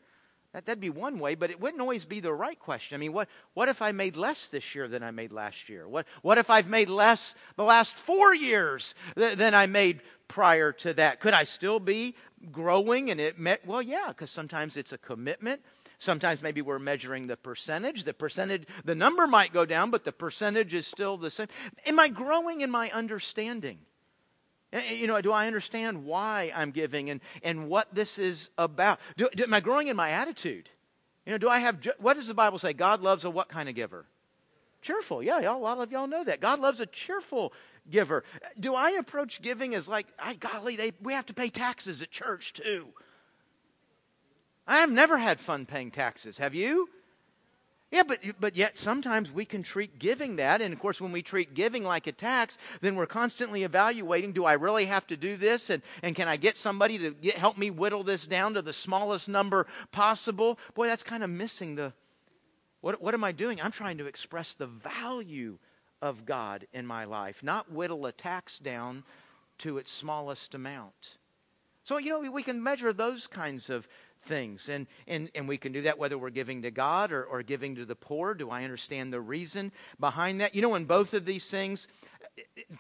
That, 0.53 0.65
that'd 0.65 0.81
be 0.81 0.89
one 0.89 1.19
way, 1.19 1.35
but 1.35 1.49
it 1.49 1.59
wouldn't 1.59 1.81
always 1.81 2.05
be 2.05 2.19
the 2.19 2.33
right 2.33 2.59
question. 2.59 2.95
I 2.95 2.97
mean, 2.97 3.13
what, 3.13 3.29
what 3.53 3.69
if 3.69 3.81
I 3.81 3.91
made 3.91 4.15
less 4.17 4.47
this 4.47 4.75
year 4.75 4.87
than 4.87 5.03
I 5.03 5.11
made 5.11 5.31
last 5.31 5.69
year? 5.69 5.87
What, 5.87 6.07
what 6.21 6.37
if 6.37 6.49
I've 6.49 6.67
made 6.67 6.89
less 6.89 7.35
the 7.55 7.63
last 7.63 7.93
four 7.93 8.33
years 8.33 8.95
th- 9.17 9.37
than 9.37 9.53
I 9.53 9.65
made 9.65 10.01
prior 10.27 10.71
to 10.73 10.93
that? 10.95 11.19
Could 11.19 11.33
I 11.33 11.45
still 11.45 11.79
be 11.79 12.15
growing 12.51 13.09
and 13.09 13.19
it 13.19 13.39
met 13.39 13.65
well 13.65 13.81
yeah 13.81 14.09
because 14.09 14.29
sometimes 14.29 14.77
it's 14.77 14.91
a 14.91 14.97
commitment 14.99 15.61
sometimes 15.97 16.41
maybe 16.41 16.61
we're 16.61 16.79
measuring 16.79 17.27
the 17.27 17.37
percentage. 17.37 18.03
The 18.03 18.13
percentage 18.13 18.67
the 18.83 18.95
number 18.95 19.27
might 19.27 19.53
go 19.53 19.65
down 19.65 19.91
but 19.91 20.03
the 20.03 20.11
percentage 20.11 20.73
is 20.73 20.87
still 20.87 21.17
the 21.17 21.29
same. 21.29 21.47
Am 21.85 21.99
i 21.99 22.07
growing 22.07 22.61
in 22.61 22.71
my 22.71 22.89
understanding? 22.91 23.79
Eh, 24.73 24.81
eh, 24.89 24.93
you 24.93 25.07
know 25.07 25.19
do 25.21 25.31
i 25.31 25.47
understand 25.47 26.05
why 26.05 26.51
i'm 26.55 26.71
giving 26.71 27.09
and 27.09 27.21
and 27.43 27.69
what 27.69 27.93
this 27.93 28.17
is 28.17 28.49
about? 28.57 28.99
Do, 29.17 29.29
do, 29.35 29.43
am 29.43 29.53
i 29.53 29.59
growing 29.59 29.87
in 29.87 29.95
my 29.95 30.11
attitude? 30.11 30.69
You 31.25 31.31
know 31.31 31.37
do 31.37 31.49
i 31.49 31.59
have 31.59 31.85
what 31.99 32.15
does 32.15 32.27
the 32.27 32.33
bible 32.33 32.57
say? 32.57 32.73
God 32.73 33.01
loves 33.01 33.25
a 33.25 33.29
what 33.29 33.49
kind 33.49 33.69
of 33.69 33.75
giver? 33.75 34.05
Cheerful. 34.81 35.23
Yeah 35.23 35.39
y'all, 35.39 35.57
a 35.57 35.59
lot 35.59 35.79
of 35.79 35.91
y'all 35.91 36.07
know 36.07 36.23
that. 36.23 36.41
God 36.41 36.59
loves 36.59 36.79
a 36.79 36.85
cheerful 36.85 37.53
giver. 37.89 38.23
Do 38.59 38.75
I 38.75 38.91
approach 38.91 39.41
giving 39.41 39.75
as 39.75 39.87
like, 39.87 40.07
I, 40.19 40.33
golly, 40.35 40.75
they, 40.75 40.91
we 41.01 41.13
have 41.13 41.25
to 41.27 41.33
pay 41.33 41.49
taxes 41.49 42.01
at 42.01 42.11
church 42.11 42.53
too? 42.53 42.87
I 44.67 44.77
have 44.77 44.91
never 44.91 45.17
had 45.17 45.39
fun 45.39 45.65
paying 45.65 45.91
taxes. 45.91 46.37
Have 46.37 46.55
you? 46.55 46.89
Yeah, 47.91 48.03
but, 48.03 48.19
but 48.39 48.57
yet 48.57 48.77
sometimes 48.77 49.31
we 49.31 49.45
can 49.45 49.63
treat 49.63 49.99
giving 49.99 50.37
that. 50.37 50.61
And 50.61 50.73
of 50.73 50.79
course, 50.79 50.99
when 50.99 51.11
we 51.11 51.21
treat 51.21 51.53
giving 51.53 51.83
like 51.83 52.07
a 52.07 52.11
tax, 52.11 52.57
then 52.81 52.95
we're 52.95 53.05
constantly 53.05 53.63
evaluating 53.63 54.31
do 54.31 54.43
I 54.43 54.53
really 54.53 54.85
have 54.85 55.05
to 55.07 55.17
do 55.17 55.37
this? 55.37 55.69
And, 55.69 55.83
and 56.01 56.15
can 56.15 56.27
I 56.27 56.35
get 56.35 56.57
somebody 56.57 56.97
to 56.97 57.11
get, 57.11 57.35
help 57.35 57.57
me 57.57 57.69
whittle 57.69 58.03
this 58.03 58.25
down 58.25 58.55
to 58.55 58.61
the 58.61 58.73
smallest 58.73 59.29
number 59.29 59.67
possible? 59.91 60.59
Boy, 60.73 60.87
that's 60.87 61.03
kind 61.03 61.23
of 61.23 61.29
missing 61.29 61.75
the. 61.75 61.93
What, 62.81 63.01
what 63.01 63.13
am 63.13 63.23
I 63.23 63.31
doing? 63.31 63.61
I'm 63.61 63.71
trying 63.71 63.97
to 63.99 64.07
express 64.07 64.55
the 64.55 64.67
value 64.67 65.57
of 66.01 66.25
God 66.25 66.67
in 66.73 66.85
my 66.85 67.05
life, 67.05 67.43
not 67.43 67.71
whittle 67.71 68.05
a 68.05 68.11
tax 68.11 68.59
down 68.59 69.03
to 69.59 69.77
its 69.77 69.91
smallest 69.91 70.53
amount. 70.53 71.17
So, 71.83 71.97
you 71.97 72.09
know, 72.09 72.31
we 72.31 72.43
can 72.43 72.61
measure 72.61 72.91
those 72.91 73.27
kinds 73.27 73.69
of 73.69 73.87
things. 74.25 74.69
And, 74.69 74.87
and, 75.07 75.29
and 75.35 75.47
we 75.47 75.57
can 75.57 75.71
do 75.71 75.83
that 75.83 75.97
whether 75.97 76.17
we're 76.17 76.29
giving 76.29 76.63
to 76.63 76.71
God 76.71 77.11
or, 77.11 77.23
or 77.23 77.43
giving 77.43 77.75
to 77.75 77.85
the 77.85 77.95
poor. 77.95 78.33
Do 78.33 78.49
I 78.49 78.63
understand 78.63 79.13
the 79.13 79.21
reason 79.21 79.71
behind 79.99 80.41
that? 80.41 80.55
You 80.55 80.61
know, 80.61 80.75
in 80.75 80.85
both 80.85 81.13
of 81.13 81.25
these 81.25 81.45
things, 81.45 81.87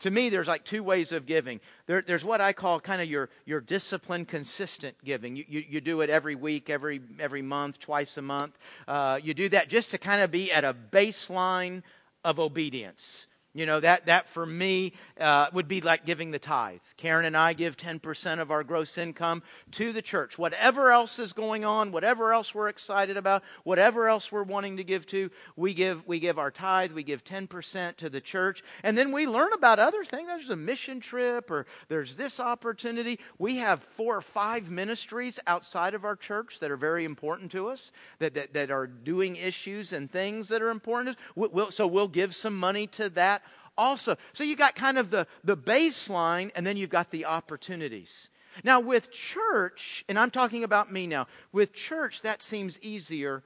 to 0.01 0.11
me, 0.11 0.29
there's 0.29 0.47
like 0.47 0.63
two 0.63 0.83
ways 0.83 1.11
of 1.11 1.25
giving. 1.25 1.59
There, 1.85 2.01
there's 2.01 2.25
what 2.25 2.41
I 2.41 2.53
call 2.53 2.79
kind 2.79 3.01
of 3.01 3.07
your, 3.07 3.29
your 3.45 3.61
disciplined, 3.61 4.27
consistent 4.27 4.97
giving. 5.03 5.35
You, 5.35 5.45
you, 5.47 5.63
you, 5.69 5.81
do 5.81 6.01
it 6.01 6.09
every 6.09 6.35
week, 6.35 6.69
every, 6.69 7.01
every 7.19 7.41
month, 7.41 7.79
twice 7.79 8.17
a 8.17 8.21
month. 8.21 8.57
Uh, 8.87 9.19
you 9.21 9.33
do 9.33 9.49
that 9.49 9.69
just 9.69 9.91
to 9.91 9.97
kind 9.97 10.21
of 10.21 10.31
be 10.31 10.51
at 10.51 10.63
a 10.63 10.73
baseline 10.73 11.83
of 12.23 12.39
obedience. 12.39 13.27
You 13.55 13.65
know, 13.65 13.79
that, 13.79 14.07
that 14.07 14.27
for 14.27 14.45
me 14.45 14.91
uh, 15.17 15.47
would 15.53 15.69
be 15.69 15.79
like 15.79 16.05
giving 16.05 16.31
the 16.31 16.39
tithe. 16.39 16.81
Karen 16.97 17.23
and 17.23 17.37
I 17.37 17.53
give 17.53 17.77
10% 17.77 18.41
of 18.41 18.51
our 18.51 18.65
gross 18.65 18.97
income 18.97 19.43
to 19.71 19.93
the 19.93 20.01
church. 20.01 20.37
Whatever 20.37 20.91
else 20.91 21.19
is 21.19 21.31
going 21.31 21.63
on, 21.63 21.93
whatever 21.93 22.33
else 22.33 22.53
we're 22.53 22.67
excited 22.67 23.15
about, 23.15 23.43
whatever 23.63 24.09
else 24.09 24.29
we're 24.29 24.43
wanting 24.43 24.75
to 24.75 24.83
give 24.83 25.05
to, 25.07 25.31
we 25.55 25.73
give, 25.73 26.05
we 26.05 26.19
give 26.19 26.37
our 26.37 26.51
tithe, 26.51 26.91
we 26.91 27.01
give 27.01 27.23
10% 27.23 27.95
to 27.95 28.09
the 28.09 28.19
church. 28.19 28.61
And 28.83 28.97
then 28.97 29.13
we 29.13 29.25
learn 29.25 29.53
about 29.53 29.79
other 29.79 30.03
things. 30.03 30.27
There's 30.27 30.49
a 30.49 30.57
mission 30.57 30.99
trip 30.99 31.49
or 31.49 31.65
there's 31.87 32.17
this 32.17 32.41
opportunity. 32.41 33.21
We 33.39 33.55
have 33.59 33.81
four 33.81 34.17
or 34.17 34.21
five 34.21 34.69
ministries 34.69 35.39
outside 35.47 35.93
of 35.93 36.03
our 36.03 36.17
church 36.17 36.59
that 36.59 36.71
are 36.71 36.77
very 36.77 37.05
important 37.05 37.51
to 37.53 37.69
us, 37.69 37.93
that, 38.19 38.33
that, 38.33 38.51
that 38.51 38.69
are 38.69 38.85
doing 38.85 39.37
issues 39.37 39.93
and 39.93 40.11
things 40.11 40.49
that 40.49 40.61
are 40.61 40.71
important. 40.71 41.15
We'll, 41.37 41.71
so 41.71 41.87
we'll 41.87 42.09
give 42.09 42.35
some 42.35 42.59
money 42.59 42.87
to 42.87 43.07
that 43.11 43.43
also. 43.77 44.17
So 44.33 44.43
you 44.43 44.55
got 44.55 44.75
kind 44.75 44.97
of 44.97 45.11
the, 45.11 45.27
the 45.43 45.57
baseline, 45.57 46.51
and 46.55 46.65
then 46.65 46.77
you've 46.77 46.89
got 46.89 47.11
the 47.11 47.25
opportunities. 47.25 48.29
Now, 48.63 48.79
with 48.79 49.11
church, 49.11 50.05
and 50.07 50.17
I'm 50.17 50.31
talking 50.31 50.63
about 50.63 50.91
me 50.91 51.07
now, 51.07 51.27
with 51.51 51.73
church, 51.73 52.21
that 52.21 52.41
seems 52.41 52.79
easier 52.81 53.43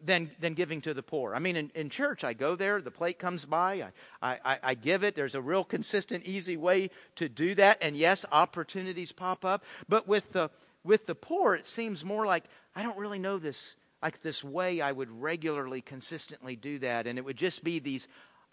than, 0.00 0.30
than 0.38 0.54
giving 0.54 0.80
to 0.82 0.94
the 0.94 1.02
poor. 1.02 1.34
I 1.34 1.38
mean, 1.38 1.56
in, 1.56 1.72
in 1.74 1.90
church, 1.90 2.22
I 2.22 2.32
go 2.32 2.54
there, 2.54 2.80
the 2.80 2.90
plate 2.90 3.18
comes 3.18 3.44
by, 3.44 3.86
I, 4.22 4.38
I, 4.44 4.58
I 4.62 4.74
give 4.74 5.02
it. 5.02 5.16
There's 5.16 5.34
a 5.34 5.40
real 5.40 5.64
consistent, 5.64 6.24
easy 6.24 6.56
way 6.56 6.90
to 7.16 7.28
do 7.28 7.54
that. 7.56 7.78
And 7.80 7.96
yes, 7.96 8.24
opportunities 8.30 9.10
pop 9.10 9.44
up. 9.44 9.64
But 9.88 10.06
with 10.06 10.32
the, 10.32 10.50
with 10.84 11.06
the 11.06 11.14
poor, 11.14 11.54
it 11.54 11.66
seems 11.66 12.04
more 12.04 12.26
like 12.26 12.44
I 12.76 12.82
don't 12.82 12.98
really 12.98 13.18
know 13.18 13.38
this 13.38 13.74
like 14.02 14.20
this 14.20 14.44
way 14.44 14.80
I 14.80 14.92
would 14.92 15.10
regularly, 15.10 15.80
consistently 15.80 16.54
do 16.54 16.78
that, 16.80 17.06
and 17.06 17.18
it 17.18 17.24
would 17.24 17.36
just 17.36 17.64
be 17.64 17.78
these 17.78 18.06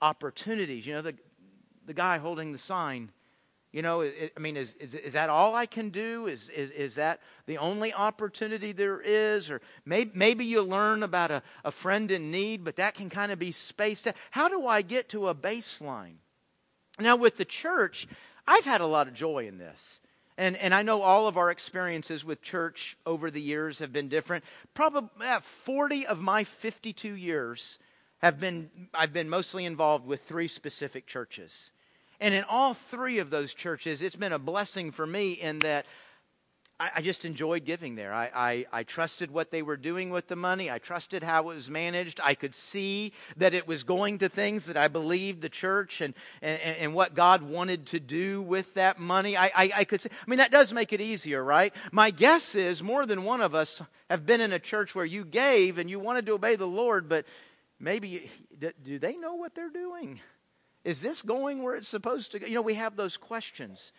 opportunities. 0.03 0.85
You 0.85 0.93
know, 0.93 1.01
the 1.01 1.15
the 1.85 1.93
guy 1.93 2.17
holding 2.17 2.51
the 2.51 2.57
sign 2.57 3.11
you 3.73 3.81
know, 3.81 4.01
it, 4.01 4.31
I 4.37 4.39
mean, 4.39 4.55
is, 4.55 4.75
is, 4.75 4.93
is, 4.93 5.13
that 5.13 5.31
all 5.31 5.55
I 5.55 5.65
can 5.65 5.89
do? 5.89 6.27
Is, 6.27 6.49
is, 6.49 6.69
is 6.69 6.95
that 6.95 7.19
the 7.47 7.57
only 7.57 7.91
opportunity 7.91 8.71
there 8.71 9.01
is? 9.01 9.49
Or 9.49 9.61
maybe, 9.83 10.11
maybe 10.13 10.45
you 10.45 10.61
learn 10.61 11.01
about 11.01 11.31
a, 11.31 11.41
a 11.65 11.71
friend 11.71 12.11
in 12.11 12.29
need, 12.29 12.63
but 12.63 12.75
that 12.75 12.93
can 12.93 13.09
kind 13.09 13.31
of 13.31 13.39
be 13.39 13.51
spaced 13.51 14.07
out. 14.07 14.13
How 14.29 14.47
do 14.47 14.67
I 14.67 14.83
get 14.83 15.09
to 15.09 15.27
a 15.27 15.33
baseline? 15.33 16.17
Now, 16.99 17.15
with 17.15 17.37
the 17.37 17.45
church, 17.45 18.07
I've 18.47 18.63
had 18.63 18.79
a 18.79 18.85
lot 18.85 19.07
of 19.07 19.15
joy 19.15 19.47
in 19.47 19.57
this. 19.57 20.01
And, 20.37 20.55
and 20.57 20.71
I 20.71 20.83
know 20.83 21.01
all 21.01 21.27
of 21.27 21.35
our 21.35 21.49
experiences 21.49 22.23
with 22.23 22.43
church 22.43 22.95
over 23.07 23.31
the 23.31 23.41
years 23.41 23.79
have 23.79 23.91
been 23.91 24.07
different. 24.07 24.43
Probably 24.75 25.09
40 25.41 26.05
of 26.05 26.21
my 26.21 26.43
52 26.43 27.15
years 27.15 27.79
have 28.23 28.39
been, 28.39 28.69
I've 28.93 29.11
been 29.11 29.27
mostly 29.27 29.65
involved 29.65 30.07
with 30.07 30.23
three 30.23 30.47
specific 30.47 31.05
churches. 31.05 31.73
And 32.21 32.33
in 32.33 32.45
all 32.47 32.73
three 32.73 33.19
of 33.19 33.29
those 33.29 33.53
churches, 33.53 34.01
it's 34.01 34.15
been 34.15 34.31
a 34.31 34.39
blessing 34.39 34.91
for 34.91 35.05
me 35.05 35.33
in 35.33 35.59
that 35.59 35.85
I, 36.79 36.91
I 36.95 37.01
just 37.01 37.25
enjoyed 37.25 37.65
giving 37.65 37.95
there. 37.95 38.13
I, 38.13 38.31
I, 38.33 38.65
I, 38.71 38.83
trusted 38.83 39.29
what 39.29 39.51
they 39.51 39.61
were 39.61 39.75
doing 39.75 40.09
with 40.09 40.29
the 40.29 40.37
money. 40.37 40.71
I 40.71 40.77
trusted 40.77 41.21
how 41.21 41.41
it 41.49 41.55
was 41.55 41.69
managed. 41.69 42.21
I 42.23 42.33
could 42.33 42.55
see 42.55 43.11
that 43.35 43.53
it 43.53 43.67
was 43.67 43.83
going 43.83 44.19
to 44.19 44.29
things 44.29 44.67
that 44.67 44.77
I 44.77 44.87
believed 44.87 45.41
the 45.41 45.49
church 45.49 45.99
and, 45.99 46.13
and, 46.41 46.61
and 46.61 46.93
what 46.93 47.15
God 47.15 47.43
wanted 47.43 47.87
to 47.87 47.99
do 47.99 48.41
with 48.41 48.73
that 48.75 48.99
money. 48.99 49.35
I, 49.35 49.51
I, 49.53 49.71
I 49.75 49.83
could 49.83 49.99
see, 49.99 50.09
I 50.09 50.29
mean, 50.29 50.39
that 50.39 50.49
does 50.49 50.71
make 50.71 50.93
it 50.93 51.01
easier, 51.01 51.43
right? 51.43 51.73
My 51.91 52.09
guess 52.09 52.55
is 52.55 52.81
more 52.81 53.05
than 53.05 53.25
one 53.25 53.41
of 53.41 53.53
us 53.53 53.81
have 54.09 54.25
been 54.25 54.39
in 54.39 54.53
a 54.53 54.59
church 54.59 54.95
where 54.95 55.03
you 55.03 55.25
gave 55.25 55.77
and 55.77 55.89
you 55.89 55.99
wanted 55.99 56.25
to 56.27 56.33
obey 56.33 56.55
the 56.55 56.65
Lord, 56.65 57.09
but 57.09 57.25
maybe, 57.83 58.29
do 58.83 58.97
they 58.97 59.17
know 59.17 59.35
what 59.35 59.53
they're 59.53 59.69
doing? 59.69 60.19
Is 60.83 61.01
this 61.01 61.21
going 61.21 61.63
where 61.63 61.75
it's 61.75 61.87
supposed 61.87 62.31
to 62.31 62.39
go? 62.39 62.47
You 62.47 62.55
know, 62.55 62.61
we 62.61 62.73
have 62.73 62.95
those 62.95 63.15
questions. 63.15 63.93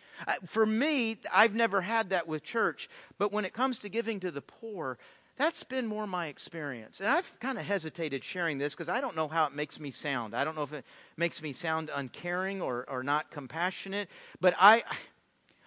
For 0.45 0.65
me, 0.65 1.17
I've 1.33 1.55
never 1.55 1.81
had 1.81 2.09
that 2.09 2.27
with 2.27 2.43
church, 2.43 2.89
but 3.17 3.31
when 3.31 3.45
it 3.45 3.53
comes 3.53 3.79
to 3.79 3.89
giving 3.89 4.19
to 4.19 4.31
the 4.31 4.41
poor, 4.41 4.97
that's 5.37 5.63
been 5.63 5.87
more 5.87 6.07
my 6.07 6.27
experience. 6.27 6.99
And 6.99 7.09
I've 7.09 7.39
kind 7.39 7.57
of 7.57 7.65
hesitated 7.65 8.23
sharing 8.23 8.57
this 8.57 8.73
because 8.73 8.89
I 8.89 9.01
don't 9.01 9.15
know 9.15 9.27
how 9.27 9.45
it 9.45 9.53
makes 9.53 9.79
me 9.79 9.91
sound. 9.91 10.35
I 10.35 10.43
don't 10.43 10.55
know 10.55 10.63
if 10.63 10.73
it 10.73 10.85
makes 11.17 11.41
me 11.41 11.53
sound 11.53 11.89
uncaring 11.93 12.61
or, 12.61 12.85
or 12.87 13.03
not 13.03 13.31
compassionate, 13.31 14.07
but 14.39 14.53
I, 14.59 14.83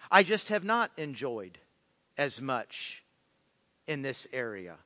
I 0.09 0.23
just 0.23 0.49
have 0.49 0.63
not 0.63 0.91
enjoyed 0.97 1.57
as 2.17 2.41
much 2.41 3.03
in 3.87 4.01
this 4.01 4.27
area. 4.31 4.77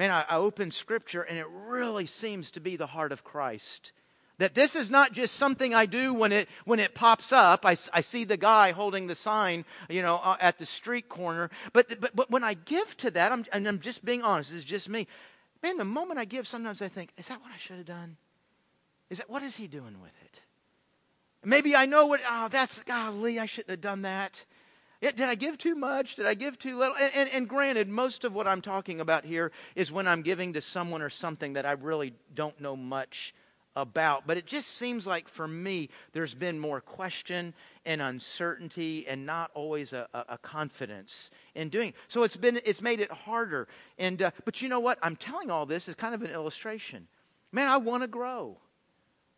Man, 0.00 0.10
I, 0.10 0.24
I 0.30 0.36
open 0.36 0.70
scripture 0.70 1.20
and 1.20 1.36
it 1.36 1.44
really 1.50 2.06
seems 2.06 2.50
to 2.52 2.60
be 2.60 2.76
the 2.76 2.86
heart 2.86 3.12
of 3.12 3.22
Christ 3.22 3.92
that 4.38 4.54
this 4.54 4.74
is 4.74 4.90
not 4.90 5.12
just 5.12 5.36
something 5.36 5.74
I 5.74 5.84
do 5.84 6.14
when 6.14 6.32
it, 6.32 6.48
when 6.64 6.80
it 6.80 6.94
pops 6.94 7.32
up. 7.32 7.66
I, 7.66 7.76
I 7.92 8.00
see 8.00 8.24
the 8.24 8.38
guy 8.38 8.72
holding 8.72 9.08
the 9.08 9.14
sign, 9.14 9.66
you 9.90 10.00
know, 10.00 10.16
uh, 10.24 10.38
at 10.40 10.56
the 10.56 10.64
street 10.64 11.10
corner. 11.10 11.50
But, 11.74 12.00
but, 12.00 12.16
but 12.16 12.30
when 12.30 12.42
I 12.42 12.54
give 12.54 12.96
to 12.96 13.10
that, 13.10 13.30
I'm, 13.30 13.44
and 13.52 13.68
I'm 13.68 13.78
just 13.78 14.02
being 14.02 14.22
honest, 14.22 14.48
this 14.48 14.60
is 14.60 14.64
just 14.64 14.88
me. 14.88 15.06
Man, 15.62 15.76
the 15.76 15.84
moment 15.84 16.18
I 16.18 16.24
give, 16.24 16.48
sometimes 16.48 16.80
I 16.80 16.88
think, 16.88 17.10
is 17.18 17.28
that 17.28 17.42
what 17.42 17.50
I 17.54 17.58
should 17.58 17.76
have 17.76 17.84
done? 17.84 18.16
Is 19.10 19.18
that, 19.18 19.28
what 19.28 19.42
is 19.42 19.56
he 19.56 19.66
doing 19.66 20.00
with 20.00 20.14
it? 20.24 20.40
Maybe 21.44 21.76
I 21.76 21.84
know 21.84 22.06
what, 22.06 22.22
oh, 22.26 22.48
that's, 22.48 22.82
golly, 22.84 23.38
I 23.38 23.44
shouldn't 23.44 23.68
have 23.72 23.82
done 23.82 24.00
that. 24.00 24.46
Did 25.00 25.20
I 25.20 25.34
give 25.34 25.56
too 25.56 25.74
much? 25.74 26.16
Did 26.16 26.26
I 26.26 26.34
give 26.34 26.58
too 26.58 26.76
little? 26.76 26.94
And, 26.96 27.12
and, 27.14 27.30
and, 27.32 27.48
granted, 27.48 27.88
most 27.88 28.24
of 28.24 28.34
what 28.34 28.46
I'm 28.46 28.60
talking 28.60 29.00
about 29.00 29.24
here 29.24 29.50
is 29.74 29.90
when 29.90 30.06
I'm 30.06 30.20
giving 30.20 30.52
to 30.52 30.60
someone 30.60 31.00
or 31.00 31.08
something 31.08 31.54
that 31.54 31.64
I 31.64 31.72
really 31.72 32.12
don't 32.34 32.60
know 32.60 32.76
much 32.76 33.34
about. 33.76 34.26
But 34.26 34.36
it 34.36 34.46
just 34.46 34.76
seems 34.76 35.06
like 35.06 35.28
for 35.28 35.48
me, 35.48 35.88
there's 36.12 36.34
been 36.34 36.58
more 36.58 36.82
question 36.82 37.54
and 37.86 38.02
uncertainty 38.02 39.06
and 39.08 39.24
not 39.24 39.50
always 39.54 39.94
a, 39.94 40.06
a, 40.12 40.24
a 40.30 40.38
confidence 40.38 41.30
in 41.54 41.70
doing. 41.70 41.94
So 42.08 42.22
it's 42.22 42.36
been 42.36 42.60
it's 42.64 42.82
made 42.82 43.00
it 43.00 43.10
harder. 43.10 43.68
And 43.98 44.20
uh, 44.20 44.30
but 44.44 44.60
you 44.60 44.68
know 44.68 44.80
what? 44.80 44.98
I'm 45.02 45.16
telling 45.16 45.50
all 45.50 45.66
this 45.66 45.88
is 45.88 45.94
kind 45.94 46.14
of 46.14 46.22
an 46.22 46.30
illustration. 46.30 47.06
Man, 47.52 47.68
I 47.68 47.78
want 47.78 48.02
to 48.02 48.08
grow. 48.08 48.58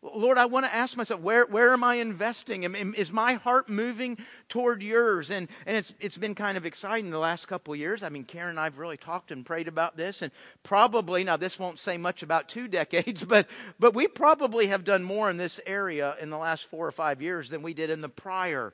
Lord, 0.02 0.36
I 0.36 0.46
want 0.46 0.66
to 0.66 0.74
ask 0.74 0.96
myself, 0.96 1.20
where, 1.20 1.46
where 1.46 1.72
am 1.72 1.84
I 1.84 1.96
investing? 1.96 2.64
Is 2.94 3.12
my 3.12 3.34
heart 3.34 3.68
moving 3.68 4.18
toward 4.48 4.82
yours? 4.82 5.30
And, 5.30 5.48
and 5.64 5.76
it's, 5.76 5.94
it's 6.00 6.18
been 6.18 6.34
kind 6.34 6.56
of 6.56 6.66
exciting 6.66 7.10
the 7.10 7.20
last 7.20 7.46
couple 7.46 7.72
of 7.72 7.78
years. 7.78 8.02
I 8.02 8.08
mean, 8.08 8.24
Karen 8.24 8.50
and 8.50 8.60
I 8.60 8.64
have 8.64 8.78
really 8.78 8.96
talked 8.96 9.30
and 9.30 9.46
prayed 9.46 9.68
about 9.68 9.96
this. 9.96 10.20
And 10.20 10.32
probably, 10.64 11.22
now 11.22 11.36
this 11.36 11.56
won't 11.56 11.78
say 11.78 11.98
much 11.98 12.24
about 12.24 12.48
two 12.48 12.66
decades, 12.82 13.24
but, 13.24 13.46
but 13.78 13.94
we 13.94 14.08
probably 14.08 14.66
have 14.66 14.82
done 14.82 15.04
more 15.04 15.30
in 15.30 15.36
this 15.36 15.60
area 15.66 16.16
in 16.20 16.30
the 16.30 16.38
last 16.38 16.66
four 16.66 16.84
or 16.84 16.92
five 16.92 17.22
years 17.22 17.48
than 17.48 17.62
we 17.62 17.72
did 17.72 17.88
in 17.88 18.00
the 18.00 18.08
prior 18.08 18.72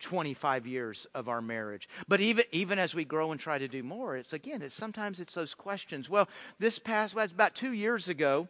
25 0.00 0.66
years 0.66 1.06
of 1.14 1.30
our 1.30 1.40
marriage. 1.40 1.88
But 2.06 2.20
even, 2.20 2.44
even 2.52 2.78
as 2.78 2.94
we 2.94 3.06
grow 3.06 3.32
and 3.32 3.40
try 3.40 3.56
to 3.56 3.66
do 3.66 3.82
more, 3.82 4.14
it's 4.18 4.34
again, 4.34 4.60
it's 4.60 4.74
sometimes 4.74 5.20
it's 5.20 5.32
those 5.32 5.54
questions. 5.54 6.10
Well, 6.10 6.28
this 6.58 6.78
past, 6.78 7.14
well, 7.14 7.24
it's 7.24 7.32
about 7.32 7.54
two 7.54 7.72
years 7.72 8.08
ago, 8.08 8.48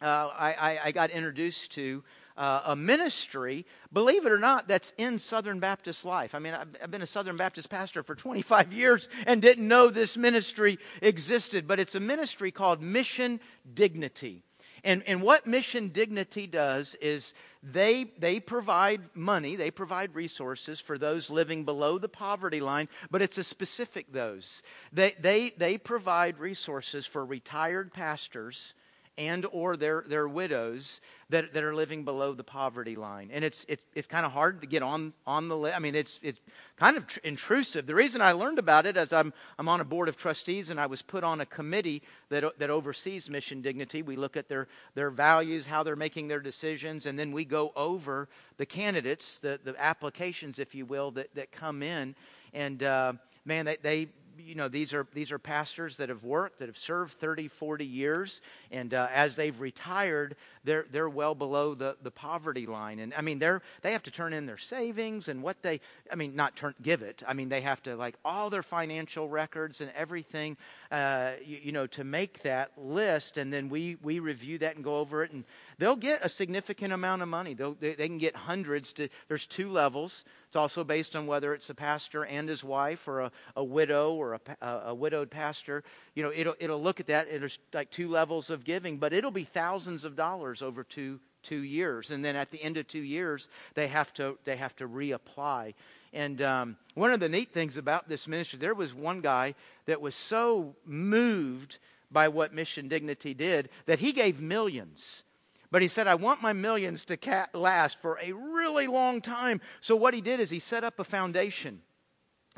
uh, 0.00 0.30
I, 0.32 0.80
I, 0.84 0.92
got 0.92 1.10
introduced 1.10 1.72
to 1.72 2.04
uh, 2.36 2.62
a 2.66 2.76
ministry, 2.76 3.66
believe 3.92 4.26
it 4.26 4.32
or 4.32 4.38
not, 4.38 4.68
that's 4.68 4.92
in 4.96 5.18
Southern 5.18 5.58
Baptist 5.58 6.04
life. 6.04 6.34
I 6.34 6.38
mean, 6.38 6.54
I've, 6.54 6.68
I've, 6.82 6.90
been 6.90 7.02
a 7.02 7.06
Southern 7.06 7.36
Baptist 7.36 7.68
pastor 7.68 8.02
for 8.02 8.14
25 8.14 8.72
years 8.72 9.08
and 9.26 9.42
didn't 9.42 9.66
know 9.66 9.88
this 9.88 10.16
ministry 10.16 10.78
existed, 11.02 11.66
but 11.66 11.80
it's 11.80 11.96
a 11.96 12.00
ministry 12.00 12.52
called 12.52 12.80
Mission 12.80 13.40
Dignity. 13.74 14.44
And, 14.84 15.02
and 15.08 15.20
what 15.20 15.46
Mission 15.48 15.88
Dignity 15.88 16.46
does 16.46 16.94
is 16.96 17.34
they, 17.62 18.12
they 18.18 18.38
provide 18.38 19.00
money, 19.14 19.56
they 19.56 19.72
provide 19.72 20.14
resources 20.14 20.78
for 20.78 20.96
those 20.96 21.30
living 21.30 21.64
below 21.64 21.98
the 21.98 22.08
poverty 22.08 22.60
line, 22.60 22.88
but 23.10 23.20
it's 23.20 23.38
a 23.38 23.44
specific 23.44 24.12
those. 24.12 24.62
They, 24.92 25.16
they, 25.18 25.50
they 25.50 25.78
provide 25.78 26.38
resources 26.38 27.04
for 27.06 27.24
retired 27.24 27.92
pastors 27.92 28.74
and 29.18 29.44
or 29.50 29.76
their, 29.76 30.04
their 30.06 30.28
widows 30.28 31.00
that, 31.28 31.52
that 31.52 31.64
are 31.64 31.74
living 31.74 32.04
below 32.04 32.32
the 32.32 32.44
poverty 32.44 32.94
line. 32.94 33.30
And 33.32 33.44
it's, 33.44 33.66
it's, 33.68 33.82
it's 33.94 34.06
kind 34.06 34.24
of 34.24 34.30
hard 34.32 34.60
to 34.60 34.66
get 34.66 34.82
on, 34.82 35.12
on 35.26 35.48
the 35.48 35.56
list. 35.56 35.76
I 35.76 35.80
mean, 35.80 35.96
it's, 35.96 36.20
it's 36.22 36.40
kind 36.76 36.96
of 36.96 37.06
tr- 37.06 37.18
intrusive. 37.24 37.86
The 37.86 37.94
reason 37.96 38.22
I 38.22 38.32
learned 38.32 38.60
about 38.60 38.86
it 38.86 38.96
is 38.96 39.12
I'm, 39.12 39.34
I'm 39.58 39.68
on 39.68 39.80
a 39.80 39.84
board 39.84 40.08
of 40.08 40.16
trustees 40.16 40.70
and 40.70 40.80
I 40.80 40.86
was 40.86 41.02
put 41.02 41.24
on 41.24 41.40
a 41.40 41.46
committee 41.46 42.02
that, 42.28 42.58
that 42.60 42.70
oversees 42.70 43.28
Mission 43.28 43.60
Dignity. 43.60 44.02
We 44.02 44.14
look 44.14 44.36
at 44.36 44.48
their, 44.48 44.68
their 44.94 45.10
values, 45.10 45.66
how 45.66 45.82
they're 45.82 45.96
making 45.96 46.28
their 46.28 46.40
decisions, 46.40 47.04
and 47.04 47.18
then 47.18 47.32
we 47.32 47.44
go 47.44 47.72
over 47.74 48.28
the 48.56 48.66
candidates, 48.66 49.38
the, 49.38 49.58
the 49.62 49.74
applications, 49.82 50.60
if 50.60 50.76
you 50.76 50.86
will, 50.86 51.10
that, 51.10 51.34
that 51.34 51.50
come 51.50 51.82
in. 51.82 52.14
And 52.54 52.82
uh, 52.84 53.14
man, 53.44 53.66
they, 53.66 53.76
they 53.82 54.08
you 54.44 54.54
know, 54.54 54.68
these 54.68 54.94
are, 54.94 55.06
these 55.12 55.32
are 55.32 55.38
pastors 55.38 55.96
that 55.96 56.08
have 56.08 56.24
worked, 56.24 56.58
that 56.58 56.68
have 56.68 56.78
served 56.78 57.14
30, 57.14 57.48
40 57.48 57.84
years, 57.84 58.40
and 58.70 58.94
uh, 58.94 59.08
as 59.12 59.36
they've 59.36 59.58
retired, 59.60 60.36
they're, 60.64 60.86
they're 60.90 61.08
well 61.08 61.34
below 61.34 61.74
the, 61.74 61.96
the 62.02 62.10
poverty 62.10 62.66
line. 62.66 62.98
And 62.98 63.14
I 63.16 63.22
mean, 63.22 63.38
they're, 63.38 63.62
they 63.82 63.92
have 63.92 64.02
to 64.04 64.10
turn 64.10 64.32
in 64.32 64.46
their 64.46 64.58
savings 64.58 65.28
and 65.28 65.42
what 65.42 65.62
they, 65.62 65.80
I 66.12 66.14
mean, 66.14 66.36
not 66.36 66.56
turn, 66.56 66.74
give 66.82 67.02
it. 67.02 67.22
I 67.26 67.34
mean, 67.34 67.48
they 67.48 67.62
have 67.62 67.82
to, 67.84 67.96
like, 67.96 68.16
all 68.24 68.50
their 68.50 68.62
financial 68.62 69.28
records 69.28 69.80
and 69.80 69.90
everything, 69.96 70.56
uh, 70.90 71.32
you, 71.44 71.58
you 71.64 71.72
know, 71.72 71.86
to 71.88 72.04
make 72.04 72.42
that 72.42 72.72
list. 72.76 73.38
And 73.38 73.52
then 73.52 73.68
we, 73.68 73.96
we 74.02 74.18
review 74.18 74.58
that 74.58 74.76
and 74.76 74.84
go 74.84 74.98
over 74.98 75.24
it. 75.24 75.32
And 75.32 75.44
they'll 75.78 75.96
get 75.96 76.24
a 76.24 76.28
significant 76.28 76.92
amount 76.92 77.22
of 77.22 77.28
money. 77.28 77.54
They'll, 77.54 77.74
they, 77.74 77.94
they 77.94 78.08
can 78.08 78.18
get 78.18 78.36
hundreds 78.36 78.92
to, 78.94 79.08
there's 79.28 79.46
two 79.46 79.70
levels. 79.70 80.24
It's 80.48 80.56
also 80.56 80.82
based 80.82 81.14
on 81.14 81.26
whether 81.26 81.52
it's 81.52 81.68
a 81.68 81.74
pastor 81.74 82.24
and 82.24 82.48
his 82.48 82.64
wife 82.64 83.06
or 83.06 83.20
a, 83.20 83.32
a 83.54 83.62
widow 83.62 84.14
or 84.14 84.34
a, 84.34 84.40
a, 84.62 84.82
a 84.86 84.94
widowed 84.94 85.30
pastor. 85.30 85.84
You 86.14 86.22
know, 86.22 86.32
it'll, 86.34 86.54
it'll 86.58 86.82
look 86.82 87.00
at 87.00 87.08
that. 87.08 87.28
There's 87.30 87.58
like 87.74 87.90
two 87.90 88.08
levels 88.08 88.48
of 88.48 88.64
giving, 88.64 88.96
but 88.96 89.12
it'll 89.12 89.30
be 89.30 89.44
thousands 89.44 90.04
of 90.04 90.16
dollars 90.16 90.62
over 90.62 90.84
two, 90.84 91.20
two 91.42 91.62
years. 91.62 92.10
And 92.10 92.24
then 92.24 92.34
at 92.34 92.50
the 92.50 92.62
end 92.62 92.78
of 92.78 92.88
two 92.88 93.02
years, 93.02 93.48
they 93.74 93.88
have 93.88 94.10
to, 94.14 94.38
they 94.44 94.56
have 94.56 94.74
to 94.76 94.88
reapply. 94.88 95.74
And 96.14 96.40
um, 96.40 96.76
one 96.94 97.12
of 97.12 97.20
the 97.20 97.28
neat 97.28 97.52
things 97.52 97.76
about 97.76 98.08
this 98.08 98.26
ministry, 98.26 98.58
there 98.58 98.74
was 98.74 98.94
one 98.94 99.20
guy 99.20 99.54
that 99.84 100.00
was 100.00 100.14
so 100.14 100.76
moved 100.86 101.76
by 102.10 102.28
what 102.28 102.54
Mission 102.54 102.88
Dignity 102.88 103.34
did 103.34 103.68
that 103.84 103.98
he 103.98 104.12
gave 104.12 104.40
millions 104.40 105.24
but 105.70 105.82
he 105.82 105.88
said, 105.88 106.06
I 106.06 106.14
want 106.14 106.42
my 106.42 106.52
millions 106.52 107.04
to 107.06 107.46
last 107.54 108.00
for 108.00 108.18
a 108.22 108.32
really 108.32 108.86
long 108.86 109.20
time. 109.20 109.60
So 109.80 109.96
what 109.96 110.14
he 110.14 110.20
did 110.20 110.40
is 110.40 110.50
he 110.50 110.58
set 110.58 110.84
up 110.84 110.98
a 110.98 111.04
foundation. 111.04 111.82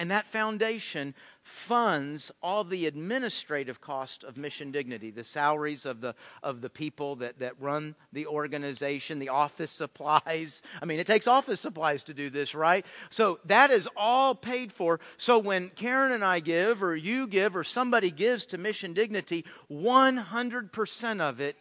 And 0.01 0.11
that 0.11 0.27
foundation 0.27 1.15
funds 1.43 2.33
all 2.43 2.65
the 2.65 2.87
administrative 2.87 3.83
cost 3.83 4.25
of 4.25 4.39
mission 4.39 4.71
dignity, 4.71 5.11
the 5.11 5.25
salaries 5.25 5.85
of 5.85 6.01
the, 6.01 6.15
of 6.43 6.63
the 6.63 6.71
people 6.71 7.17
that, 7.17 7.41
that 7.41 7.61
run 7.61 7.95
the 8.11 8.27
organization, 8.27 9.19
the 9.19 9.29
office 9.29 9.71
supplies. 9.71 10.63
I 10.81 10.87
mean, 10.87 11.01
it 11.01 11.07
takes 11.07 11.27
office 11.27 11.61
supplies 11.61 12.03
to 12.05 12.15
do 12.15 12.31
this, 12.31 12.55
right? 12.55 12.87
So 13.11 13.41
that 13.45 13.71
is 13.71 13.91
all 13.95 14.35
paid 14.35 14.73
for. 14.73 15.01
So 15.19 15.39
when 15.39 15.69
Karen 15.69 16.13
and 16.13 16.25
I 16.25 16.41
give, 16.41 16.83
or 16.83 16.97
you 16.97 17.27
give, 17.27 17.55
or 17.55 17.63
somebody 17.63 18.11
gives 18.11 18.47
to 18.47 18.59
mission 18.59 18.95
dignity, 18.95 19.45
100% 19.71 21.21
of 21.21 21.41
it 21.41 21.59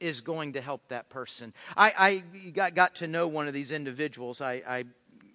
is 0.00 0.20
going 0.20 0.54
to 0.54 0.60
help 0.60 0.88
that 0.88 1.08
person. 1.10 1.52
I, 1.76 1.92
I 1.98 2.50
got, 2.50 2.74
got 2.74 2.94
to 2.96 3.06
know 3.06 3.28
one 3.28 3.46
of 3.46 3.54
these 3.54 3.70
individuals. 3.70 4.40
I, 4.40 4.62
I 4.66 4.84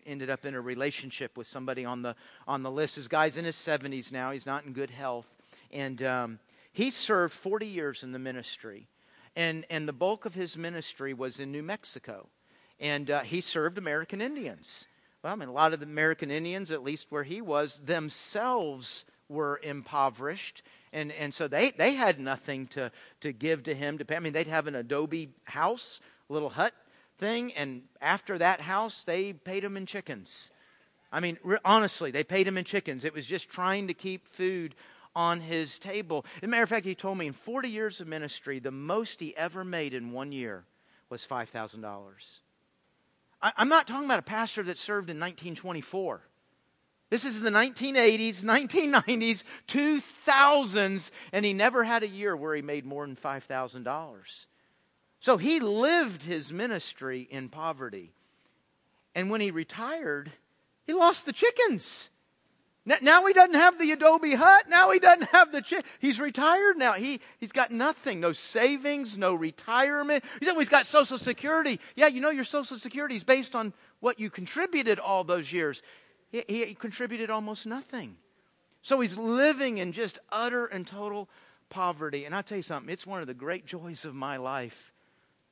ended 0.05 0.29
up 0.29 0.45
in 0.45 0.55
a 0.55 0.61
relationship 0.61 1.37
with 1.37 1.47
somebody 1.47 1.85
on 1.85 2.01
the 2.01 2.15
on 2.47 2.63
the 2.63 2.71
list. 2.71 2.95
This 2.95 3.07
guy's 3.07 3.37
in 3.37 3.45
his 3.45 3.55
70s 3.55 4.11
now. 4.11 4.31
He's 4.31 4.45
not 4.45 4.65
in 4.65 4.73
good 4.73 4.89
health, 4.89 5.27
and 5.71 6.01
um, 6.03 6.39
he 6.71 6.91
served 6.91 7.33
40 7.33 7.65
years 7.65 8.03
in 8.03 8.11
the 8.11 8.19
ministry, 8.19 8.87
and 9.35 9.65
and 9.69 9.87
the 9.87 9.93
bulk 9.93 10.25
of 10.25 10.35
his 10.35 10.57
ministry 10.57 11.13
was 11.13 11.39
in 11.39 11.51
New 11.51 11.63
Mexico, 11.63 12.27
and 12.79 13.09
uh, 13.09 13.21
he 13.21 13.41
served 13.41 13.77
American 13.77 14.21
Indians. 14.21 14.87
Well, 15.23 15.33
I 15.33 15.35
mean, 15.35 15.49
a 15.49 15.53
lot 15.53 15.73
of 15.73 15.79
the 15.79 15.87
American 15.87 16.29
Indians, 16.29 16.69
at 16.69 16.83
least 16.83 17.07
where 17.09 17.23
he 17.23 17.41
was, 17.41 17.81
themselves 17.83 19.05
were 19.27 19.59
impoverished. 19.63 20.61
And, 20.95 21.11
and 21.11 21.33
so 21.33 21.49
they, 21.49 21.71
they 21.71 21.93
had 21.93 22.21
nothing 22.21 22.67
to, 22.67 22.89
to 23.19 23.33
give 23.33 23.63
to 23.63 23.75
him 23.75 23.97
to 23.97 24.05
pay. 24.05 24.15
I 24.15 24.19
mean, 24.19 24.31
they'd 24.31 24.47
have 24.47 24.65
an 24.65 24.75
adobe 24.75 25.29
house, 25.43 25.99
little 26.29 26.49
hut 26.49 26.73
thing, 27.17 27.51
and 27.53 27.81
after 28.01 28.37
that 28.37 28.61
house, 28.61 29.03
they 29.03 29.33
paid 29.33 29.65
him 29.65 29.75
in 29.75 29.85
chickens. 29.85 30.51
I 31.11 31.19
mean, 31.19 31.37
re- 31.43 31.57
honestly, 31.65 32.11
they 32.11 32.23
paid 32.23 32.47
him 32.47 32.57
in 32.57 32.63
chickens. 32.63 33.03
It 33.03 33.13
was 33.13 33.25
just 33.25 33.49
trying 33.49 33.89
to 33.89 33.93
keep 33.93 34.25
food 34.25 34.73
on 35.17 35.41
his 35.41 35.79
table. 35.79 36.25
As 36.37 36.43
a 36.43 36.47
matter 36.47 36.63
of 36.63 36.69
fact, 36.69 36.85
he 36.85 36.95
told 36.95 37.17
me 37.17 37.27
in 37.27 37.33
40 37.33 37.69
years 37.69 37.99
of 37.99 38.07
ministry, 38.07 38.59
the 38.59 38.71
most 38.71 39.19
he 39.19 39.35
ever 39.35 39.65
made 39.65 39.93
in 39.93 40.13
one 40.13 40.31
year 40.31 40.63
was 41.09 41.27
$5,000. 41.27 41.83
I'm 43.41 43.69
not 43.69 43.85
talking 43.85 44.05
about 44.05 44.19
a 44.19 44.23
pastor 44.23 44.63
that 44.63 44.77
served 44.77 45.09
in 45.09 45.17
1924. 45.17 46.21
This 47.15 47.23
is 47.23 47.39
the 47.39 47.49
1980s, 47.49 48.43
1990s, 48.43 49.45
2000s, 49.69 51.11
and 51.31 51.45
he 51.45 51.53
never 51.53 51.85
had 51.85 52.03
a 52.03 52.07
year 52.09 52.35
where 52.35 52.53
he 52.53 52.61
made 52.61 52.85
more 52.85 53.07
than 53.07 53.15
$5,000. 53.15 54.45
So 55.21 55.37
he 55.37 55.61
lived 55.61 56.23
his 56.23 56.51
ministry 56.51 57.25
in 57.31 57.47
poverty. 57.47 58.11
And 59.15 59.29
when 59.29 59.39
he 59.39 59.49
retired, 59.51 60.29
he 60.85 60.91
lost 60.91 61.25
the 61.25 61.31
chickens. 61.31 62.09
Now 62.85 63.25
he 63.25 63.31
doesn't 63.31 63.55
have 63.55 63.79
the 63.79 63.93
adobe 63.93 64.33
hut. 64.33 64.65
Now 64.67 64.91
he 64.91 64.99
doesn't 64.99 65.29
have 65.29 65.53
the 65.53 65.61
chick. 65.61 65.85
He's 65.99 66.19
retired 66.19 66.77
now. 66.77 66.91
He, 66.91 67.21
he's 67.37 67.53
got 67.53 67.71
nothing. 67.71 68.19
No 68.19 68.33
savings, 68.33 69.17
no 69.17 69.35
retirement. 69.35 70.25
He's 70.41 70.49
always 70.49 70.67
got 70.67 70.85
Social 70.85 71.17
Security. 71.17 71.79
Yeah, 71.95 72.07
you 72.07 72.19
know 72.19 72.29
your 72.29 72.43
Social 72.43 72.75
Security 72.75 73.15
is 73.15 73.23
based 73.23 73.55
on 73.55 73.71
what 74.01 74.19
you 74.19 74.29
contributed 74.29 74.99
all 74.99 75.23
those 75.23 75.53
years. 75.53 75.81
He, 76.29 76.43
he 76.47 76.73
contributed 76.73 77.29
almost 77.29 77.65
nothing. 77.65 78.17
So 78.81 78.99
he's 78.99 79.17
living 79.17 79.79
in 79.79 79.91
just 79.91 80.19
utter 80.29 80.65
and 80.65 80.85
total 80.85 81.29
poverty. 81.69 82.25
And 82.25 82.35
I'll 82.35 82.43
tell 82.43 82.57
you 82.57 82.63
something, 82.63 82.91
it's 82.91 83.07
one 83.07 83.21
of 83.21 83.27
the 83.27 83.33
great 83.33 83.65
joys 83.65 84.05
of 84.05 84.13
my 84.13 84.37
life 84.37 84.91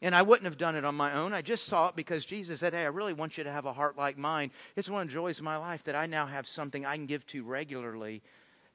and 0.04 0.14
I 0.14 0.22
wouldn't 0.22 0.44
have 0.44 0.58
done 0.58 0.76
it 0.76 0.84
on 0.84 0.96
my 0.96 1.14
own. 1.14 1.34
I 1.34 1.42
just 1.42 1.66
saw 1.66 1.88
it 1.88 1.96
because 1.96 2.26
Jesus 2.26 2.60
said, 2.60 2.74
Hey, 2.74 2.84
I 2.84 2.90
really 2.90 3.14
want 3.14 3.38
you 3.38 3.46
to 3.46 3.52
have 3.52 3.66
a 3.66 3.72
heart 3.72 3.98
like 3.98 4.18
mine. 4.18 4.52
It's 4.76 4.90
one 4.90 5.02
of 5.02 5.08
the 5.08 5.14
joys 5.14 5.40
of 5.40 5.46
my 5.46 5.56
life 5.56 5.82
that 5.86 5.96
I 5.96 6.08
now 6.08 6.26
have 6.26 6.46
something 6.46 6.86
I 6.86 6.98
can 6.98 7.06
give 7.06 7.26
to 7.28 7.42
regularly. 7.44 8.22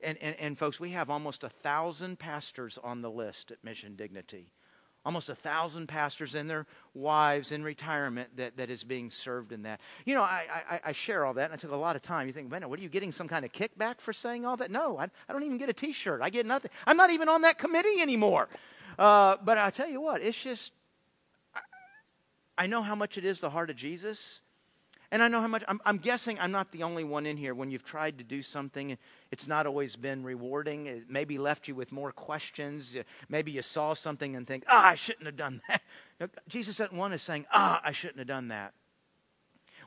And, 0.02 0.16
and, 0.22 0.34
and 0.40 0.58
folks, 0.58 0.80
we 0.80 0.90
have 0.92 1.10
almost 1.10 1.44
a 1.44 1.50
thousand 1.50 2.18
pastors 2.18 2.78
on 2.82 3.02
the 3.02 3.10
list 3.10 3.50
at 3.50 3.62
Mission 3.62 3.94
Dignity. 3.94 4.54
Almost 5.08 5.30
a 5.30 5.34
thousand 5.34 5.86
pastors 5.86 6.34
and 6.34 6.50
their 6.50 6.66
wives 6.92 7.50
in 7.50 7.62
retirement 7.62 8.28
that, 8.36 8.58
that 8.58 8.68
is 8.68 8.84
being 8.84 9.10
served 9.10 9.52
in 9.52 9.62
that. 9.62 9.80
You 10.04 10.14
know, 10.14 10.22
I, 10.22 10.44
I, 10.70 10.80
I 10.84 10.92
share 10.92 11.24
all 11.24 11.32
that, 11.34 11.46
and 11.46 11.54
I 11.54 11.56
took 11.56 11.72
a 11.72 11.76
lot 11.76 11.96
of 11.96 12.02
time. 12.02 12.26
You 12.26 12.34
think, 12.34 12.50
man, 12.50 12.68
what 12.68 12.78
are 12.78 12.82
you 12.82 12.90
getting 12.90 13.10
some 13.10 13.26
kind 13.26 13.46
of 13.46 13.52
kickback 13.52 14.00
for 14.00 14.12
saying 14.12 14.44
all 14.44 14.58
that? 14.58 14.70
No, 14.70 14.98
I, 14.98 15.04
I 15.04 15.32
don't 15.32 15.44
even 15.44 15.56
get 15.56 15.70
a 15.70 15.72
t 15.72 15.92
shirt. 15.92 16.20
I 16.22 16.28
get 16.28 16.44
nothing. 16.44 16.70
I'm 16.86 16.98
not 16.98 17.10
even 17.10 17.30
on 17.30 17.40
that 17.42 17.58
committee 17.58 18.02
anymore. 18.02 18.48
Uh, 18.98 19.36
but 19.42 19.56
I 19.56 19.70
tell 19.70 19.88
you 19.88 20.02
what, 20.02 20.22
it's 20.22 20.40
just 20.40 20.72
I 22.58 22.66
know 22.66 22.82
how 22.82 22.96
much 22.96 23.16
it 23.16 23.24
is 23.24 23.40
the 23.40 23.50
heart 23.50 23.70
of 23.70 23.76
Jesus. 23.76 24.42
And 25.10 25.22
I 25.22 25.28
know 25.28 25.40
how 25.40 25.46
much, 25.46 25.64
I'm, 25.66 25.80
I'm, 25.86 25.96
guessing 25.96 26.38
I'm 26.38 26.52
not 26.52 26.70
the 26.70 26.82
only 26.82 27.02
one 27.02 27.24
in 27.24 27.38
here 27.38 27.54
when 27.54 27.70
you've 27.70 27.84
tried 27.84 28.18
to 28.18 28.24
do 28.24 28.42
something, 28.42 28.98
it's 29.30 29.48
not 29.48 29.66
always 29.66 29.96
been 29.96 30.22
rewarding. 30.22 30.86
It 30.86 31.08
maybe 31.08 31.38
left 31.38 31.66
you 31.66 31.74
with 31.74 31.92
more 31.92 32.12
questions. 32.12 32.94
Maybe 33.28 33.50
you 33.52 33.62
saw 33.62 33.94
something 33.94 34.36
and 34.36 34.46
think, 34.46 34.64
ah, 34.68 34.88
I 34.88 34.94
shouldn't 34.94 35.26
have 35.26 35.36
done 35.36 35.62
that. 35.68 35.82
Jesus 36.48 36.78
at 36.80 36.92
one 36.92 37.12
is 37.12 37.22
saying, 37.22 37.46
ah, 37.52 37.80
I 37.82 37.92
shouldn't 37.92 38.18
have 38.18 38.28
done 38.28 38.48
that 38.48 38.74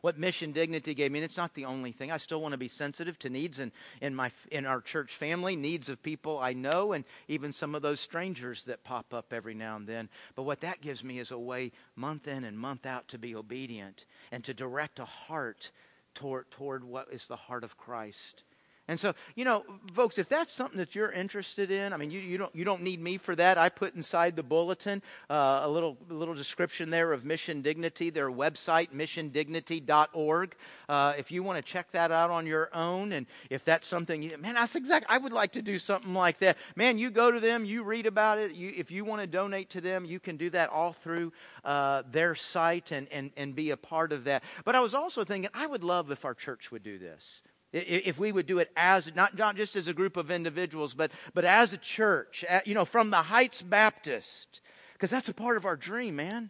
what 0.01 0.17
mission 0.17 0.51
dignity 0.51 0.93
gave 0.93 1.11
me. 1.11 1.19
And 1.19 1.25
it's 1.25 1.37
not 1.37 1.53
the 1.53 1.65
only 1.65 1.91
thing. 1.91 2.11
I 2.11 2.17
still 2.17 2.41
want 2.41 2.53
to 2.53 2.57
be 2.57 2.67
sensitive 2.67 3.17
to 3.19 3.29
needs 3.29 3.59
in, 3.59 3.71
in, 4.01 4.15
my, 4.15 4.31
in 4.51 4.65
our 4.65 4.81
church 4.81 5.15
family, 5.15 5.55
needs 5.55 5.89
of 5.89 6.03
people 6.03 6.39
I 6.39 6.53
know, 6.53 6.93
and 6.93 7.05
even 7.27 7.53
some 7.53 7.75
of 7.75 7.81
those 7.81 7.99
strangers 7.99 8.63
that 8.65 8.83
pop 8.83 9.13
up 9.13 9.33
every 9.33 9.53
now 9.53 9.75
and 9.75 9.87
then. 9.87 10.09
But 10.35 10.43
what 10.43 10.61
that 10.61 10.81
gives 10.81 11.03
me 11.03 11.19
is 11.19 11.31
a 11.31 11.39
way, 11.39 11.71
month 11.95 12.27
in 12.27 12.43
and 12.43 12.57
month 12.57 12.85
out, 12.85 13.07
to 13.09 13.17
be 13.17 13.35
obedient 13.35 14.05
and 14.31 14.43
to 14.43 14.53
direct 14.53 14.99
a 14.99 15.05
heart 15.05 15.71
toward, 16.13 16.49
toward 16.51 16.83
what 16.83 17.07
is 17.11 17.27
the 17.27 17.35
heart 17.35 17.63
of 17.63 17.77
Christ. 17.77 18.43
And 18.87 18.99
so, 18.99 19.13
you 19.35 19.45
know, 19.45 19.63
folks, 19.93 20.17
if 20.17 20.27
that's 20.27 20.51
something 20.51 20.77
that 20.77 20.95
you're 20.95 21.11
interested 21.11 21.71
in, 21.71 21.93
I 21.93 21.97
mean, 21.97 22.11
you, 22.11 22.19
you, 22.19 22.37
don't, 22.37 22.53
you 22.53 22.65
don't 22.65 22.81
need 22.81 22.99
me 22.99 23.17
for 23.17 23.35
that. 23.35 23.57
I 23.57 23.69
put 23.69 23.95
inside 23.95 24.35
the 24.35 24.43
bulletin 24.43 25.01
uh, 25.29 25.61
a 25.63 25.69
little, 25.69 25.97
little 26.09 26.33
description 26.33 26.89
there 26.89 27.13
of 27.13 27.23
Mission 27.23 27.61
Dignity, 27.61 28.09
their 28.09 28.29
website, 28.29 28.89
missiondignity.org. 28.89 30.55
Uh, 30.89 31.13
if 31.17 31.31
you 31.31 31.43
want 31.43 31.57
to 31.57 31.61
check 31.61 31.91
that 31.91 32.11
out 32.11 32.31
on 32.31 32.45
your 32.45 32.69
own, 32.75 33.13
and 33.13 33.27
if 33.49 33.63
that's 33.63 33.87
something, 33.87 34.23
you, 34.23 34.37
man, 34.39 34.55
that's 34.55 34.75
exactly, 34.75 35.07
I 35.09 35.19
would 35.19 35.31
like 35.31 35.53
to 35.53 35.61
do 35.61 35.79
something 35.79 36.13
like 36.13 36.39
that. 36.39 36.57
Man, 36.75 36.97
you 36.97 37.11
go 37.11 37.31
to 37.31 37.39
them, 37.39 37.63
you 37.63 37.83
read 37.83 38.07
about 38.07 38.39
it. 38.39 38.55
You, 38.55 38.73
if 38.75 38.91
you 38.91 39.05
want 39.05 39.21
to 39.21 39.27
donate 39.27 39.69
to 39.69 39.81
them, 39.81 40.05
you 40.05 40.19
can 40.19 40.37
do 40.37 40.49
that 40.49 40.69
all 40.69 40.91
through 40.91 41.31
uh, 41.63 42.01
their 42.11 42.35
site 42.35 42.91
and, 42.91 43.07
and, 43.09 43.31
and 43.37 43.55
be 43.55 43.69
a 43.69 43.77
part 43.77 44.11
of 44.11 44.23
that. 44.25 44.43
But 44.65 44.75
I 44.75 44.79
was 44.79 44.93
also 44.93 45.23
thinking, 45.23 45.49
I 45.53 45.67
would 45.67 45.83
love 45.83 46.11
if 46.11 46.25
our 46.25 46.33
church 46.33 46.71
would 46.71 46.83
do 46.83 46.97
this. 46.97 47.43
If 47.73 48.19
we 48.19 48.31
would 48.31 48.47
do 48.47 48.59
it 48.59 48.69
as, 48.75 49.13
not, 49.15 49.37
not 49.37 49.55
just 49.55 49.75
as 49.75 49.87
a 49.87 49.93
group 49.93 50.17
of 50.17 50.29
individuals, 50.29 50.93
but, 50.93 51.11
but 51.33 51.45
as 51.45 51.71
a 51.71 51.77
church, 51.77 52.43
you 52.65 52.73
know, 52.73 52.83
from 52.83 53.11
the 53.11 53.21
Heights 53.21 53.61
Baptist, 53.61 54.61
because 54.93 55.09
that's 55.09 55.29
a 55.29 55.33
part 55.33 55.55
of 55.55 55.65
our 55.65 55.77
dream, 55.77 56.17
man. 56.17 56.49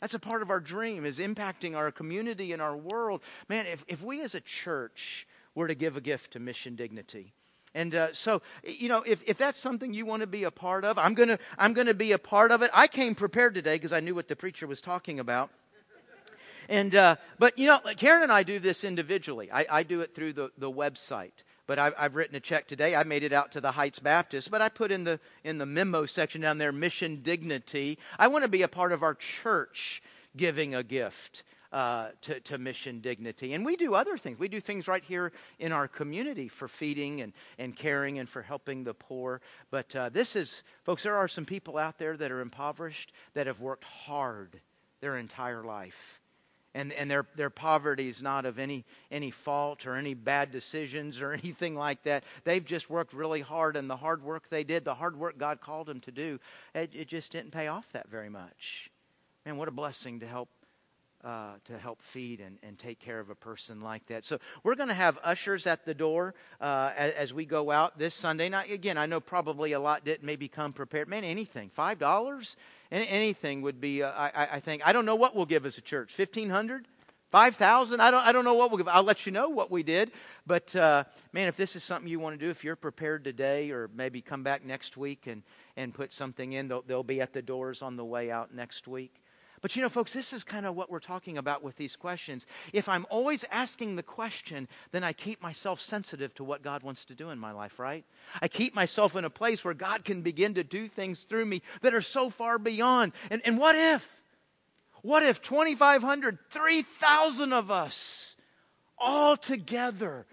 That's 0.00 0.14
a 0.14 0.18
part 0.18 0.42
of 0.42 0.50
our 0.50 0.60
dream, 0.60 1.04
is 1.04 1.18
impacting 1.18 1.76
our 1.76 1.90
community 1.90 2.52
and 2.52 2.60
our 2.60 2.76
world. 2.76 3.22
Man, 3.48 3.66
if, 3.66 3.84
if 3.88 4.02
we 4.02 4.22
as 4.22 4.34
a 4.34 4.40
church 4.40 5.26
were 5.54 5.68
to 5.68 5.74
give 5.74 5.96
a 5.96 6.00
gift 6.00 6.32
to 6.32 6.40
mission 6.40 6.76
dignity, 6.76 7.34
and 7.74 7.94
uh, 7.94 8.12
so, 8.12 8.40
you 8.62 8.88
know, 8.88 9.02
if, 9.04 9.22
if 9.26 9.36
that's 9.36 9.58
something 9.58 9.92
you 9.92 10.06
want 10.06 10.20
to 10.20 10.26
be 10.26 10.44
a 10.44 10.50
part 10.50 10.84
of, 10.84 10.96
I'm 10.96 11.14
going 11.14 11.28
to 11.28 11.38
I'm 11.58 11.72
going 11.72 11.88
to 11.88 11.94
be 11.94 12.12
a 12.12 12.18
part 12.18 12.52
of 12.52 12.62
it. 12.62 12.70
I 12.72 12.86
came 12.86 13.14
prepared 13.14 13.54
today 13.54 13.74
because 13.74 13.92
I 13.92 14.00
knew 14.00 14.14
what 14.14 14.28
the 14.28 14.36
preacher 14.36 14.66
was 14.66 14.80
talking 14.80 15.18
about. 15.18 15.50
And, 16.68 16.94
uh, 16.94 17.16
but, 17.38 17.58
you 17.58 17.66
know, 17.66 17.80
Karen 17.96 18.22
and 18.22 18.32
I 18.32 18.42
do 18.42 18.58
this 18.58 18.84
individually. 18.84 19.50
I, 19.52 19.66
I 19.70 19.82
do 19.82 20.00
it 20.00 20.14
through 20.14 20.34
the, 20.34 20.50
the 20.58 20.70
website. 20.70 21.32
But 21.66 21.78
I've, 21.78 21.94
I've, 21.96 22.14
written 22.14 22.36
a 22.36 22.40
check 22.40 22.68
today. 22.68 22.94
I 22.94 23.04
made 23.04 23.22
it 23.22 23.32
out 23.32 23.52
to 23.52 23.60
the 23.60 23.72
Heights 23.72 23.98
Baptist, 23.98 24.50
but 24.50 24.60
I 24.60 24.68
put 24.68 24.92
in 24.92 25.04
the, 25.04 25.18
in 25.44 25.56
the 25.56 25.66
memo 25.66 26.04
section 26.04 26.42
down 26.42 26.58
there, 26.58 26.72
mission 26.72 27.22
dignity. 27.22 27.98
I 28.18 28.28
want 28.28 28.44
to 28.44 28.48
be 28.48 28.62
a 28.62 28.68
part 28.68 28.92
of 28.92 29.02
our 29.02 29.14
church 29.14 30.02
giving 30.36 30.74
a 30.74 30.82
gift. 30.82 31.42
Uh, 31.72 32.10
to, 32.20 32.38
to, 32.38 32.56
mission 32.56 33.00
dignity. 33.00 33.52
And 33.52 33.64
we 33.64 33.74
do 33.74 33.96
other 33.96 34.16
things. 34.16 34.38
We 34.38 34.46
do 34.46 34.60
things 34.60 34.86
right 34.86 35.02
here 35.02 35.32
in 35.58 35.72
our 35.72 35.88
community 35.88 36.46
for 36.46 36.68
feeding 36.68 37.20
and, 37.20 37.32
and 37.58 37.74
caring 37.74 38.20
and 38.20 38.28
for 38.28 38.42
helping 38.42 38.84
the 38.84 38.94
poor. 38.94 39.40
But 39.72 39.96
uh, 39.96 40.08
this 40.10 40.36
is, 40.36 40.62
folks, 40.84 41.02
there 41.02 41.16
are 41.16 41.26
some 41.26 41.44
people 41.44 41.76
out 41.76 41.98
there 41.98 42.16
that 42.16 42.30
are 42.30 42.42
impoverished 42.42 43.12
that 43.32 43.48
have 43.48 43.60
worked 43.60 43.82
hard 43.82 44.60
their 45.00 45.16
entire 45.16 45.64
life 45.64 46.20
and, 46.74 46.92
and 46.92 47.10
their, 47.10 47.26
their 47.36 47.50
poverty 47.50 48.08
is 48.08 48.22
not 48.22 48.44
of 48.44 48.58
any, 48.58 48.84
any 49.10 49.30
fault 49.30 49.86
or 49.86 49.94
any 49.94 50.14
bad 50.14 50.50
decisions 50.50 51.20
or 51.20 51.32
anything 51.44 51.76
like 51.76 52.02
that. 52.02 52.24
They've 52.44 52.64
just 52.64 52.90
worked 52.90 53.12
really 53.12 53.40
hard, 53.40 53.76
and 53.76 53.88
the 53.88 53.96
hard 53.96 54.22
work 54.22 54.48
they 54.50 54.64
did, 54.64 54.84
the 54.84 54.94
hard 54.94 55.16
work 55.16 55.38
God 55.38 55.60
called 55.60 55.86
them 55.86 56.00
to 56.00 56.10
do, 56.10 56.40
it, 56.74 56.90
it 56.94 57.08
just 57.08 57.32
didn't 57.32 57.52
pay 57.52 57.68
off 57.68 57.90
that 57.92 58.08
very 58.08 58.28
much. 58.28 58.90
Man, 59.46 59.56
what 59.56 59.68
a 59.68 59.72
blessing 59.72 60.20
to 60.20 60.26
help 60.26 60.48
uh, 61.24 61.54
to 61.64 61.78
help 61.78 62.02
feed 62.02 62.38
and, 62.40 62.58
and 62.62 62.78
take 62.78 62.98
care 62.98 63.18
of 63.18 63.30
a 63.30 63.34
person 63.34 63.80
like 63.80 64.04
that. 64.08 64.26
So 64.26 64.38
we're 64.62 64.74
going 64.74 64.90
to 64.90 64.94
have 64.94 65.18
ushers 65.24 65.66
at 65.66 65.86
the 65.86 65.94
door 65.94 66.34
uh, 66.60 66.90
as, 66.94 67.12
as, 67.12 67.32
we 67.32 67.46
go 67.46 67.70
out 67.70 67.98
this 67.98 68.14
Sunday. 68.14 68.50
Now, 68.50 68.62
again, 68.70 68.98
I 68.98 69.06
know 69.06 69.20
probably 69.20 69.72
a 69.72 69.80
lot 69.80 70.04
didn't 70.04 70.22
maybe 70.22 70.48
come 70.48 70.74
prepared. 70.74 71.08
Man, 71.08 71.24
anything, 71.24 71.70
five 71.70 71.98
dollars, 71.98 72.58
anything 72.90 73.62
would 73.62 73.80
be. 73.80 74.02
Uh, 74.02 74.10
I, 74.10 74.48
I 74.52 74.60
think 74.60 74.86
I 74.86 74.92
don't 74.92 75.06
know 75.06 75.16
what 75.16 75.34
we'll 75.34 75.46
give 75.46 75.66
as 75.66 75.78
a 75.78 75.82
church. 75.82 76.12
Fifteen 76.12 76.50
hundred. 76.50 76.86
5,000? 77.34 77.98
I 77.98 78.12
don't, 78.12 78.24
I 78.24 78.30
don't 78.30 78.44
know 78.44 78.54
what 78.54 78.70
we'll 78.70 78.78
give. 78.78 78.86
I'll 78.86 79.02
let 79.02 79.26
you 79.26 79.32
know 79.32 79.48
what 79.48 79.68
we 79.68 79.82
did. 79.82 80.12
But 80.46 80.76
uh, 80.76 81.02
man, 81.32 81.48
if 81.48 81.56
this 81.56 81.74
is 81.74 81.82
something 81.82 82.08
you 82.08 82.20
want 82.20 82.38
to 82.38 82.46
do, 82.46 82.48
if 82.48 82.62
you're 82.62 82.76
prepared 82.76 83.24
today 83.24 83.72
or 83.72 83.90
maybe 83.92 84.20
come 84.20 84.44
back 84.44 84.64
next 84.64 84.96
week 84.96 85.26
and, 85.26 85.42
and 85.76 85.92
put 85.92 86.12
something 86.12 86.52
in, 86.52 86.68
they'll, 86.68 86.82
they'll 86.82 87.02
be 87.02 87.20
at 87.20 87.32
the 87.32 87.42
doors 87.42 87.82
on 87.82 87.96
the 87.96 88.04
way 88.04 88.30
out 88.30 88.54
next 88.54 88.86
week. 88.86 89.23
But 89.64 89.74
you 89.74 89.80
know, 89.80 89.88
folks, 89.88 90.12
this 90.12 90.34
is 90.34 90.44
kind 90.44 90.66
of 90.66 90.76
what 90.76 90.90
we're 90.90 91.00
talking 91.00 91.38
about 91.38 91.62
with 91.62 91.76
these 91.76 91.96
questions. 91.96 92.44
If 92.74 92.86
I'm 92.86 93.06
always 93.08 93.46
asking 93.50 93.96
the 93.96 94.02
question, 94.02 94.68
then 94.90 95.02
I 95.02 95.14
keep 95.14 95.42
myself 95.42 95.80
sensitive 95.80 96.34
to 96.34 96.44
what 96.44 96.60
God 96.60 96.82
wants 96.82 97.06
to 97.06 97.14
do 97.14 97.30
in 97.30 97.38
my 97.38 97.50
life, 97.50 97.78
right? 97.78 98.04
I 98.42 98.48
keep 98.48 98.74
myself 98.74 99.16
in 99.16 99.24
a 99.24 99.30
place 99.30 99.64
where 99.64 99.72
God 99.72 100.04
can 100.04 100.20
begin 100.20 100.52
to 100.52 100.64
do 100.64 100.86
things 100.86 101.22
through 101.22 101.46
me 101.46 101.62
that 101.80 101.94
are 101.94 102.02
so 102.02 102.28
far 102.28 102.58
beyond. 102.58 103.12
And, 103.30 103.40
and 103.46 103.56
what 103.56 103.74
if? 103.74 104.06
What 105.00 105.22
if 105.22 105.40
2,500, 105.40 106.40
3,000 106.50 107.52
of 107.54 107.70
us 107.70 108.36
all 108.98 109.34
together 109.34 110.26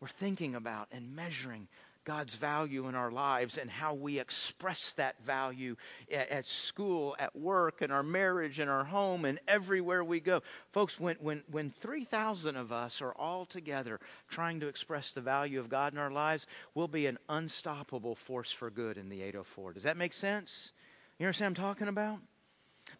were 0.00 0.08
thinking 0.08 0.56
about 0.56 0.88
and 0.90 1.14
measuring 1.14 1.68
God's 2.04 2.34
value 2.34 2.88
in 2.88 2.94
our 2.94 3.10
lives 3.10 3.58
and 3.58 3.70
how 3.70 3.94
we 3.94 4.18
express 4.18 4.92
that 4.94 5.22
value 5.24 5.76
at, 6.12 6.46
school, 6.46 7.14
at 7.18 7.34
work, 7.36 7.82
in 7.82 7.90
our 7.90 8.02
marriage, 8.02 8.60
in 8.60 8.68
our 8.68 8.84
home, 8.84 9.24
and 9.24 9.38
everywhere 9.46 10.02
we 10.02 10.20
go. 10.20 10.42
Folks, 10.72 10.98
when, 10.98 11.16
when, 11.20 11.42
when 11.50 11.70
3,000 11.70 12.56
of 12.56 12.72
us 12.72 13.00
are 13.00 13.14
all 13.14 13.44
together 13.44 14.00
trying 14.28 14.60
to 14.60 14.68
express 14.68 15.12
the 15.12 15.20
value 15.20 15.60
of 15.60 15.68
God 15.68 15.92
in 15.92 15.98
our 15.98 16.10
lives, 16.10 16.46
we'll 16.74 16.88
be 16.88 17.06
an 17.06 17.18
unstoppable 17.28 18.14
force 18.14 18.50
for 18.50 18.70
good 18.70 18.96
in 18.96 19.08
the 19.08 19.22
804. 19.22 19.74
Does 19.74 19.82
that 19.84 19.96
make 19.96 20.14
sense? 20.14 20.72
You 21.18 21.26
understand 21.26 21.58
what 21.58 21.64
I'm 21.64 21.74
talking 21.74 21.88
about? 21.88 22.18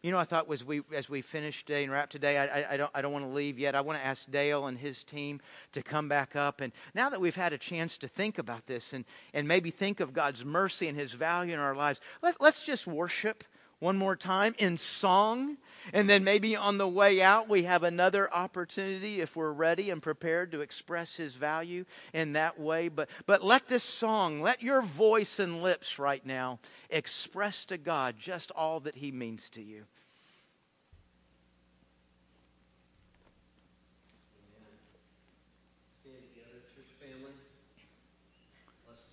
You 0.03 0.11
know, 0.11 0.19
I 0.19 0.25
thought 0.25 0.49
was 0.49 0.65
we 0.65 0.83
as 0.95 1.09
we 1.09 1.23
finish 1.23 1.65
today 1.65 1.85
and 1.85 1.93
wrap 1.93 2.11
today, 2.11 2.37
I, 2.39 2.75
I, 2.75 2.77
don't 2.77 2.91
I 2.93 3.03
don't 3.03 3.13
want 3.13 3.25
to 3.25 3.31
leave 3.31 3.59
yet. 3.59 3.77
I 3.77 3.81
want 3.81 4.01
to 4.01 4.05
ask 4.05 4.29
Dale 4.31 4.67
and 4.67 4.77
his 4.77 5.05
team 5.05 5.41
to 5.73 5.83
come 5.83 6.09
back 6.09 6.35
up. 6.35 6.61
And 6.61 6.73
now 6.95 7.09
that 7.09 7.21
we've 7.21 7.37
had 7.37 7.53
a 7.53 7.59
chance 7.59 7.99
to 7.99 8.09
think 8.09 8.39
about 8.39 8.67
this 8.67 8.93
and, 8.93 9.05
and 9.33 9.47
maybe 9.47 9.71
think 9.71 10.01
of 10.01 10.13
God's 10.13 10.45
mercy 10.45 10.89
and 10.89 10.99
his 10.99 11.13
value 11.13 11.55
in 11.55 11.61
our 11.61 11.77
lives, 11.77 12.01
let, 12.21 12.41
let's 12.41 12.67
just 12.67 12.87
worship 12.87 13.45
one 13.83 13.99
more 13.99 14.15
time 14.15 14.55
in 14.59 14.77
song. 14.77 15.57
And 15.93 16.09
then 16.09 16.23
maybe 16.23 16.55
on 16.55 16.79
the 16.79 16.87
way 16.87 17.21
out, 17.21 17.49
we 17.49 17.65
have 17.65 17.83
another 17.83 18.33
opportunity 18.33 19.21
if 19.21 19.35
we're 19.35 19.51
ready 19.51 19.91
and 19.91 20.01
prepared 20.01 20.53
to 20.53 20.61
express 20.61 21.17
his 21.17 21.35
value 21.35 21.85
in 22.13 22.35
that 22.35 22.61
way. 22.61 22.89
But, 22.89 23.09
but 23.27 23.43
let 23.43 23.67
this 23.67 23.83
song, 23.83 24.41
let 24.41 24.63
your 24.63 24.83
voice 24.83 25.41
and 25.41 25.61
lips 25.61 25.99
right 25.99 26.25
now 26.25 26.61
express 26.91 27.65
to 27.67 27.77
God 27.77 28.15
just 28.17 28.53
all 28.53 28.79
that 28.81 28.95
he 28.95 29.11
means 29.11 29.51
to 29.51 29.63
you. 29.63 29.83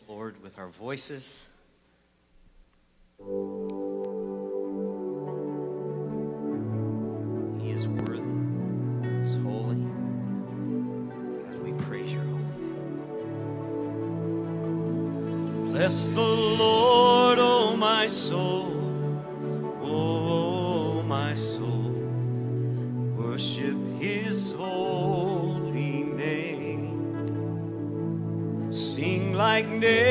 Lord, 0.08 0.42
with 0.42 0.58
our 0.58 0.70
voices. 0.70 1.46
He 7.62 7.72
is 7.72 7.88
worthy, 7.88 8.22
He 9.08 9.16
is 9.24 9.36
holy. 9.36 9.76
God, 11.52 11.60
we 11.64 11.72
praise 11.74 12.12
your 12.14 12.24
holy 12.24 12.44
name. 12.44 12.50
Bless 15.72 16.06
the 16.08 16.22
Lord, 16.22 17.40
O 17.40 17.42
oh 17.42 17.76
my 17.78 18.06
soul. 18.08 18.80
Oh, 19.82 21.02
my 21.04 21.34
soul. 21.36 21.94
Worship 23.16 23.78
his 24.00 24.52
holy 24.52 26.04
name. 26.04 26.98
Sing 28.72 29.34
like 29.34 29.68
never 29.68 30.09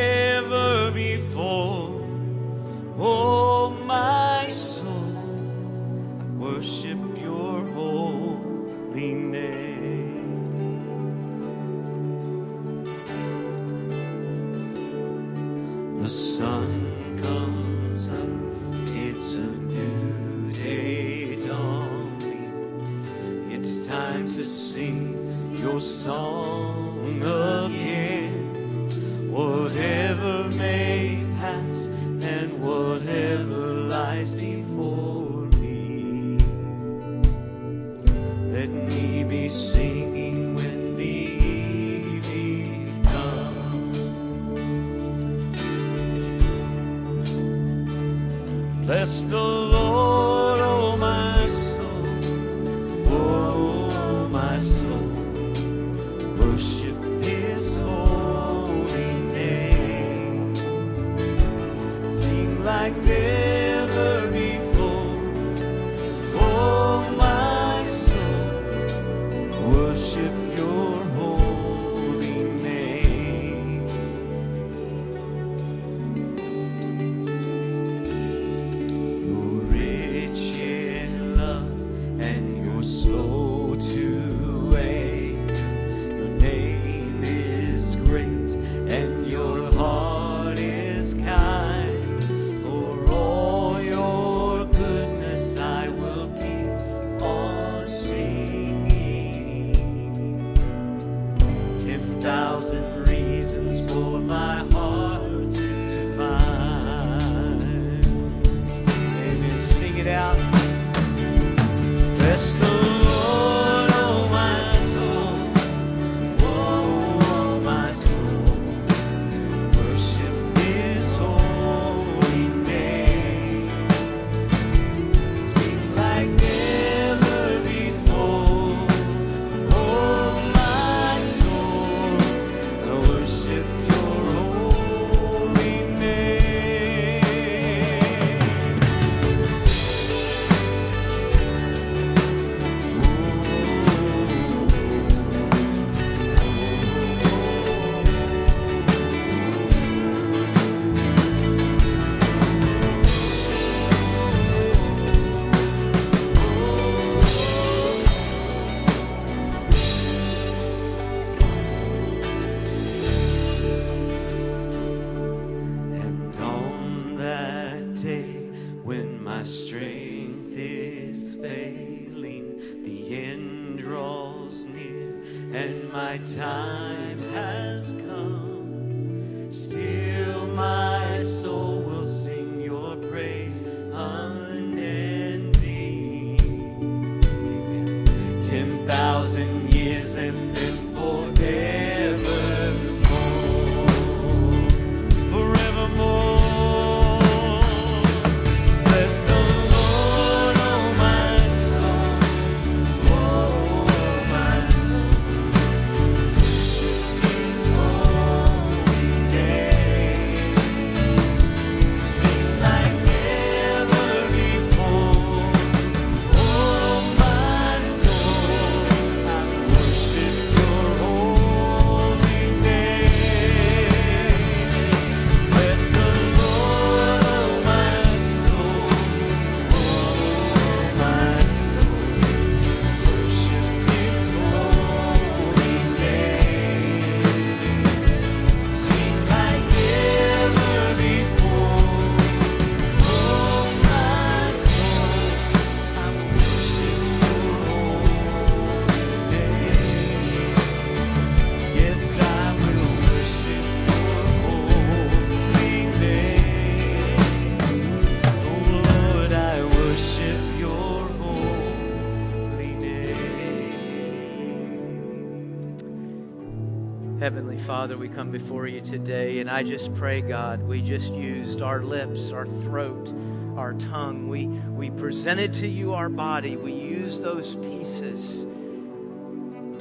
Father, 267.69 267.99
we 267.99 268.09
come 268.09 268.31
before 268.31 268.67
you 268.67 268.81
today, 268.81 269.41
and 269.41 269.51
I 269.51 269.63
just 269.63 269.95
pray, 269.95 270.23
God, 270.23 270.63
we 270.63 270.81
just 270.81 271.13
used 271.13 271.61
our 271.61 271.83
lips, 271.83 272.33
our 272.33 272.47
throat, 272.47 273.13
our 273.59 273.75
tongue. 273.75 274.27
We, 274.31 274.47
we 274.47 274.89
presented 274.89 275.53
to 275.53 275.69
you 275.69 275.93
our 275.93 276.09
body. 276.09 276.57
We 276.57 276.73
used 276.73 277.23
those 277.23 277.57
pieces 277.57 278.47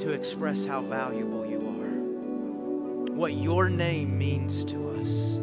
to 0.00 0.10
express 0.10 0.66
how 0.66 0.82
valuable 0.82 1.46
you 1.46 1.60
are, 1.60 3.14
what 3.14 3.32
your 3.32 3.70
name 3.70 4.18
means 4.18 4.66
to 4.66 4.90
us. 5.00 5.38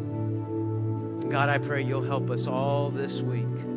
God, 1.28 1.48
I 1.48 1.58
pray 1.58 1.82
you'll 1.82 2.00
help 2.04 2.30
us 2.30 2.46
all 2.46 2.90
this 2.90 3.22
week 3.22 3.75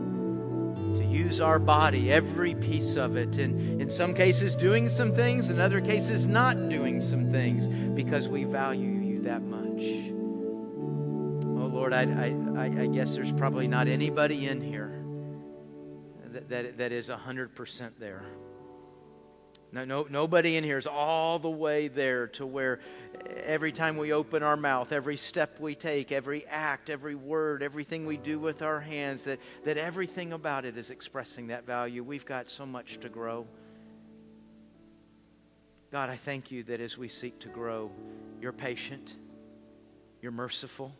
use 1.09 1.41
our 1.41 1.59
body, 1.59 2.11
every 2.11 2.55
piece 2.55 2.95
of 2.95 3.15
it, 3.17 3.37
and 3.37 3.81
in 3.81 3.89
some 3.89 4.13
cases 4.13 4.55
doing 4.55 4.89
some 4.89 5.11
things, 5.13 5.49
in 5.49 5.59
other 5.59 5.81
cases 5.81 6.27
not 6.27 6.69
doing 6.69 7.01
some 7.01 7.31
things, 7.31 7.67
because 7.67 8.27
we 8.27 8.43
value 8.43 8.89
you 8.91 9.21
that 9.21 9.41
much. 9.41 9.81
Oh 11.61 11.67
Lord, 11.67 11.93
I, 11.93 12.03
I, 12.03 12.83
I- 12.83 12.87
guess 12.87 13.15
there's 13.15 13.31
probably 13.33 13.67
not 13.67 13.87
anybody 13.87 14.47
in 14.47 14.61
here 14.61 15.03
that, 16.31 16.49
that, 16.49 16.77
that 16.77 16.91
is 16.91 17.09
100% 17.09 17.91
there. 17.99 18.23
No, 19.71 19.85
no, 19.85 20.07
nobody 20.09 20.57
in 20.57 20.63
here 20.63 20.79
is 20.79 20.87
all 20.87 21.37
the 21.37 21.49
way 21.49 21.89
there 21.89 22.27
to 22.29 22.45
where 22.45 22.79
every 23.43 23.71
time 23.71 23.97
we 23.97 24.11
open 24.11 24.41
our 24.41 24.57
mouth, 24.57 24.91
every 24.91 25.15
step 25.15 25.59
we 25.59 25.75
take, 25.75 26.11
every 26.11 26.45
act, 26.47 26.89
every 26.89 27.13
word, 27.13 27.61
everything 27.61 28.07
we 28.07 28.17
do 28.17 28.39
with 28.39 28.63
our 28.63 28.79
hands, 28.79 29.23
that, 29.25 29.39
that 29.65 29.77
everything 29.77 30.33
about 30.33 30.65
it 30.65 30.75
is 30.75 30.89
expressing 30.89 31.47
that 31.47 31.67
value. 31.67 32.03
We've 32.03 32.25
got 32.25 32.49
so 32.49 32.65
much 32.65 32.99
to 33.01 33.09
grow. 33.09 33.45
God, 35.91 36.09
I 36.09 36.15
thank 36.15 36.51
you 36.51 36.63
that 36.63 36.81
as 36.81 36.97
we 36.97 37.07
seek 37.07 37.39
to 37.39 37.47
grow, 37.47 37.91
you're 38.41 38.51
patient, 38.51 39.15
you're 40.21 40.31
merciful, 40.31 40.95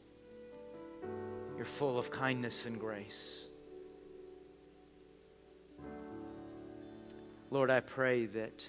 you're 1.58 1.66
full 1.66 1.98
of 1.98 2.12
kindness 2.12 2.68
and 2.68 2.80
grace. 2.80 3.49
Lord, 7.52 7.72
I 7.72 7.80
pray 7.80 8.28
that 8.28 8.68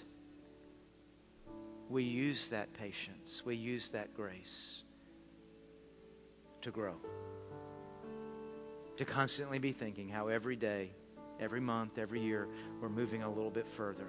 we 1.90 2.02
use 2.02 2.48
that 2.50 2.72
patience, 2.72 3.42
we 3.44 3.56
use 3.56 3.90
that 3.90 4.14
grace 4.14 4.84
to 6.62 6.70
grow. 6.70 6.94
To 8.96 9.04
constantly 9.04 9.58
be 9.58 9.72
thinking 9.72 10.08
how 10.08 10.28
every 10.28 10.56
day, 10.56 10.90
every 11.38 11.60
month, 11.60 11.98
every 11.98 12.20
year, 12.20 12.48
we're 12.80 12.88
moving 12.88 13.22
a 13.22 13.28
little 13.28 13.50
bit 13.50 13.68
further. 13.68 14.06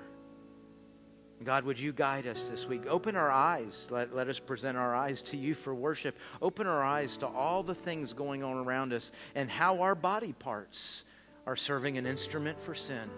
God, 1.43 1.63
would 1.63 1.79
you 1.79 1.91
guide 1.91 2.27
us 2.27 2.49
this 2.49 2.67
week? 2.67 2.83
Open 2.87 3.15
our 3.15 3.31
eyes. 3.31 3.87
Let, 3.89 4.15
let 4.15 4.27
us 4.27 4.39
present 4.39 4.77
our 4.77 4.93
eyes 4.93 5.21
to 5.23 5.37
you 5.37 5.55
for 5.55 5.73
worship. 5.73 6.15
Open 6.39 6.67
our 6.67 6.83
eyes 6.83 7.17
to 7.17 7.27
all 7.27 7.63
the 7.63 7.73
things 7.73 8.13
going 8.13 8.43
on 8.43 8.57
around 8.57 8.93
us 8.93 9.11
and 9.33 9.49
how 9.49 9.81
our 9.81 9.95
body 9.95 10.33
parts 10.33 11.03
are 11.47 11.55
serving 11.55 11.97
an 11.97 12.05
instrument 12.05 12.61
for 12.61 12.75
sin 12.75 13.09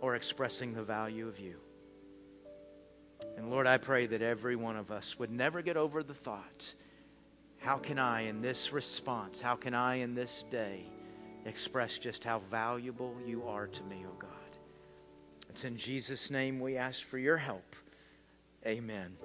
or 0.00 0.14
expressing 0.14 0.72
the 0.72 0.82
value 0.82 1.28
of 1.28 1.38
you. 1.38 1.56
And 3.36 3.50
Lord, 3.50 3.66
I 3.66 3.76
pray 3.76 4.06
that 4.06 4.22
every 4.22 4.56
one 4.56 4.76
of 4.76 4.90
us 4.90 5.18
would 5.18 5.30
never 5.30 5.62
get 5.62 5.76
over 5.76 6.02
the 6.02 6.14
thought 6.14 6.74
how 7.58 7.78
can 7.78 7.98
I, 7.98 8.22
in 8.22 8.42
this 8.42 8.72
response, 8.72 9.40
how 9.40 9.56
can 9.56 9.74
I, 9.74 9.96
in 9.96 10.14
this 10.14 10.44
day, 10.50 10.84
express 11.46 11.98
just 11.98 12.22
how 12.22 12.40
valuable 12.50 13.16
you 13.26 13.44
are 13.48 13.66
to 13.66 13.82
me, 13.84 14.04
O 14.06 14.12
God? 14.18 14.30
It's 15.48 15.64
in 15.64 15.76
Jesus' 15.76 16.30
name 16.30 16.60
we 16.60 16.76
ask 16.76 17.02
for 17.02 17.18
your 17.18 17.36
help. 17.36 17.74
Amen. 18.64 19.16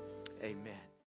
Amen. 0.42 0.91